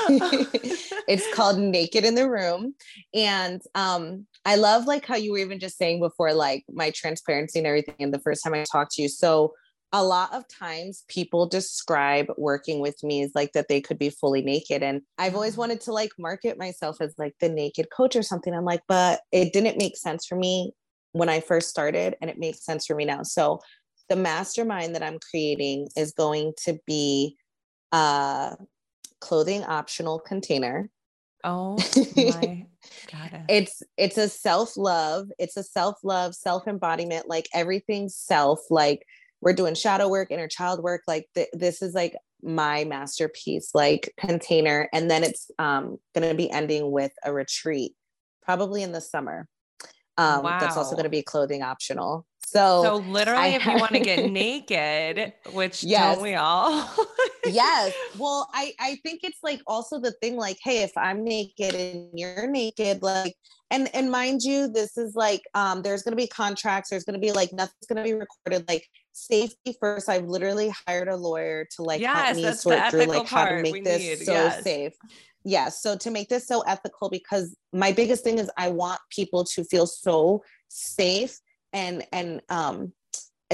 it's 1.09 1.33
called 1.35 1.59
Naked 1.59 2.05
in 2.05 2.17
the 2.17 2.29
Room. 2.29 2.75
And 3.15 3.63
um, 3.75 4.27
I 4.45 4.57
love 4.57 4.87
like 4.87 5.07
how 5.07 5.17
you 5.17 5.33
were 5.33 5.39
even 5.39 5.61
just 5.61 5.79
saying 5.79 6.01
before, 6.01 6.35
like 6.35 6.65
my 6.73 6.91
transparency 6.91 7.61
and 7.61 7.67
everything. 7.67 7.95
And 8.01 8.13
the 8.13 8.19
first 8.19 8.43
time 8.43 8.55
I 8.55 8.65
talked 8.65 8.93
to 8.93 9.03
you. 9.03 9.09
So 9.09 9.53
a 9.93 10.03
lot 10.03 10.33
of 10.33 10.45
times 10.49 11.05
people 11.09 11.47
describe 11.47 12.27
working 12.39 12.81
with 12.81 12.97
me 13.05 13.23
as 13.23 13.31
like 13.35 13.53
that 13.53 13.69
they 13.69 13.81
could 13.81 13.99
be 13.99 14.11
fully 14.11 14.43
naked. 14.43 14.83
And 14.83 15.03
I've 15.19 15.35
always 15.35 15.57
wanted 15.57 15.81
to 15.83 15.93
like 15.93 16.11
market 16.19 16.59
myself 16.59 16.97
as 17.01 17.15
like 17.19 17.35
the 17.41 17.51
naked 17.51 17.89
coach 17.95 18.17
or 18.17 18.23
something. 18.23 18.55
I'm 18.55 18.65
like, 18.65 18.83
but 18.89 19.21
it 19.31 19.53
didn't 19.53 19.79
make 19.79 19.97
sense 19.97 20.27
for 20.27 20.37
me 20.37 20.73
when 21.13 21.29
I 21.29 21.41
first 21.41 21.69
started, 21.69 22.17
and 22.21 22.31
it 22.31 22.39
makes 22.39 22.65
sense 22.65 22.87
for 22.87 22.95
me 22.95 23.05
now. 23.05 23.23
So 23.23 23.61
the 24.09 24.17
mastermind 24.17 24.95
that 24.95 25.03
I'm 25.03 25.19
creating 25.31 25.89
is 25.97 26.13
going 26.13 26.53
to 26.65 26.79
be 26.87 27.37
a 27.93 28.57
clothing 29.21 29.65
optional 29.65 30.19
container. 30.19 30.91
Oh 31.45 31.77
my 32.17 32.67
god. 33.11 33.45
it's 33.49 33.83
it's 33.97 34.19
a 34.19 34.29
self-love, 34.29 35.29
it's 35.39 35.57
a 35.57 35.63
self-love, 35.63 36.35
self-embodiment, 36.35 37.29
like 37.29 37.49
everything's 37.55 38.17
self, 38.17 38.61
like 38.71 39.05
we're 39.41 39.53
doing 39.53 39.75
shadow 39.75 40.09
work, 40.09 40.31
inner 40.31 40.49
child 40.49 40.83
work, 40.83 41.03
like 41.07 41.27
th- 41.35 41.49
this 41.53 41.83
is 41.83 41.95
like 41.95 42.15
my 42.43 42.85
masterpiece 42.85 43.71
like 43.73 44.13
container 44.19 44.89
and 44.93 45.11
then 45.11 45.23
it's 45.23 45.51
um 45.59 45.97
going 46.15 46.29
to 46.29 46.35
be 46.35 46.51
ending 46.51 46.91
with 46.91 47.13
a 47.25 47.33
retreat 47.33 47.95
probably 48.43 48.83
in 48.83 48.93
the 48.93 49.01
summer 49.01 49.47
um, 50.19 50.43
wow. 50.43 50.59
That's 50.61 50.77
also 50.77 50.93
going 50.93 51.05
to 51.05 51.11
be 51.11 51.23
clothing 51.23 51.63
optional. 51.63 52.27
So, 52.45 52.83
so 52.83 52.97
literally, 52.97 53.41
I, 53.41 53.47
if 53.49 53.65
you 53.65 53.77
want 53.77 53.93
to 53.93 54.01
get 54.01 54.31
naked, 54.31 55.33
which 55.53 55.83
yes. 55.83 56.15
don't 56.15 56.23
we 56.23 56.35
all? 56.35 56.87
yes. 57.47 57.95
Well, 58.19 58.49
I 58.53 58.75
I 58.79 58.99
think 59.03 59.21
it's 59.23 59.39
like 59.43 59.63
also 59.67 59.99
the 59.99 60.13
thing, 60.21 60.37
like, 60.37 60.59
hey, 60.63 60.83
if 60.83 60.93
I'm 60.97 61.25
naked 61.25 61.75
and 61.75 62.11
you're 62.13 62.47
naked, 62.47 63.03
like, 63.03 63.35
and 63.71 63.89
and 63.95 64.11
mind 64.11 64.43
you, 64.43 64.69
this 64.69 64.99
is 64.99 65.15
like, 65.15 65.41
um, 65.55 65.81
there's 65.81 66.03
gonna 66.03 66.17
be 66.17 66.27
contracts. 66.27 66.91
There's 66.91 67.05
gonna 67.05 67.19
be 67.19 67.33
like 67.33 67.53
nothing's 67.55 67.87
gonna 67.89 68.05
be 68.05 68.13
recorded. 68.13 68.69
Like 68.69 68.87
safety 69.13 69.77
first. 69.81 70.09
I've 70.09 70.27
literally 70.27 70.73
hired 70.87 71.09
a 71.09 71.17
lawyer 71.17 71.67
to 71.77 71.83
like 71.83 72.01
yes, 72.01 72.37
help 72.37 72.37
me 72.37 72.53
sort 72.55 72.91
through 72.91 73.05
like 73.05 73.29
how 73.29 73.47
to 73.47 73.63
make 73.63 73.85
this 73.85 74.01
need. 74.01 74.27
so 74.27 74.33
yes. 74.33 74.63
safe 74.63 74.93
yes 75.45 75.83
so 75.83 75.97
to 75.97 76.11
make 76.11 76.29
this 76.29 76.47
so 76.47 76.61
ethical 76.63 77.09
because 77.09 77.57
my 77.73 77.93
biggest 77.93 78.25
thing 78.25 78.39
is 78.39 78.51
i 78.57 78.69
want 78.69 79.01
people 79.11 79.45
to 79.45 79.65
feel 79.65 79.87
so 79.87 80.43
safe 80.69 81.39
and 81.73 82.05
and 82.13 82.41
um 82.49 82.93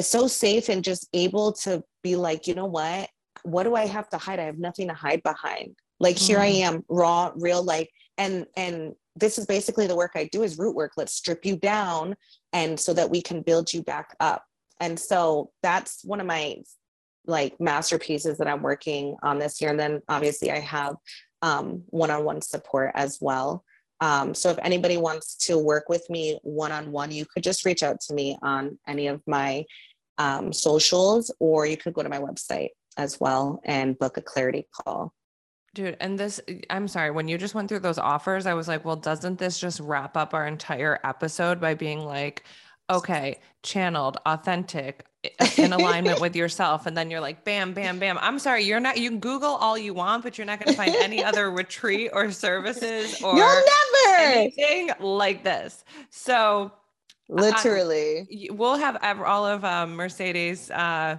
so 0.00 0.28
safe 0.28 0.68
and 0.68 0.84
just 0.84 1.08
able 1.12 1.52
to 1.52 1.82
be 2.02 2.16
like 2.16 2.46
you 2.46 2.54
know 2.54 2.66
what 2.66 3.08
what 3.42 3.64
do 3.64 3.74
i 3.74 3.86
have 3.86 4.08
to 4.08 4.18
hide 4.18 4.38
i 4.38 4.44
have 4.44 4.58
nothing 4.58 4.88
to 4.88 4.94
hide 4.94 5.22
behind 5.22 5.74
like 6.00 6.16
mm 6.16 6.26
here 6.26 6.38
i 6.38 6.50
mm-hmm. 6.50 6.74
am 6.76 6.84
raw 6.88 7.32
real 7.36 7.62
like 7.62 7.90
and 8.18 8.46
and 8.56 8.92
this 9.16 9.38
is 9.38 9.46
basically 9.46 9.86
the 9.86 9.96
work 9.96 10.12
i 10.14 10.28
do 10.30 10.42
is 10.42 10.58
root 10.58 10.74
work 10.74 10.92
let's 10.96 11.12
strip 11.12 11.44
you 11.44 11.56
down 11.56 12.14
and 12.52 12.78
so 12.78 12.92
that 12.92 13.10
we 13.10 13.20
can 13.20 13.42
build 13.42 13.72
you 13.72 13.82
back 13.82 14.14
up 14.20 14.44
and 14.80 14.98
so 14.98 15.50
that's 15.62 16.04
one 16.04 16.20
of 16.20 16.26
my 16.26 16.56
like 17.26 17.60
masterpieces 17.60 18.38
that 18.38 18.48
i'm 18.48 18.62
working 18.62 19.16
on 19.22 19.38
this 19.38 19.60
year 19.60 19.70
and 19.70 19.78
then 19.80 20.00
obviously 20.08 20.50
i 20.50 20.58
have 20.58 20.94
um, 21.40 21.84
one-on-one 21.90 22.40
support 22.40 22.90
as 22.94 23.18
well 23.20 23.64
um, 24.00 24.34
so 24.34 24.50
if 24.50 24.58
anybody 24.62 24.96
wants 24.96 25.36
to 25.46 25.58
work 25.58 25.88
with 25.88 26.08
me 26.08 26.38
one 26.42 26.72
on 26.72 26.92
one, 26.92 27.10
you 27.10 27.26
could 27.26 27.42
just 27.42 27.64
reach 27.64 27.82
out 27.82 28.00
to 28.02 28.14
me 28.14 28.36
on 28.42 28.78
any 28.86 29.08
of 29.08 29.20
my 29.26 29.64
um, 30.18 30.52
socials, 30.52 31.34
or 31.40 31.66
you 31.66 31.76
could 31.76 31.94
go 31.94 32.02
to 32.02 32.08
my 32.08 32.18
website 32.18 32.70
as 32.96 33.20
well 33.20 33.60
and 33.64 33.98
book 33.98 34.16
a 34.16 34.22
clarity 34.22 34.68
call. 34.72 35.12
Dude, 35.74 35.96
and 36.00 36.18
this, 36.18 36.40
I'm 36.70 36.88
sorry, 36.88 37.10
when 37.10 37.28
you 37.28 37.38
just 37.38 37.54
went 37.54 37.68
through 37.68 37.80
those 37.80 37.98
offers, 37.98 38.46
I 38.46 38.54
was 38.54 38.68
like, 38.68 38.84
well, 38.84 38.96
doesn't 38.96 39.38
this 39.38 39.58
just 39.58 39.80
wrap 39.80 40.16
up 40.16 40.34
our 40.34 40.46
entire 40.46 40.98
episode 41.04 41.60
by 41.60 41.74
being 41.74 42.00
like, 42.00 42.44
okay, 42.90 43.38
channeled, 43.62 44.18
authentic, 44.26 45.08
in 45.56 45.72
alignment 45.72 46.20
with 46.20 46.36
yourself 46.36 46.86
and 46.86 46.96
then 46.96 47.10
you're 47.10 47.20
like 47.20 47.44
bam 47.44 47.72
bam 47.72 47.98
bam 47.98 48.16
i'm 48.20 48.38
sorry 48.38 48.62
you're 48.62 48.78
not 48.78 48.96
you 48.96 49.10
can 49.10 49.18
google 49.18 49.50
all 49.50 49.76
you 49.76 49.92
want 49.92 50.22
but 50.22 50.38
you're 50.38 50.46
not 50.46 50.60
going 50.60 50.72
to 50.72 50.76
find 50.76 50.94
any 50.96 51.24
other 51.24 51.50
retreat 51.50 52.10
or 52.12 52.30
services 52.30 53.20
or 53.24 53.36
you'll 53.36 53.62
never 54.06 54.22
anything 54.22 54.90
like 55.00 55.42
this 55.42 55.84
so 56.08 56.70
literally 57.28 58.48
we'll 58.52 58.76
have 58.76 58.96
all 59.20 59.44
of 59.44 59.64
um, 59.64 59.96
mercedes 59.96 60.70
uh, 60.70 61.18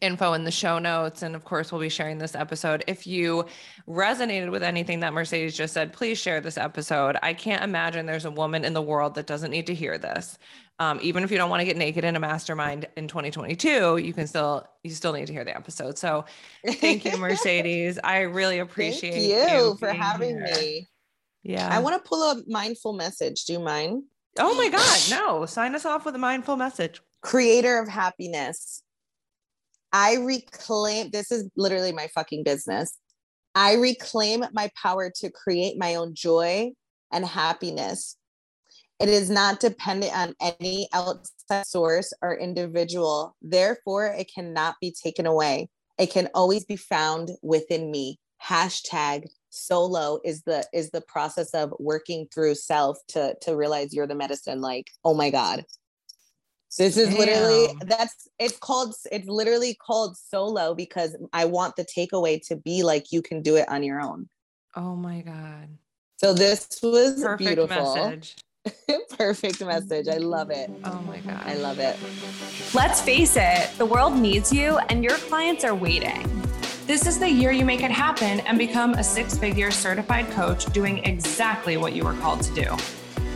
info 0.00 0.34
in 0.34 0.44
the 0.44 0.50
show 0.50 0.78
notes. 0.78 1.22
And 1.22 1.34
of 1.34 1.44
course, 1.44 1.72
we'll 1.72 1.80
be 1.80 1.88
sharing 1.88 2.18
this 2.18 2.34
episode. 2.34 2.84
If 2.86 3.06
you 3.06 3.46
resonated 3.88 4.50
with 4.50 4.62
anything 4.62 5.00
that 5.00 5.12
Mercedes 5.12 5.56
just 5.56 5.74
said, 5.74 5.92
please 5.92 6.18
share 6.18 6.40
this 6.40 6.58
episode. 6.58 7.16
I 7.22 7.32
can't 7.32 7.62
imagine 7.62 8.06
there's 8.06 8.26
a 8.26 8.30
woman 8.30 8.64
in 8.64 8.74
the 8.74 8.82
world 8.82 9.14
that 9.14 9.26
doesn't 9.26 9.50
need 9.50 9.66
to 9.66 9.74
hear 9.74 9.98
this. 9.98 10.38
Um, 10.80 11.00
even 11.02 11.24
if 11.24 11.30
you 11.32 11.38
don't 11.38 11.50
want 11.50 11.60
to 11.60 11.64
get 11.64 11.76
naked 11.76 12.04
in 12.04 12.14
a 12.14 12.20
mastermind 12.20 12.86
in 12.96 13.08
2022, 13.08 13.96
you 13.96 14.12
can 14.12 14.26
still 14.28 14.64
you 14.84 14.90
still 14.90 15.12
need 15.12 15.26
to 15.26 15.32
hear 15.32 15.44
the 15.44 15.56
episode. 15.56 15.98
So 15.98 16.24
thank 16.64 17.04
you, 17.04 17.16
Mercedes. 17.18 17.98
I 18.02 18.20
really 18.20 18.60
appreciate 18.60 19.12
thank 19.12 19.52
you, 19.52 19.58
you 19.58 19.76
for 19.76 19.92
having 19.92 20.36
here. 20.36 20.54
me. 20.54 20.88
Yeah. 21.42 21.68
I 21.68 21.80
want 21.80 22.02
to 22.02 22.08
pull 22.08 22.22
a 22.22 22.42
mindful 22.46 22.92
message. 22.92 23.44
Do 23.44 23.54
you 23.54 23.60
mind? 23.60 24.04
Oh 24.38 24.54
my 24.54 24.68
God. 24.68 25.00
No. 25.10 25.46
Sign 25.46 25.74
us 25.74 25.84
off 25.84 26.04
with 26.04 26.14
a 26.14 26.18
mindful 26.18 26.56
message. 26.56 27.00
Creator 27.22 27.78
of 27.78 27.88
happiness. 27.88 28.82
I 29.92 30.16
reclaim 30.16 31.10
this 31.10 31.32
is 31.32 31.48
literally 31.56 31.92
my 31.92 32.08
fucking 32.08 32.44
business. 32.44 32.96
I 33.54 33.74
reclaim 33.74 34.44
my 34.52 34.70
power 34.80 35.10
to 35.16 35.30
create 35.30 35.78
my 35.78 35.94
own 35.96 36.14
joy 36.14 36.72
and 37.10 37.24
happiness 37.24 38.17
it 39.00 39.08
is 39.08 39.30
not 39.30 39.60
dependent 39.60 40.16
on 40.16 40.34
any 40.60 40.88
outside 40.92 41.66
source 41.66 42.12
or 42.20 42.36
individual. 42.36 43.36
Therefore, 43.40 44.06
it 44.06 44.30
cannot 44.32 44.74
be 44.80 44.92
taken 44.92 45.24
away. 45.24 45.68
It 45.98 46.10
can 46.10 46.28
always 46.34 46.64
be 46.64 46.76
found 46.76 47.30
within 47.42 47.90
me. 47.90 48.18
Hashtag 48.42 49.26
SOULO 49.50 50.20
is 50.24 50.42
the 50.42 50.64
is 50.72 50.90
the 50.90 51.00
process 51.00 51.50
of 51.54 51.72
working 51.78 52.26
through 52.32 52.54
self 52.54 52.98
to 53.08 53.34
to 53.42 53.56
realize 53.56 53.94
you're 53.94 54.06
the 54.06 54.14
medicine. 54.14 54.60
Like, 54.60 54.88
oh 55.04 55.14
my 55.14 55.30
God. 55.30 55.64
This 56.76 56.96
is 56.96 57.08
Damn. 57.08 57.18
literally 57.18 57.68
that's 57.82 58.28
it's 58.38 58.58
called 58.58 58.94
it's 59.10 59.28
literally 59.28 59.74
called 59.74 60.16
SOULO 60.16 60.74
because 60.74 61.16
I 61.32 61.46
want 61.46 61.76
the 61.76 61.84
takeaway 61.84 62.44
to 62.48 62.56
be 62.56 62.82
like 62.82 63.10
you 63.10 63.22
can 63.22 63.42
do 63.42 63.56
it 63.56 63.68
on 63.68 63.82
your 63.82 64.00
own. 64.00 64.28
Oh 64.76 64.94
my 64.94 65.22
God. 65.22 65.68
So 66.18 66.34
this 66.34 66.68
was 66.82 67.22
Perfect 67.22 67.38
beautiful. 67.38 67.94
Message. 67.94 68.36
Perfect 69.18 69.64
message. 69.64 70.08
I 70.08 70.18
love 70.18 70.50
it. 70.50 70.70
Oh 70.84 71.00
my 71.06 71.18
God. 71.18 71.42
I 71.44 71.54
love 71.54 71.78
it. 71.78 71.96
Let's 72.74 73.00
face 73.00 73.36
it, 73.36 73.70
the 73.78 73.86
world 73.86 74.16
needs 74.16 74.52
you 74.52 74.78
and 74.88 75.02
your 75.02 75.16
clients 75.16 75.64
are 75.64 75.74
waiting. 75.74 76.24
This 76.86 77.06
is 77.06 77.18
the 77.18 77.28
year 77.28 77.52
you 77.52 77.64
make 77.64 77.82
it 77.82 77.90
happen 77.90 78.40
and 78.40 78.56
become 78.58 78.94
a 78.94 79.04
six 79.04 79.36
figure 79.36 79.70
certified 79.70 80.30
coach 80.30 80.64
doing 80.72 81.04
exactly 81.04 81.76
what 81.76 81.92
you 81.92 82.04
were 82.04 82.14
called 82.14 82.42
to 82.42 82.54
do. 82.54 82.76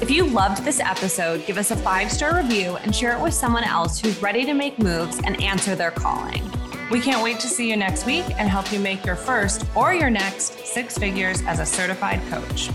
If 0.00 0.10
you 0.10 0.26
loved 0.26 0.64
this 0.64 0.80
episode, 0.80 1.46
give 1.46 1.58
us 1.58 1.70
a 1.70 1.76
five 1.76 2.10
star 2.10 2.36
review 2.36 2.76
and 2.76 2.94
share 2.94 3.16
it 3.16 3.22
with 3.22 3.34
someone 3.34 3.64
else 3.64 4.00
who's 4.00 4.20
ready 4.22 4.44
to 4.46 4.54
make 4.54 4.78
moves 4.78 5.20
and 5.24 5.40
answer 5.40 5.74
their 5.74 5.90
calling. 5.90 6.42
We 6.90 7.00
can't 7.00 7.22
wait 7.22 7.40
to 7.40 7.46
see 7.46 7.70
you 7.70 7.76
next 7.76 8.04
week 8.04 8.24
and 8.38 8.48
help 8.48 8.72
you 8.72 8.80
make 8.80 9.04
your 9.06 9.16
first 9.16 9.64
or 9.74 9.94
your 9.94 10.10
next 10.10 10.66
six 10.66 10.98
figures 10.98 11.40
as 11.42 11.58
a 11.58 11.66
certified 11.66 12.20
coach. 12.30 12.68